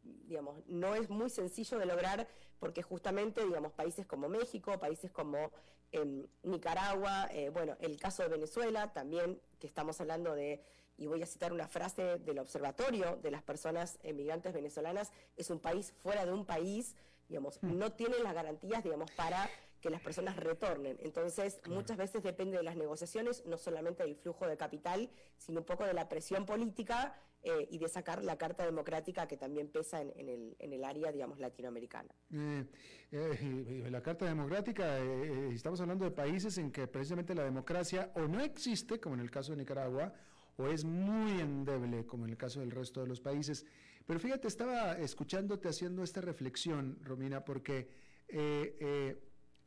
digamos, 0.03 0.61
no 0.67 0.95
es 0.95 1.09
muy 1.09 1.29
sencillo 1.29 1.77
de 1.79 1.85
lograr 1.85 2.27
porque 2.59 2.83
justamente, 2.83 3.43
digamos, 3.43 3.73
países 3.73 4.05
como 4.05 4.29
México, 4.29 4.79
países 4.79 5.11
como 5.11 5.51
em, 5.91 6.27
Nicaragua, 6.43 7.27
eh, 7.31 7.49
bueno, 7.49 7.75
el 7.79 7.99
caso 7.99 8.23
de 8.23 8.29
Venezuela 8.29 8.93
también, 8.93 9.41
que 9.59 9.67
estamos 9.67 9.99
hablando 9.99 10.35
de, 10.35 10.61
y 10.97 11.07
voy 11.07 11.23
a 11.23 11.25
citar 11.25 11.53
una 11.53 11.67
frase 11.67 12.19
del 12.19 12.39
Observatorio 12.39 13.17
de 13.17 13.31
las 13.31 13.41
Personas 13.41 13.97
Emigrantes 14.03 14.53
Venezolanas, 14.53 15.11
es 15.37 15.49
un 15.49 15.59
país 15.59 15.93
fuera 16.03 16.25
de 16.25 16.33
un 16.33 16.45
país, 16.45 16.95
digamos, 17.27 17.57
hmm. 17.61 17.77
no 17.77 17.93
tienen 17.93 18.23
las 18.23 18.33
garantías, 18.33 18.83
digamos, 18.83 19.09
para 19.11 19.49
que 19.81 19.89
las 19.89 20.01
personas 20.01 20.37
retornen. 20.37 20.97
Entonces, 21.01 21.59
muchas 21.67 21.97
veces 21.97 22.23
depende 22.23 22.57
de 22.57 22.63
las 22.63 22.77
negociaciones, 22.77 23.43
no 23.45 23.57
solamente 23.57 24.03
del 24.03 24.15
flujo 24.15 24.47
de 24.47 24.55
capital, 24.55 25.09
sino 25.37 25.59
un 25.59 25.65
poco 25.65 25.85
de 25.85 25.93
la 25.93 26.07
presión 26.07 26.45
política 26.45 27.19
eh, 27.43 27.67
y 27.71 27.79
de 27.79 27.89
sacar 27.89 28.23
la 28.23 28.37
carta 28.37 28.63
democrática 28.63 29.27
que 29.27 29.35
también 29.35 29.67
pesa 29.67 29.99
en, 30.01 30.29
el, 30.29 30.55
en 30.59 30.73
el, 30.73 30.83
área, 30.83 31.11
digamos, 31.11 31.39
latinoamericana. 31.39 32.13
Eh, 32.31 32.65
eh, 33.11 33.87
la 33.89 34.01
carta 34.01 34.25
democrática, 34.25 34.99
estamos 34.99 35.81
hablando 35.81 36.05
de 36.05 36.11
países 36.11 36.59
en 36.59 36.71
que 36.71 36.87
precisamente 36.87 37.33
la 37.33 37.43
democracia 37.43 38.11
o 38.15 38.21
no 38.27 38.39
existe, 38.41 38.99
como 38.99 39.15
en 39.15 39.21
el 39.21 39.31
caso 39.31 39.53
de 39.53 39.57
Nicaragua, 39.57 40.13
o 40.57 40.67
es 40.67 40.85
muy 40.85 41.41
endeble, 41.41 42.05
como 42.05 42.25
en 42.25 42.31
el 42.31 42.37
caso 42.37 42.59
del 42.59 42.69
resto 42.69 43.01
de 43.01 43.07
los 43.07 43.19
países. 43.19 43.65
Pero 44.05 44.19
fíjate, 44.19 44.47
estaba 44.47 44.93
escuchándote 44.99 45.69
haciendo 45.69 46.03
esta 46.03 46.21
reflexión, 46.21 46.99
Romina, 47.01 47.43
porque 47.43 47.89
eh, 48.27 49.17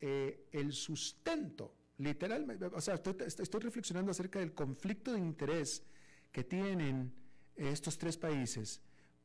el 0.01 0.73
sustento, 0.73 1.75
literalmente, 1.99 2.67
o 2.67 2.81
sea, 2.81 2.95
estoy, 2.95 3.61
reflexionando 3.61 4.11
acerca 4.11 4.39
del 4.39 4.53
conflicto 4.53 5.13
de 5.13 5.21
interés 5.21 5.83
que 6.31 6.45
tienen 6.45 7.13
estos 7.57 7.97
tres 7.97 8.17
países. 8.17 8.83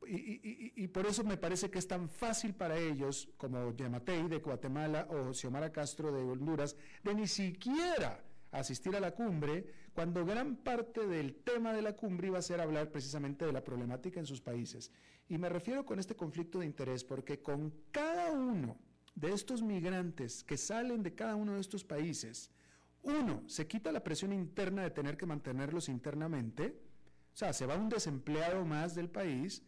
Y, 0.07 0.88
por 0.88 1.05
eso 1.05 1.24
me 1.24 1.38
parece 1.38 1.70
que 1.70 1.78
es 1.78 1.88
tan 1.88 2.07
fácil 2.07 2.53
para 2.53 2.78
ellos, 2.78 3.30
como 3.38 3.76
Yamatei 3.76 4.28
de 4.28 4.38
Guatemala 4.38 5.07
o 5.09 5.34
Xiomara 5.34 5.72
Castro 5.72 6.11
de 6.11 6.24
Honduras, 6.24 6.76
de 7.03 7.13
ni 7.13 7.28
siquiera 7.28 8.24
asistir 8.51 8.95
a 8.95 8.99
la 8.99 9.11
cumbre, 9.11 9.65
cuando 9.93 10.26
gran 10.26 10.55
parte 10.55 11.05
del 11.05 11.36
tema 11.36 11.74
de 11.74 11.82
la 11.82 11.95
cumbre 11.95 12.28
iba 12.28 12.39
a 12.39 12.41
ser 12.41 12.61
hablar 12.61 12.89
precisamente 12.91 13.45
de 13.45 13.51
la 13.51 13.63
problemática 13.63 14.20
en 14.20 14.26
sus 14.26 14.41
países. 14.41 14.91
Y 15.28 15.38
me 15.38 15.49
refiero 15.49 15.86
con 15.86 15.99
este 15.99 16.15
conflicto 16.15 16.59
de 16.59 16.65
interés 16.65 17.03
porque 17.03 17.41
con 17.41 17.74
cada 17.91 18.32
uno 18.32 18.78
de 19.20 19.34
estos 19.34 19.61
migrantes 19.61 20.43
que 20.43 20.57
salen 20.57 21.03
de 21.03 21.13
cada 21.13 21.36
uno 21.36 21.55
de 21.55 21.61
estos 21.61 21.84
países, 21.84 22.49
uno, 23.01 23.43
se 23.47 23.67
quita 23.67 23.91
la 23.91 24.03
presión 24.03 24.34
interna 24.34 24.84
de 24.84 24.91
tener 24.91 25.17
que 25.17 25.26
mantenerlos 25.26 25.89
internamente, 25.89 26.80
o 27.34 27.38
sea, 27.38 27.53
se 27.53 27.65
va 27.65 27.78
un 27.78 27.89
desempleado 27.89 28.65
más 28.65 28.95
del 28.95 29.09
país, 29.09 29.63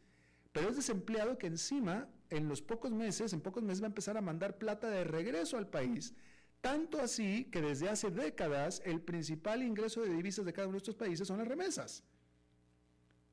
pero 0.51 0.69
es 0.69 0.75
desempleado 0.75 1.37
que 1.37 1.47
encima, 1.47 2.09
en 2.29 2.47
los 2.47 2.61
pocos 2.61 2.91
meses, 2.91 3.33
en 3.33 3.41
pocos 3.41 3.63
meses 3.63 3.81
va 3.81 3.87
a 3.87 3.93
empezar 3.93 4.17
a 4.17 4.21
mandar 4.21 4.57
plata 4.57 4.89
de 4.89 5.03
regreso 5.03 5.57
al 5.57 5.67
país, 5.67 6.13
Tanto 6.61 7.01
así 7.01 7.45
que 7.45 7.59
desde 7.59 7.89
hace 7.89 8.11
décadas 8.11 8.83
el 8.85 9.01
principal 9.01 9.63
ingreso 9.63 10.01
de 10.01 10.13
divisas 10.13 10.45
de 10.45 10.53
cada 10.53 10.67
uno 10.67 10.75
de 10.75 10.83
estos 10.83 10.95
países 10.95 11.27
son 11.27 11.39
las 11.39 11.47
remesas. 11.47 12.03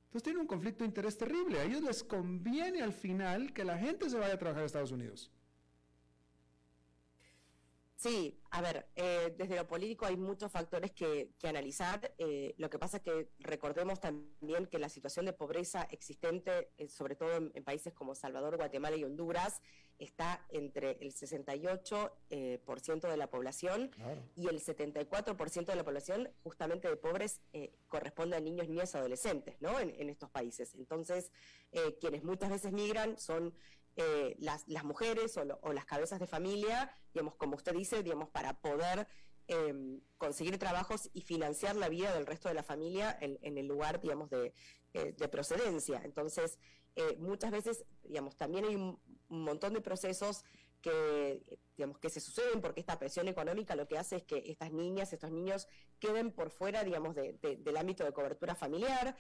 Entonces 0.06 0.22
tiene 0.22 0.40
un 0.40 0.46
conflicto 0.46 0.82
de 0.82 0.88
interés 0.88 1.18
terrible. 1.18 1.60
A 1.60 1.64
ellos 1.64 1.82
les 1.82 2.02
conviene 2.02 2.80
al 2.80 2.94
final 2.94 3.52
que 3.52 3.64
la 3.64 3.76
gente 3.76 4.08
se 4.08 4.18
vaya 4.18 4.34
a 4.34 4.38
trabajar 4.38 4.62
a 4.62 4.66
Estados 4.66 4.92
Unidos. 4.92 5.30
Sí, 7.98 8.40
a 8.52 8.60
ver, 8.60 8.86
eh, 8.94 9.34
desde 9.36 9.56
lo 9.56 9.66
político 9.66 10.06
hay 10.06 10.16
muchos 10.16 10.52
factores 10.52 10.92
que, 10.92 11.34
analizar. 11.42 12.14
Eh, 12.16 12.54
lo 12.56 12.70
que 12.70 12.78
pasa 12.78 12.98
es 12.98 13.02
que 13.02 13.32
recordemos 13.40 13.98
también 13.98 14.66
que 14.66 14.78
la 14.78 14.88
situación 14.88 15.26
de 15.26 15.32
pobreza 15.32 15.82
existente, 15.90 16.70
eh, 16.78 16.88
sobre 16.88 17.16
todo 17.16 17.34
en, 17.34 17.64
países 17.64 17.92
como 17.92 18.14
Salvador, 18.14 18.56
Guatemala 18.56 18.94
y 18.94 19.02
Honduras, 19.02 19.62
está 19.98 20.46
entre 20.50 20.92
el 21.00 21.12
68% 21.12 22.60
por 22.60 22.78
ciento 22.78 23.08
de 23.08 23.16
la 23.16 23.28
población 23.30 23.90
y 24.36 24.46
el 24.46 24.60
74% 24.62 25.66
de 25.66 25.74
la 25.74 25.82
población 25.82 26.30
justamente 26.44 26.88
de 26.88 26.94
pobres 26.94 27.40
corresponde 27.88 28.36
a 28.36 28.40
niños, 28.40 28.68
niñas 28.68 28.94
y 28.94 28.96
adolescentes, 28.96 29.56
¿no? 29.60 29.80
En, 29.80 29.90
en 30.00 30.08
estos 30.08 30.30
países. 30.30 30.76
Entonces, 30.76 31.32
quienes 32.00 32.22
muchas 32.22 32.48
veces 32.48 32.70
migran 32.72 33.18
son 33.18 33.56
eh, 34.00 34.36
las, 34.38 34.64
mujeres 34.84 35.36
o, 35.36 35.72
las 35.72 35.84
cabezas 35.84 36.20
de 36.20 36.28
familia, 36.28 36.88
digamos, 37.12 37.34
como 37.34 37.56
usted 37.56 37.74
dice, 37.74 38.04
digamos, 38.04 38.28
para 38.28 38.60
poder 38.60 39.08
em, 39.48 40.00
conseguir 40.18 40.56
trabajos 40.56 41.10
y 41.14 41.22
financiar 41.22 41.74
la 41.74 41.88
vida 41.88 42.14
del 42.14 42.24
resto 42.24 42.48
de 42.48 42.54
la 42.54 42.62
familia 42.62 43.18
en, 43.20 43.58
el 43.58 43.66
lugar, 43.66 44.00
digamos, 44.00 44.30
de, 44.30 44.54
eh, 44.94 45.14
procedencia. 45.32 46.00
Entonces, 46.04 46.60
eh, 46.94 47.16
muchas 47.18 47.50
veces, 47.50 47.84
digamos, 48.04 48.36
también 48.36 48.66
hay 48.66 48.76
un, 48.76 49.00
montón 49.30 49.74
de 49.74 49.80
procesos 49.80 50.44
que, 50.80 51.42
digamos, 51.76 51.98
que 51.98 52.08
se 52.08 52.20
suceden 52.20 52.60
porque 52.60 52.78
esta 52.78 53.00
presión 53.00 53.26
económica 53.26 53.74
lo 53.74 53.88
que 53.88 53.98
hace 53.98 54.16
es 54.18 54.22
que 54.22 54.44
estas 54.46 54.70
niñas, 54.70 55.12
estos 55.12 55.32
niños 55.32 55.66
queden 55.98 56.30
por 56.30 56.50
fuera, 56.50 56.84
digamos, 56.84 57.16
del 57.16 57.76
ámbito 57.76 58.04
de 58.04 58.12
cobertura 58.12 58.54
familiar, 58.54 59.16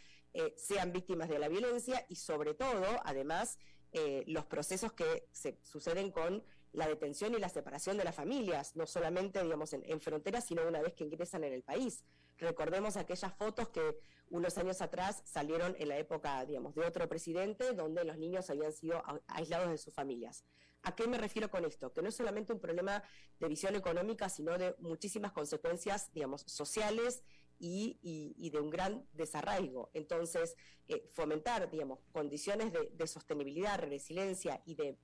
sean 0.54 0.92
víctimas 0.92 1.28
de 1.28 1.40
la 1.40 1.48
violencia 1.48 2.06
y 2.08 2.14
sobre 2.14 2.54
todo, 2.54 2.86
además, 3.04 3.58
eh, 3.92 4.24
los 4.26 4.44
procesos 4.46 4.92
que 4.92 5.28
se 5.32 5.58
suceden 5.62 6.10
con 6.10 6.42
la 6.72 6.86
detención 6.86 7.34
y 7.34 7.38
la 7.38 7.48
separación 7.48 7.96
de 7.96 8.04
las 8.04 8.14
familias, 8.14 8.76
no 8.76 8.86
solamente 8.86 9.42
digamos 9.42 9.72
en, 9.72 10.00
fronteras, 10.00 10.46
sino 10.46 10.66
una 10.66 10.82
vez 10.82 10.94
que 10.94 11.04
ingresan 11.04 11.44
en 11.44 11.52
el 11.52 11.62
país. 11.62 12.04
Recordemos 12.36 12.96
aquellas 12.96 13.34
fotos 13.34 13.68
que 13.70 13.98
unos 14.30 14.58
años 14.58 14.82
atrás 14.82 15.22
salieron 15.24 15.74
en 15.78 15.88
la 15.88 15.96
época, 15.96 16.44
digamos, 16.44 16.74
de 16.74 16.84
otro 16.84 17.08
presidente, 17.08 17.72
donde 17.72 18.04
los 18.04 18.18
niños 18.18 18.50
habían 18.50 18.72
sido 18.72 19.02
aislados 19.26 19.70
de 19.70 19.78
sus 19.78 19.94
familias. 19.94 20.44
¿A 20.82 20.94
qué 20.94 21.08
me 21.08 21.18
refiero 21.18 21.50
con 21.50 21.64
esto? 21.64 21.92
Que 21.92 22.02
no 22.02 22.08
es 22.08 22.14
solamente 22.14 22.52
un 22.52 22.60
problema 22.60 23.02
de 23.40 23.48
visión 23.48 23.74
económica, 23.74 24.28
sino 24.28 24.56
de 24.56 24.76
muchísimas 24.78 25.32
consecuencias, 25.32 26.12
digamos, 26.12 26.42
sociales 26.42 27.24
y, 27.58 28.50
de 28.50 28.60
un 28.60 28.70
gran 28.70 29.06
desarraigo. 29.12 29.90
Entonces, 29.94 30.56
eh, 30.88 31.06
fomentar, 31.10 31.70
digamos, 31.70 32.00
condiciones 32.12 32.72
de, 32.72 33.06
sostenibilidad, 33.06 33.78
resiliencia 33.78 34.62
y 34.64 34.74
de 34.74 34.98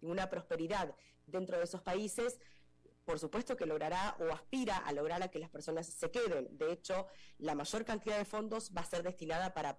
una 0.00 0.28
prosperidad 0.30 0.94
dentro 1.26 1.58
de 1.58 1.64
esos 1.64 1.82
países, 1.82 2.38
por 3.04 3.18
supuesto 3.18 3.56
que 3.56 3.66
logrará 3.66 4.16
o 4.20 4.32
aspira 4.32 4.78
a 4.78 4.92
lograr 4.92 5.22
a 5.22 5.28
que 5.28 5.38
las 5.38 5.50
personas 5.50 5.86
se 5.86 6.10
queden. 6.10 6.56
De 6.56 6.72
hecho, 6.72 7.06
la 7.38 7.54
mayor 7.54 7.84
cantidad 7.84 8.18
de 8.18 8.24
fondos 8.24 8.72
va 8.74 8.80
a 8.80 8.86
ser 8.86 9.02
destinada 9.02 9.52
para 9.52 9.78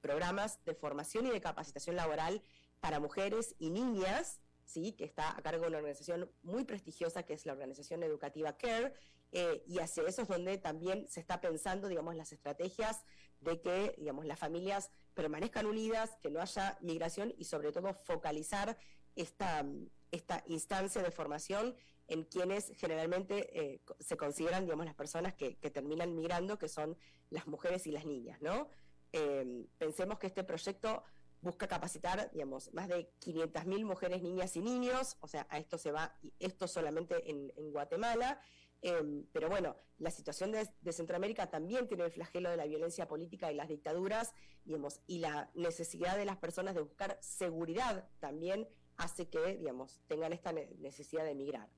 programas 0.00 0.64
de 0.64 0.74
formación 0.74 1.26
y 1.26 1.30
de 1.30 1.40
capacitación 1.40 1.96
laboral 1.96 2.42
para 2.80 3.00
mujeres 3.00 3.54
y 3.58 3.70
niñas, 3.70 4.40
¿sí? 4.64 4.92
que 4.92 5.04
está 5.04 5.36
a 5.36 5.42
cargo 5.42 5.62
de 5.62 5.68
una 5.68 5.78
organización 5.78 6.30
muy 6.42 6.64
prestigiosa 6.64 7.24
que 7.24 7.34
es 7.34 7.46
la 7.46 7.52
organización 7.52 8.02
educativa 8.02 8.56
CARE, 8.56 8.94
eh, 9.32 9.64
y 9.66 9.78
hacia 9.78 10.04
eso 10.06 10.22
es 10.22 10.28
donde 10.28 10.58
también 10.58 11.08
se 11.08 11.20
está 11.20 11.40
pensando, 11.40 11.88
digamos, 11.88 12.14
las 12.14 12.32
estrategias 12.32 13.02
de 13.40 13.60
que, 13.60 13.94
digamos, 13.98 14.26
las 14.26 14.38
familias 14.38 14.90
permanezcan 15.14 15.66
unidas, 15.66 16.16
que 16.20 16.30
no 16.30 16.40
haya 16.40 16.78
migración 16.82 17.34
y 17.38 17.44
sobre 17.44 17.72
todo 17.72 17.94
focalizar 17.94 18.78
esta, 19.16 19.64
esta 20.10 20.44
instancia 20.46 21.02
de 21.02 21.10
formación 21.10 21.74
en 22.08 22.24
quienes 22.24 22.72
generalmente 22.76 23.58
eh, 23.58 23.80
se 24.00 24.18
consideran, 24.18 24.64
digamos, 24.64 24.84
las 24.84 24.94
personas 24.94 25.34
que, 25.34 25.54
terminan 25.54 26.14
migrando, 26.14 26.58
que 26.58 26.68
son 26.68 26.98
las 27.30 27.46
mujeres 27.46 27.86
y 27.86 27.90
las 27.90 28.04
niñas, 28.04 28.40
¿no? 28.42 28.68
Eh, 29.12 29.66
pensemos 29.78 30.18
que 30.18 30.26
este 30.26 30.44
proyecto 30.44 31.04
busca 31.40 31.66
capacitar, 31.66 32.30
digamos, 32.32 32.72
más 32.74 32.88
de 32.88 33.10
500.000 33.20 33.84
mujeres, 33.84 34.22
niñas 34.22 34.54
y 34.56 34.60
niños, 34.60 35.16
o 35.20 35.26
sea, 35.26 35.46
a 35.50 35.58
esto 35.58 35.78
se 35.78 35.90
va, 35.90 36.16
esto 36.38 36.68
solamente 36.68 37.30
en, 37.30 37.52
en 37.56 37.72
Guatemala, 37.72 38.40
Em, 38.82 39.24
pero 39.32 39.48
bueno, 39.48 39.76
la 39.98 40.10
situación 40.10 40.50
de, 40.50 40.92
Centroamérica 40.92 41.48
también 41.48 41.86
tiene 41.86 42.04
el 42.04 42.10
flagelo 42.10 42.50
de 42.50 42.56
la 42.56 42.66
violencia 42.66 43.06
política 43.06 43.52
y 43.52 43.54
las 43.54 43.68
dictaduras, 43.68 44.34
digamos, 44.64 45.00
y 45.06 45.20
la 45.20 45.50
necesidad 45.54 46.16
de 46.16 46.24
las 46.24 46.36
personas 46.36 46.74
de 46.74 46.82
buscar 46.82 47.16
seguridad 47.20 48.08
también 48.18 48.68
hace 48.96 49.28
que, 49.28 49.56
digamos, 49.56 50.00
tengan 50.08 50.32
esta 50.32 50.52
necesidad 50.52 51.24
de 51.24 51.30
emigrar. 51.30 51.68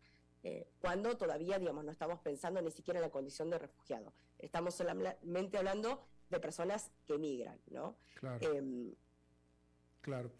Eh, 0.42 0.66
cuando 0.78 1.16
todavía, 1.16 1.58
digamos, 1.58 1.84
no 1.84 1.92
estamos 1.92 2.20
pensando 2.20 2.60
ni 2.62 2.70
siquiera 2.70 2.98
en 2.98 3.04
la 3.04 3.10
condición 3.10 3.50
de 3.50 3.58
refugiado. 3.58 4.14
Estamos 4.38 4.74
solamente 4.74 5.58
hablando 5.58 6.02
de 6.30 6.40
personas 6.40 6.90
que 7.06 7.14
emigran, 7.14 7.60
¿no? 7.70 7.96
Claro. 8.14 8.52
Em, 8.52 8.94
claro. 10.00 10.30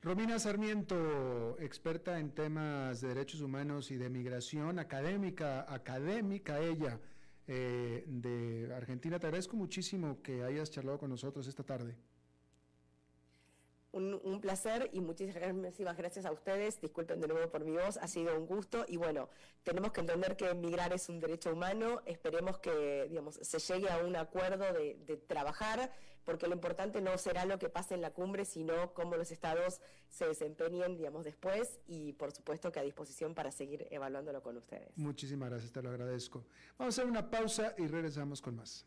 Romina 0.00 0.38
Sarmiento, 0.38 1.56
experta 1.58 2.20
en 2.20 2.30
temas 2.30 3.00
de 3.00 3.08
derechos 3.08 3.40
humanos 3.40 3.90
y 3.90 3.96
de 3.96 4.08
migración, 4.08 4.78
académica, 4.78 5.66
académica 5.68 6.60
ella 6.60 7.00
eh, 7.48 8.04
de 8.06 8.72
Argentina. 8.76 9.18
Te 9.18 9.26
agradezco 9.26 9.56
muchísimo 9.56 10.22
que 10.22 10.44
hayas 10.44 10.70
charlado 10.70 10.98
con 10.98 11.10
nosotros 11.10 11.48
esta 11.48 11.64
tarde 11.64 11.96
un, 13.98 14.40
placer 14.40 14.88
y 14.92 15.00
muchísimas 15.00 15.96
gracias 15.96 16.24
a 16.24 16.32
ustedes. 16.32 16.80
Disculpen 16.80 17.20
de 17.20 17.28
nuevo 17.28 17.50
por 17.50 17.64
mi 17.64 17.72
voz, 17.72 17.96
ha 17.96 18.06
sido 18.06 18.36
un 18.38 18.46
gusto 18.46 18.84
y 18.88 18.96
bueno, 18.96 19.28
tenemos 19.62 19.92
que 19.92 20.00
entender 20.00 20.36
que 20.36 20.48
emigrar 20.48 20.92
es 20.92 21.08
un 21.08 21.20
derecho 21.20 21.52
humano. 21.52 22.00
Esperemos 22.06 22.58
que 22.58 23.06
digamos, 23.08 23.36
se 23.36 23.58
llegue 23.58 23.90
a 23.90 23.98
un 23.98 24.16
acuerdo 24.16 24.64
de, 24.72 25.22
trabajar, 25.26 25.92
porque 26.24 26.46
lo 26.46 26.54
importante 26.54 27.00
no 27.00 27.16
será 27.18 27.44
lo 27.44 27.58
que 27.58 27.68
pase 27.68 27.94
en 27.94 28.00
la 28.00 28.12
cumbre, 28.12 28.44
sino 28.44 28.92
cómo 28.94 29.16
los 29.16 29.30
estados 29.30 29.80
se 30.08 30.26
desempeñen 30.26 30.96
digamos, 30.96 31.24
después 31.24 31.80
y 31.86 32.12
por 32.14 32.32
supuesto 32.32 32.70
que 32.70 32.80
a 32.80 32.82
disposición 32.82 33.34
para 33.34 33.50
seguir 33.50 33.86
evaluándolo 33.90 34.42
con 34.42 34.56
ustedes. 34.56 34.96
Muchísimas 34.96 35.50
gracias, 35.50 35.72
te 35.72 35.82
lo 35.82 35.90
agradezco. 35.90 36.46
Vamos 36.78 36.98
a 36.98 37.02
hacer 37.02 37.10
una 37.10 37.30
pausa 37.30 37.74
y 37.76 37.86
regresamos 37.86 38.40
con 38.40 38.56
más. 38.56 38.86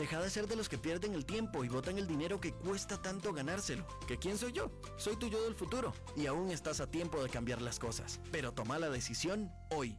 Deja 0.00 0.18
de 0.18 0.30
ser 0.30 0.48
de 0.48 0.56
los 0.56 0.70
que 0.70 0.78
pierden 0.78 1.12
el 1.12 1.26
tiempo 1.26 1.62
y 1.62 1.68
botan 1.68 1.98
el 1.98 2.06
dinero 2.06 2.40
que 2.40 2.54
cuesta 2.54 3.02
tanto 3.02 3.34
ganárselo. 3.34 3.86
¿Que 4.08 4.16
quién 4.16 4.38
soy 4.38 4.50
yo? 4.52 4.72
Soy 4.96 5.16
tu 5.16 5.28
yo 5.28 5.44
del 5.44 5.54
futuro 5.54 5.92
y 6.16 6.24
aún 6.24 6.50
estás 6.50 6.80
a 6.80 6.90
tiempo 6.90 7.22
de 7.22 7.28
cambiar 7.28 7.60
las 7.60 7.78
cosas. 7.78 8.18
Pero 8.32 8.54
toma 8.54 8.78
la 8.78 8.88
decisión 8.88 9.52
hoy. 9.68 9.98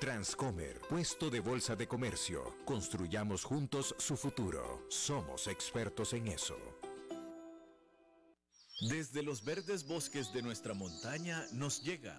Transcomer, 0.00 0.80
puesto 0.88 1.28
de 1.28 1.40
bolsa 1.40 1.76
de 1.76 1.86
comercio. 1.86 2.56
Construyamos 2.64 3.44
juntos 3.44 3.94
su 3.98 4.16
futuro. 4.16 4.86
Somos 4.88 5.46
expertos 5.46 6.14
en 6.14 6.28
eso. 6.28 6.56
Desde 8.88 9.22
los 9.22 9.44
verdes 9.44 9.86
bosques 9.86 10.32
de 10.32 10.40
nuestra 10.40 10.72
montaña 10.72 11.44
nos 11.52 11.82
llega 11.82 12.18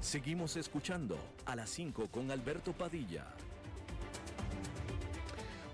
Seguimos 0.00 0.56
escuchando 0.56 1.18
a 1.44 1.56
las 1.56 1.68
5 1.70 2.08
con 2.10 2.30
Alberto 2.30 2.72
Padilla. 2.72 3.26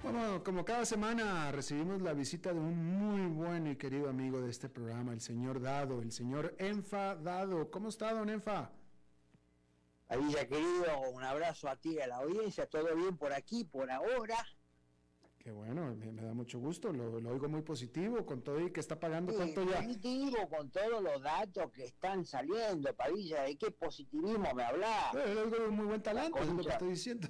Bueno, 0.03 0.43
como 0.43 0.65
cada 0.65 0.85
semana 0.85 1.53
recibimos 1.53 2.03
la 2.03 2.13
visita 2.13 2.53
de 2.53 2.59
un 2.59 2.99
muy 2.99 3.27
buen 3.29 3.69
y 3.69 3.77
querido 3.77 4.09
amigo 4.09 4.41
de 4.41 4.51
este 4.51 4.69
programa, 4.69 5.13
el 5.13 5.21
señor 5.21 5.61
Dado, 5.61 6.03
el 6.03 6.11
señor 6.11 6.57
Enfa 6.59 7.15
Dado. 7.15 7.71
¿Cómo 7.71 7.89
está, 7.89 8.13
don 8.13 8.31
Enfa? 8.31 8.71
Padilla 10.09 10.49
querido, 10.49 11.01
un 11.13 11.23
abrazo 11.23 11.69
a 11.69 11.77
ti 11.77 11.91
y 11.91 12.01
a 12.01 12.07
la 12.07 12.17
audiencia, 12.17 12.67
todo 12.67 12.95
bien 12.97 13.17
por 13.17 13.33
aquí, 13.33 13.65
por 13.65 13.91
ahora. 13.91 14.37
Qué 15.43 15.51
bueno, 15.51 15.97
me, 15.97 16.23
da 16.23 16.33
mucho 16.33 16.61
gusto, 16.61 16.93
lo, 16.93 17.17
oigo 17.29 17.49
muy 17.49 17.63
positivo 17.63 18.25
con 18.25 18.43
todo 18.43 18.61
y 18.61 18.71
que 18.71 18.79
está 18.79 19.01
pagando 19.01 19.35
cuánto 19.35 19.65
ya. 19.65 19.79
Positivo 19.79 20.49
con 20.49 20.71
todos 20.71 21.03
los 21.03 21.21
datos 21.21 21.73
que 21.73 21.87
están 21.87 22.25
saliendo, 22.25 22.95
Padilla, 22.95 23.43
¿de 23.43 23.57
qué 23.57 23.73
positivismo 23.73 24.55
me 24.55 24.63
hablas? 24.63 25.09
Pero 25.13 25.43
oigo 25.43 25.57
de 25.59 25.69
muy 25.69 25.87
buen 25.87 26.01
talento, 26.01 26.39
es 26.39 26.47
lo 26.47 26.63
que 26.63 26.69
estoy 26.69 26.91
diciendo. 26.91 27.29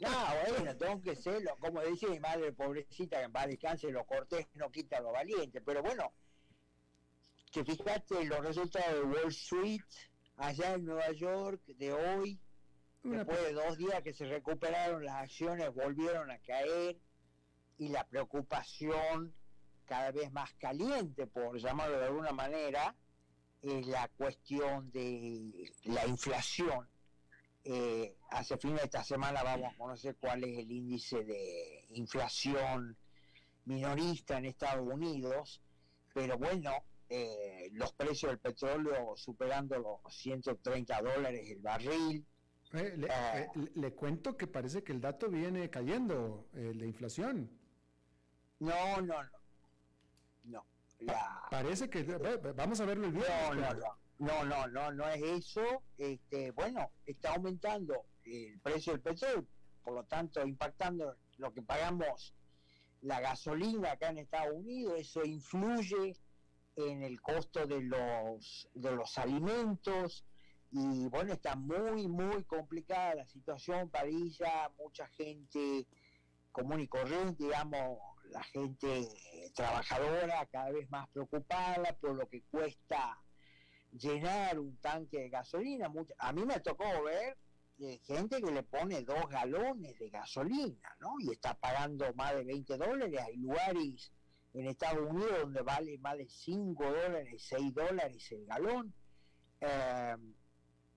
No, 0.00 0.10
bueno, 0.56 0.76
tengo 0.76 1.00
que 1.00 1.14
serlo, 1.14 1.56
como 1.60 1.82
dice 1.82 2.08
mi 2.08 2.18
madre 2.18 2.52
pobrecita, 2.52 3.18
que 3.18 3.24
en 3.26 3.32
paz 3.32 3.46
descanse, 3.46 3.92
lo 3.92 4.04
cortés 4.04 4.48
no 4.54 4.72
quita 4.72 5.00
lo 5.00 5.12
valiente, 5.12 5.60
pero 5.60 5.82
bueno, 5.84 6.12
que 7.52 7.64
fíjate 7.64 8.24
los 8.24 8.40
resultados 8.40 8.92
de 8.92 9.02
Wall 9.02 9.28
Street, 9.28 9.80
allá 10.36 10.74
en 10.74 10.84
Nueva 10.84 11.12
York 11.12 11.62
de 11.64 11.92
hoy, 11.92 12.40
después 13.04 13.40
de 13.44 13.52
dos 13.52 13.78
días 13.78 14.02
que 14.02 14.12
se 14.12 14.26
recuperaron 14.26 15.04
las 15.04 15.14
acciones, 15.14 15.72
volvieron 15.72 16.28
a 16.30 16.38
caer 16.40 16.98
y 17.78 17.88
la 17.88 18.04
preocupación 18.04 19.34
cada 19.84 20.10
vez 20.10 20.32
más 20.32 20.52
caliente, 20.54 21.26
por 21.26 21.58
llamarlo 21.58 21.98
de 21.98 22.06
alguna 22.06 22.32
manera, 22.32 22.94
es 23.62 23.86
la 23.86 24.08
cuestión 24.16 24.90
de 24.90 25.72
la 25.84 26.06
inflación. 26.06 26.88
Eh, 27.64 28.16
hace 28.30 28.56
fin 28.58 28.76
de 28.76 28.84
esta 28.84 29.02
semana 29.02 29.42
vamos 29.42 29.72
a 29.72 29.76
conocer 29.76 30.16
cuál 30.20 30.44
es 30.44 30.58
el 30.58 30.70
índice 30.70 31.24
de 31.24 31.86
inflación 31.90 32.96
minorista 33.64 34.38
en 34.38 34.46
Estados 34.46 34.86
Unidos, 34.86 35.60
pero 36.14 36.38
bueno, 36.38 36.70
eh, 37.08 37.70
los 37.72 37.92
precios 37.92 38.32
del 38.32 38.38
petróleo 38.40 39.16
superando 39.16 39.78
los 39.78 40.14
130 40.14 41.02
dólares 41.02 41.48
el 41.50 41.60
barril. 41.60 42.26
Eh, 42.72 42.98
eh, 43.08 43.48
le, 43.74 43.92
cuento 43.92 44.36
que 44.36 44.48
parece 44.48 44.82
que 44.82 44.92
el 44.92 45.00
dato 45.00 45.28
viene 45.28 45.70
cayendo, 45.70 46.48
la 46.52 46.84
inflación. 46.84 47.48
No, 48.58 49.00
no, 49.02 49.22
no. 50.44 50.64
No. 50.98 51.14
parece 51.50 51.90
que 51.90 52.02
vamos 52.54 52.80
a 52.80 52.86
verlo 52.86 53.06
el 53.06 53.12
viernes. 53.12 53.38
No, 53.38 53.54
no, 53.54 53.74
no. 53.74 54.06
No, 54.18 54.44
no, 54.46 54.66
no, 54.68 54.92
no 54.92 55.08
es 55.08 55.22
eso. 55.22 55.82
Este, 55.98 56.50
bueno, 56.52 56.90
está 57.04 57.34
aumentando 57.34 58.06
el 58.24 58.58
precio 58.60 58.92
del 58.92 59.02
petróleo, 59.02 59.46
por 59.84 59.94
lo 59.94 60.04
tanto 60.04 60.40
impactando 60.40 61.16
lo 61.36 61.52
que 61.52 61.62
pagamos 61.62 62.34
la 63.02 63.20
gasolina 63.20 63.92
acá 63.92 64.08
en 64.08 64.18
Estados 64.18 64.54
Unidos, 64.54 64.94
eso 64.98 65.24
influye 65.24 66.16
en 66.76 67.02
el 67.02 67.20
costo 67.20 67.66
de 67.66 67.82
los, 67.82 68.68
de 68.74 68.92
los 68.92 69.18
alimentos 69.18 70.24
y 70.72 71.06
bueno, 71.08 71.34
está 71.34 71.54
muy, 71.54 72.08
muy 72.08 72.44
complicada 72.44 73.14
la 73.14 73.26
situación, 73.26 73.88
Padilla, 73.90 74.70
mucha 74.78 75.06
gente 75.08 75.86
común 76.52 76.80
y 76.80 76.88
corriente, 76.88 77.44
digamos, 77.44 77.98
la 78.30 78.42
gente 78.44 79.08
trabajadora 79.54 80.46
cada 80.46 80.70
vez 80.70 80.88
más 80.90 81.08
preocupada 81.08 81.96
por 82.00 82.14
lo 82.14 82.28
que 82.28 82.42
cuesta 82.42 83.18
llenar 83.92 84.58
un 84.58 84.76
tanque 84.78 85.20
de 85.20 85.28
gasolina. 85.28 85.90
A 86.18 86.32
mí 86.32 86.44
me 86.44 86.60
tocó 86.60 86.84
ver 87.04 87.36
eh, 87.78 87.98
gente 88.04 88.40
que 88.40 88.50
le 88.50 88.62
pone 88.62 89.02
dos 89.02 89.28
galones 89.28 89.98
de 89.98 90.10
gasolina, 90.10 90.96
¿no? 91.00 91.14
Y 91.20 91.30
está 91.32 91.54
pagando 91.54 92.12
más 92.14 92.34
de 92.34 92.44
20 92.44 92.76
dólares. 92.76 93.20
Hay 93.20 93.36
lugares 93.36 94.12
en 94.54 94.66
Estados 94.66 95.10
Unidos 95.10 95.40
donde 95.40 95.62
vale 95.62 95.98
más 95.98 96.16
de 96.16 96.28
5 96.28 96.84
dólares, 96.84 97.44
6 97.48 97.74
dólares 97.74 98.32
el 98.32 98.46
galón. 98.46 98.94
Eh, 99.60 100.16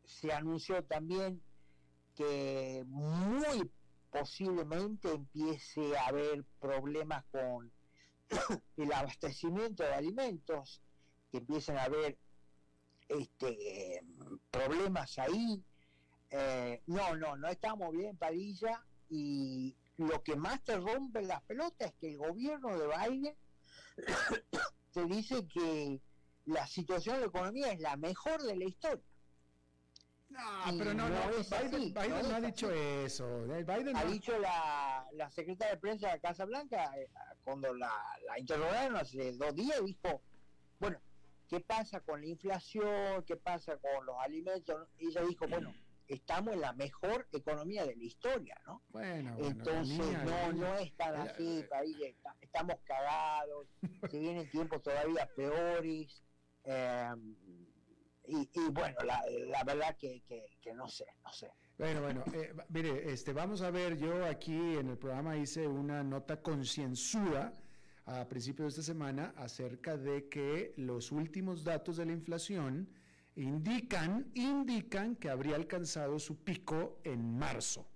se 0.06 0.34
anunció 0.34 0.84
también 0.84 1.42
que 2.16 2.84
muy 2.88 3.72
posiblemente 4.12 5.12
empiece 5.12 5.98
a 5.98 6.08
haber 6.08 6.44
problemas 6.60 7.26
con 7.32 7.72
el 8.78 8.94
abastecimiento 8.94 9.84
de 9.84 9.94
alimentos, 9.94 10.82
que 11.32 11.38
empiecen 11.38 11.78
a 11.78 11.84
haber 11.84 12.18
este, 13.08 14.04
problemas 14.52 15.18
ahí. 15.20 15.64
Eh, 16.32 16.82
no, 16.88 17.16
no, 17.16 17.36
no 17.38 17.48
estamos 17.48 17.92
bien, 17.92 18.18
Padilla, 18.18 18.86
y 19.10 19.76
lo 19.98 20.24
que 20.24 20.36
más 20.36 20.64
te 20.64 20.78
rompe 20.78 21.22
las 21.24 21.42
pelotas 21.44 21.90
es 21.90 21.94
que 22.00 22.12
el 22.12 22.18
gobierno 22.18 22.78
de 22.78 22.88
Biden 22.88 23.36
te 24.94 25.06
dice 25.06 25.48
que 25.48 26.02
la 26.46 26.66
situación 26.68 27.16
de 27.16 27.22
la 27.22 27.28
economía 27.28 27.72
es 27.72 27.80
la 27.80 27.98
mejor 27.98 28.42
de 28.44 28.56
la 28.56 28.66
historia. 28.66 29.04
No, 30.30 30.40
pero 30.78 30.94
no, 30.94 31.10
no, 31.10 31.16
Biden, 31.32 31.94
no, 32.30 32.36
ha 32.36 32.42
dicho 32.42 32.72
eso. 32.72 33.46
ha 33.96 34.06
dicho 34.06 34.38
la, 34.38 35.08
la 35.14 35.30
secretaria 35.32 35.74
de 35.74 35.80
prensa 35.80 36.12
de 36.12 36.20
Casa 36.20 36.46
Blanca, 36.46 36.92
eh, 36.98 37.10
cuando 37.44 37.74
la, 37.74 37.92
la 38.28 38.40
interrogaron 38.40 38.96
hace 38.96 39.34
dos 39.34 39.56
días, 39.56 39.84
dijo, 39.84 40.22
bueno, 40.80 41.00
¿qué 41.48 41.60
pasa 41.60 42.00
con 42.02 42.22
la 42.22 42.28
inflación? 42.28 43.24
¿Qué 43.26 43.38
pasa 43.38 43.78
con 43.78 44.06
los 44.06 44.16
alimentos? 44.20 44.88
Y 45.00 45.08
ella 45.08 45.22
dijo, 45.24 45.48
bueno, 45.48 45.74
estamos 46.08 46.54
en 46.54 46.62
la 46.62 46.74
mejor 46.74 47.28
economía 47.32 47.86
de 47.86 47.96
la 47.96 48.04
historia, 48.04 48.56
¿no? 48.66 48.84
Bueno, 48.90 49.36
Entonces, 49.40 50.24
no, 50.24 50.54
no 50.54 50.76
es 50.78 50.96
tan 50.96 51.16
así, 51.16 51.64
país, 51.70 51.98
estamos 52.42 52.76
cagados, 52.84 53.68
se 54.12 54.20
vienen 54.20 54.50
tiempos 54.50 54.82
todavía 54.84 55.28
peores, 55.36 56.24
y, 58.30 58.70
bueno, 58.72 58.96
la, 59.04 59.64
verdad 59.64 59.98
que, 59.98 60.22
no 60.76 60.88
sé, 60.88 61.06
no 61.24 61.32
sé. 61.32 61.52
Bueno, 61.78 62.02
bueno, 62.02 62.24
eh, 62.34 62.54
mire, 62.70 63.12
este, 63.12 63.34
vamos 63.34 63.62
a 63.62 63.72
ver, 63.72 63.98
yo 63.98 64.26
aquí 64.26 64.54
en 64.54 64.90
el 64.90 64.98
programa 64.98 65.38
hice 65.38 65.68
una 65.68 66.04
nota 66.04 66.42
concienzuda 66.42 67.54
a 68.06 68.28
principios 68.28 68.76
de 68.76 68.82
esta 68.82 68.94
semana 68.94 69.34
acerca 69.38 69.98
de 69.98 70.28
que 70.30 70.74
los 70.78 71.12
últimos 71.12 71.64
datos 71.64 71.98
de 71.98 72.06
la 72.06 72.12
inflación 72.12 72.90
indican, 73.36 74.30
indican 74.34 75.16
que 75.16 75.30
habría 75.30 75.56
alcanzado 75.56 76.20
su 76.20 76.44
pico 76.44 77.00
en 77.04 77.38
marzo, 77.38 77.88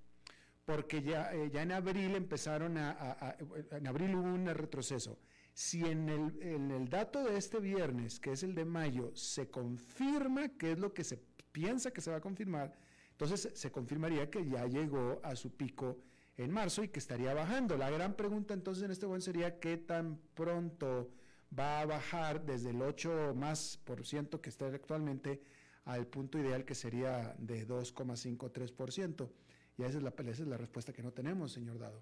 porque 0.65 1.01
ya, 1.01 1.33
eh, 1.33 1.49
ya 1.51 1.61
en 1.61 1.73
abril 1.73 2.15
empezaron 2.15 2.77
a, 2.77 3.35
en 3.71 3.87
abril 3.87 4.15
hubo 4.15 4.27
un 4.27 4.47
retroceso. 4.47 5.19
Si 5.53 5.85
en 5.85 6.09
el, 6.09 6.41
en 6.41 6.71
el 6.71 6.89
dato 6.89 7.23
de 7.23 7.37
este 7.37 7.59
viernes, 7.59 8.19
que 8.19 8.31
es 8.31 8.43
el 8.43 8.55
de 8.55 8.65
mayo, 8.65 9.15
se 9.15 9.49
confirma 9.49 10.49
que 10.49 10.71
es 10.71 10.79
lo 10.79 10.93
que 10.93 11.03
se 11.03 11.17
piensa 11.51 11.91
que 11.91 12.01
se 12.01 12.09
va 12.09 12.17
a 12.17 12.21
confirmar, 12.21 12.75
entonces 13.11 13.49
se 13.53 13.71
confirmaría 13.71 14.29
que 14.29 14.47
ya 14.47 14.65
llegó 14.65 15.21
a 15.23 15.35
su 15.35 15.55
pico 15.55 15.99
en 16.37 16.51
marzo 16.51 16.83
y 16.83 16.89
que 16.89 16.99
estaría 16.99 17.33
bajando. 17.33 17.77
La 17.77 17.91
gran 17.91 18.15
pregunta 18.15 18.53
entonces 18.53 18.83
en 18.83 18.91
este 18.91 19.05
momento 19.05 19.25
sería 19.25 19.59
qué 19.59 19.77
tan 19.77 20.19
pronto 20.33 21.11
va 21.57 21.81
a 21.81 21.85
bajar 21.85 22.43
desde 22.45 22.71
el 22.71 22.81
8 22.81 23.33
más 23.35 23.79
por 23.83 24.05
ciento 24.05 24.41
que 24.41 24.49
está 24.49 24.67
actualmente 24.67 25.41
al 25.85 26.07
punto 26.07 26.39
ideal 26.39 26.65
que 26.65 26.75
sería 26.75 27.35
de 27.37 27.67
2,53%. 27.67 29.29
Y 29.77 29.83
esa 29.83 29.97
es, 29.97 30.03
la, 30.03 30.09
esa 30.09 30.43
es 30.43 30.47
la 30.47 30.57
respuesta 30.57 30.93
que 30.93 31.03
no 31.03 31.11
tenemos, 31.11 31.51
señor 31.51 31.77
Dado. 31.77 32.01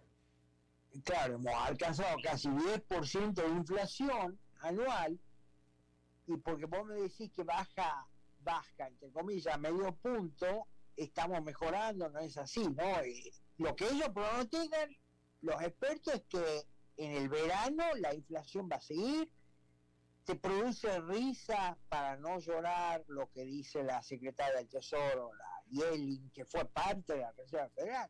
Claro, 1.06 1.36
hemos 1.36 1.54
alcanzado 1.54 2.18
casi 2.22 2.50
10% 2.50 3.34
de 3.34 3.48
inflación 3.48 4.38
anual 4.60 5.20
y 6.28 6.38
porque 6.38 6.66
vos 6.66 6.86
me 6.86 6.96
decís 6.96 7.32
que 7.34 7.44
baja, 7.44 8.08
baja, 8.40 8.88
entre 8.88 9.10
comillas, 9.12 9.60
medio 9.60 9.96
punto, 9.96 10.68
estamos 10.96 11.42
mejorando, 11.44 12.10
no 12.10 12.20
es 12.20 12.38
así, 12.38 12.68
¿no? 12.68 12.84
lo 13.58 13.76
que 13.76 13.86
ellos 13.86 14.10
pronostican, 14.10 14.96
los 15.42 15.62
expertos, 15.62 16.16
es 16.16 16.24
que 16.30 16.68
en 16.98 17.14
el 17.14 17.30
verano 17.30 17.84
la 17.96 18.14
inflación 18.14 18.70
va 18.72 18.78
a 18.78 18.82
seguir, 18.82 19.30
te 20.26 20.36
produce 20.36 21.00
risa 21.02 21.78
para 21.90 22.16
no 22.18 22.40
llorar 22.40 23.04
lo 23.08 23.30
que 23.32 23.44
dice 23.44 23.84
la 23.84 24.04
secretaria 24.04 24.58
del 24.58 24.70
Tesoro, 24.70 25.32
la 25.34 25.64
Yellen, 25.68 26.30
que 26.32 26.46
fue 26.46 26.66
parte 26.66 27.14
de 27.14 27.22
la 27.22 27.32
Reserva 27.32 27.70
Federal, 27.70 28.10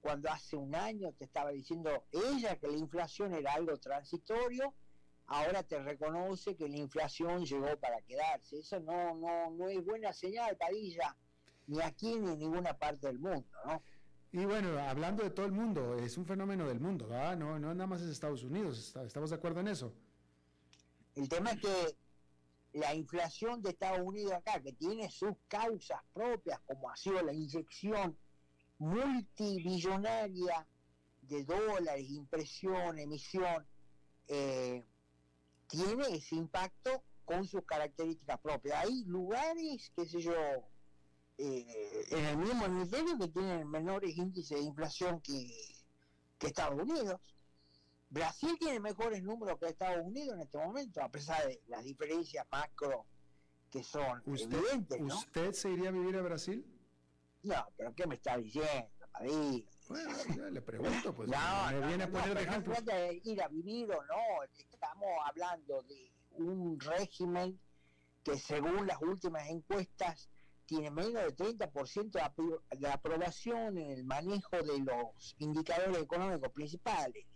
cuando 0.00 0.30
hace 0.30 0.56
un 0.56 0.74
año 0.74 1.12
te 1.12 1.24
estaba 1.24 1.50
diciendo 1.50 2.04
ella 2.12 2.56
que 2.56 2.68
la 2.68 2.76
inflación 2.76 3.34
era 3.34 3.52
algo 3.54 3.76
transitorio, 3.78 4.74
ahora 5.26 5.62
te 5.62 5.78
reconoce 5.78 6.56
que 6.56 6.68
la 6.68 6.76
inflación 6.76 7.44
llegó 7.44 7.76
para 7.78 8.00
quedarse. 8.02 8.58
Eso 8.58 8.80
no, 8.80 9.14
no, 9.14 9.50
no 9.50 9.68
es 9.68 9.84
buena 9.84 10.12
señal, 10.12 10.56
Padilla. 10.56 11.16
ni 11.66 11.80
aquí 11.80 12.18
ni 12.18 12.32
en 12.32 12.38
ninguna 12.38 12.74
parte 12.76 13.06
del 13.06 13.18
mundo, 13.18 13.46
¿no? 13.66 13.82
Y 14.32 14.44
bueno, 14.44 14.78
hablando 14.78 15.24
de 15.24 15.30
todo 15.30 15.46
el 15.46 15.52
mundo, 15.52 15.96
es 15.98 16.16
un 16.16 16.24
fenómeno 16.24 16.66
del 16.68 16.78
mundo, 16.78 17.08
¿verdad? 17.08 17.36
No, 17.36 17.58
no 17.58 17.74
nada 17.74 17.86
más 17.88 18.00
es 18.00 18.10
Estados 18.10 18.44
Unidos, 18.44 18.94
¿estamos 19.04 19.30
de 19.30 19.36
acuerdo 19.36 19.60
en 19.60 19.68
eso? 19.68 19.92
El 21.16 21.28
tema 21.28 21.50
es 21.50 21.60
que 21.60 21.96
la 22.78 22.94
inflación 22.94 23.60
de 23.60 23.70
Estados 23.70 24.00
Unidos 24.00 24.32
acá, 24.32 24.60
que 24.62 24.72
tiene 24.72 25.10
sus 25.10 25.34
causas 25.48 26.00
propias, 26.12 26.60
como 26.60 26.88
ha 26.88 26.96
sido 26.96 27.20
la 27.22 27.32
inyección 27.32 28.16
multibillonaria 28.80 30.66
de 31.22 31.44
dólares, 31.44 32.10
impresión, 32.10 32.98
emisión, 32.98 33.64
eh, 34.26 34.84
tiene 35.68 36.08
ese 36.16 36.34
impacto 36.34 37.02
con 37.24 37.46
sus 37.46 37.62
características 37.64 38.40
propias. 38.40 38.84
Hay 38.84 39.04
lugares, 39.04 39.92
qué 39.94 40.06
sé 40.06 40.20
yo, 40.20 40.34
eh, 41.38 42.06
en 42.10 42.24
el 42.24 42.38
mismo 42.38 42.64
hemisferio 42.64 43.18
que 43.18 43.28
tienen 43.28 43.70
menores 43.70 44.16
índices 44.16 44.58
de 44.58 44.64
inflación 44.64 45.20
que, 45.20 45.48
que 46.38 46.48
Estados 46.48 46.82
Unidos. 46.82 47.20
Brasil 48.08 48.56
tiene 48.58 48.80
mejores 48.80 49.22
números 49.22 49.58
que 49.60 49.66
Estados 49.66 50.04
Unidos 50.04 50.34
en 50.34 50.40
este 50.40 50.58
momento, 50.58 51.00
a 51.02 51.08
pesar 51.08 51.46
de 51.46 51.60
las 51.68 51.84
diferencias 51.84 52.44
macro 52.50 53.04
que 53.70 53.84
son 53.84 54.20
¿Usted, 54.26 54.52
evidentes. 54.52 55.00
¿no? 55.00 55.16
¿Usted 55.16 55.52
se 55.52 55.70
iría 55.70 55.90
a 55.90 55.92
vivir 55.92 56.16
a 56.16 56.22
Brasil? 56.22 56.64
No, 57.42 57.66
pero 57.76 57.94
¿qué 57.94 58.06
me 58.06 58.16
está 58.16 58.36
diciendo, 58.36 58.90
Padilla? 59.12 59.64
Bueno, 59.88 60.10
ya 60.36 60.50
le 60.50 60.62
pregunto, 60.62 61.14
pues 61.14 61.28
No, 61.28 61.66
me 61.72 61.80
no, 61.80 61.86
viene 61.88 62.04
a 62.04 62.06
no, 62.06 62.12
poner 62.12 62.28
de 62.28 62.34
no 62.46 62.50
ejemplo. 62.50 62.74
trata 62.74 62.94
de 62.96 63.20
ir 63.24 63.42
a 63.42 63.48
vivir 63.48 63.90
o 63.92 64.02
no, 64.04 64.42
estamos 64.56 65.08
hablando 65.24 65.82
de 65.82 66.12
un 66.38 66.78
régimen 66.78 67.58
que 68.22 68.38
según 68.38 68.86
las 68.86 69.00
últimas 69.02 69.48
encuestas 69.48 70.28
tiene 70.66 70.90
menos 70.90 71.14
del 71.14 71.34
30% 71.34 72.10
de, 72.12 72.20
apro- 72.22 72.62
de 72.78 72.88
aprobación 72.88 73.78
en 73.78 73.90
el 73.90 74.04
manejo 74.04 74.56
de 74.62 74.78
los 74.78 75.34
indicadores 75.38 75.98
económicos 76.02 76.52
principales, 76.52 77.26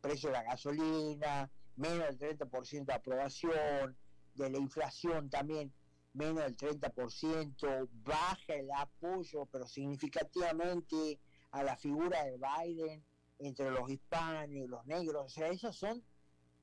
precio 0.00 0.30
de 0.30 0.32
la 0.32 0.42
gasolina, 0.42 1.50
menos 1.76 2.18
del 2.18 2.38
30% 2.38 2.84
de 2.86 2.92
aprobación, 2.94 3.96
de 4.34 4.50
la 4.50 4.58
inflación 4.58 5.30
también 5.30 5.72
menos 6.18 6.44
del 6.44 6.56
30%, 6.56 7.88
baja 8.04 8.54
el 8.54 8.68
apoyo, 8.72 9.46
pero 9.46 9.66
significativamente 9.66 11.20
a 11.52 11.62
la 11.62 11.76
figura 11.76 12.24
de 12.24 12.36
Biden 12.36 13.04
entre 13.38 13.70
los 13.70 13.88
hispanos 13.88 14.50
y 14.50 14.66
los 14.66 14.84
negros. 14.86 15.26
O 15.26 15.28
sea, 15.28 15.48
esas 15.48 15.76
son 15.76 16.02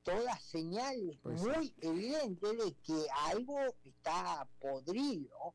todas 0.02 0.40
señales 0.42 1.18
Pues- 1.22 1.40
muy 1.42 1.74
evidentes 1.80 2.50
de 2.58 2.74
que 2.82 3.06
algo 3.24 3.58
está 3.82 4.46
podrido 4.60 5.54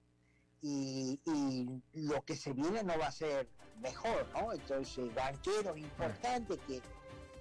y, 0.62 1.20
y 1.26 1.82
lo 1.94 2.22
que 2.24 2.36
se 2.36 2.54
viene 2.54 2.84
no 2.84 2.98
va 3.00 3.08
a 3.08 3.12
ser 3.12 3.48
mejor, 3.80 4.28
¿no? 4.34 4.52
Entonces, 4.54 5.14
banqueros 5.16 5.78
importantes 5.78 6.60
que 6.68 6.82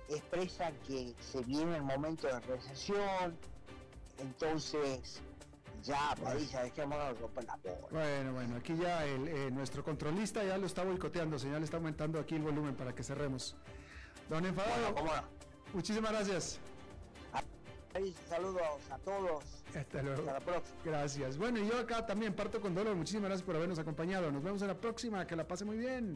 expresan 0.09 0.75
que 0.87 1.15
se 1.21 1.43
viene 1.43 1.77
el 1.77 1.83
momento 1.83 2.27
de 2.29 2.41
recesión, 2.41 3.39
entonces 4.19 5.23
ya, 5.83 6.14
Padilla, 6.22 6.62
dejémonos 6.62 7.20
romper 7.20 7.45
la 7.45 7.57
bola. 7.57 7.87
Bueno, 7.91 8.33
bueno, 8.33 8.57
aquí 8.57 8.76
ya 8.76 9.05
el, 9.05 9.28
eh, 9.28 9.51
nuestro 9.51 9.83
controlista 9.83 10.45
ya 10.45 10.59
lo 10.59 10.66
está 10.66 10.85
boicoteando, 10.85 11.39
señor, 11.39 11.59
le 11.59 11.64
está 11.64 11.76
aumentando 11.76 12.18
aquí 12.18 12.37
el 12.37 12.43
volumen 12.43 12.74
para 12.74 12.95
que 12.95 13.03
cerremos. 13.03 13.57
Don 14.28 14.45
Enfadado, 14.47 14.93
Bueno, 14.95 15.22
muchísimas 15.74 16.12
gracias. 16.12 16.61
Saludos 18.28 18.62
a 18.91 18.99
todos. 18.99 19.45
Hasta 19.76 20.03
luego. 20.03 20.20
Hasta 20.20 20.33
la 20.33 20.41
próxima. 20.41 20.76
Gracias. 20.85 21.37
Bueno, 21.37 21.59
y 21.59 21.68
yo 21.68 21.78
acá 21.78 22.07
también 22.07 22.35
parto 22.35 22.61
con 22.61 22.74
dolor. 22.74 22.95
Muchísimas 22.95 23.28
gracias 23.28 23.45
por 23.45 23.57
habernos 23.57 23.78
acompañado. 23.78 24.31
Nos 24.31 24.43
vemos 24.43 24.62
en 24.62 24.68
la 24.68 24.74
próxima. 24.74 25.26
Que 25.26 25.35
la 25.35 25.47
pase 25.47 25.64
muy 25.64 25.76
bien. 25.76 26.14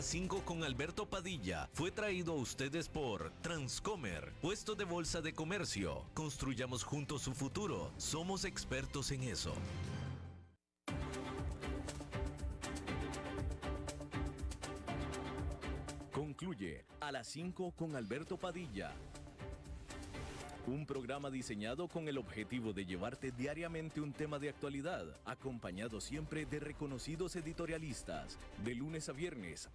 A 0.00 0.02
las 0.02 0.12
5 0.12 0.46
con 0.46 0.64
Alberto 0.64 1.04
Padilla 1.04 1.68
fue 1.74 1.90
traído 1.90 2.32
a 2.32 2.36
ustedes 2.36 2.88
por 2.88 3.30
Transcomer, 3.42 4.32
puesto 4.40 4.74
de 4.74 4.84
bolsa 4.84 5.20
de 5.20 5.34
comercio. 5.34 6.06
Construyamos 6.14 6.84
juntos 6.84 7.20
su 7.20 7.34
futuro. 7.34 7.92
Somos 7.98 8.46
expertos 8.46 9.10
en 9.10 9.24
eso. 9.24 9.52
Concluye 16.10 16.86
a 17.00 17.12
las 17.12 17.26
5 17.26 17.72
con 17.72 17.94
Alberto 17.94 18.38
Padilla. 18.38 18.94
Un 20.66 20.84
programa 20.84 21.30
diseñado 21.30 21.88
con 21.88 22.06
el 22.06 22.18
objetivo 22.18 22.74
de 22.74 22.84
llevarte 22.84 23.32
diariamente 23.32 24.00
un 24.00 24.12
tema 24.12 24.38
de 24.38 24.50
actualidad, 24.50 25.04
acompañado 25.24 26.02
siempre 26.02 26.44
de 26.44 26.60
reconocidos 26.60 27.34
editorialistas, 27.34 28.38
de 28.62 28.74
lunes 28.74 29.08
a 29.08 29.12
viernes 29.12 29.70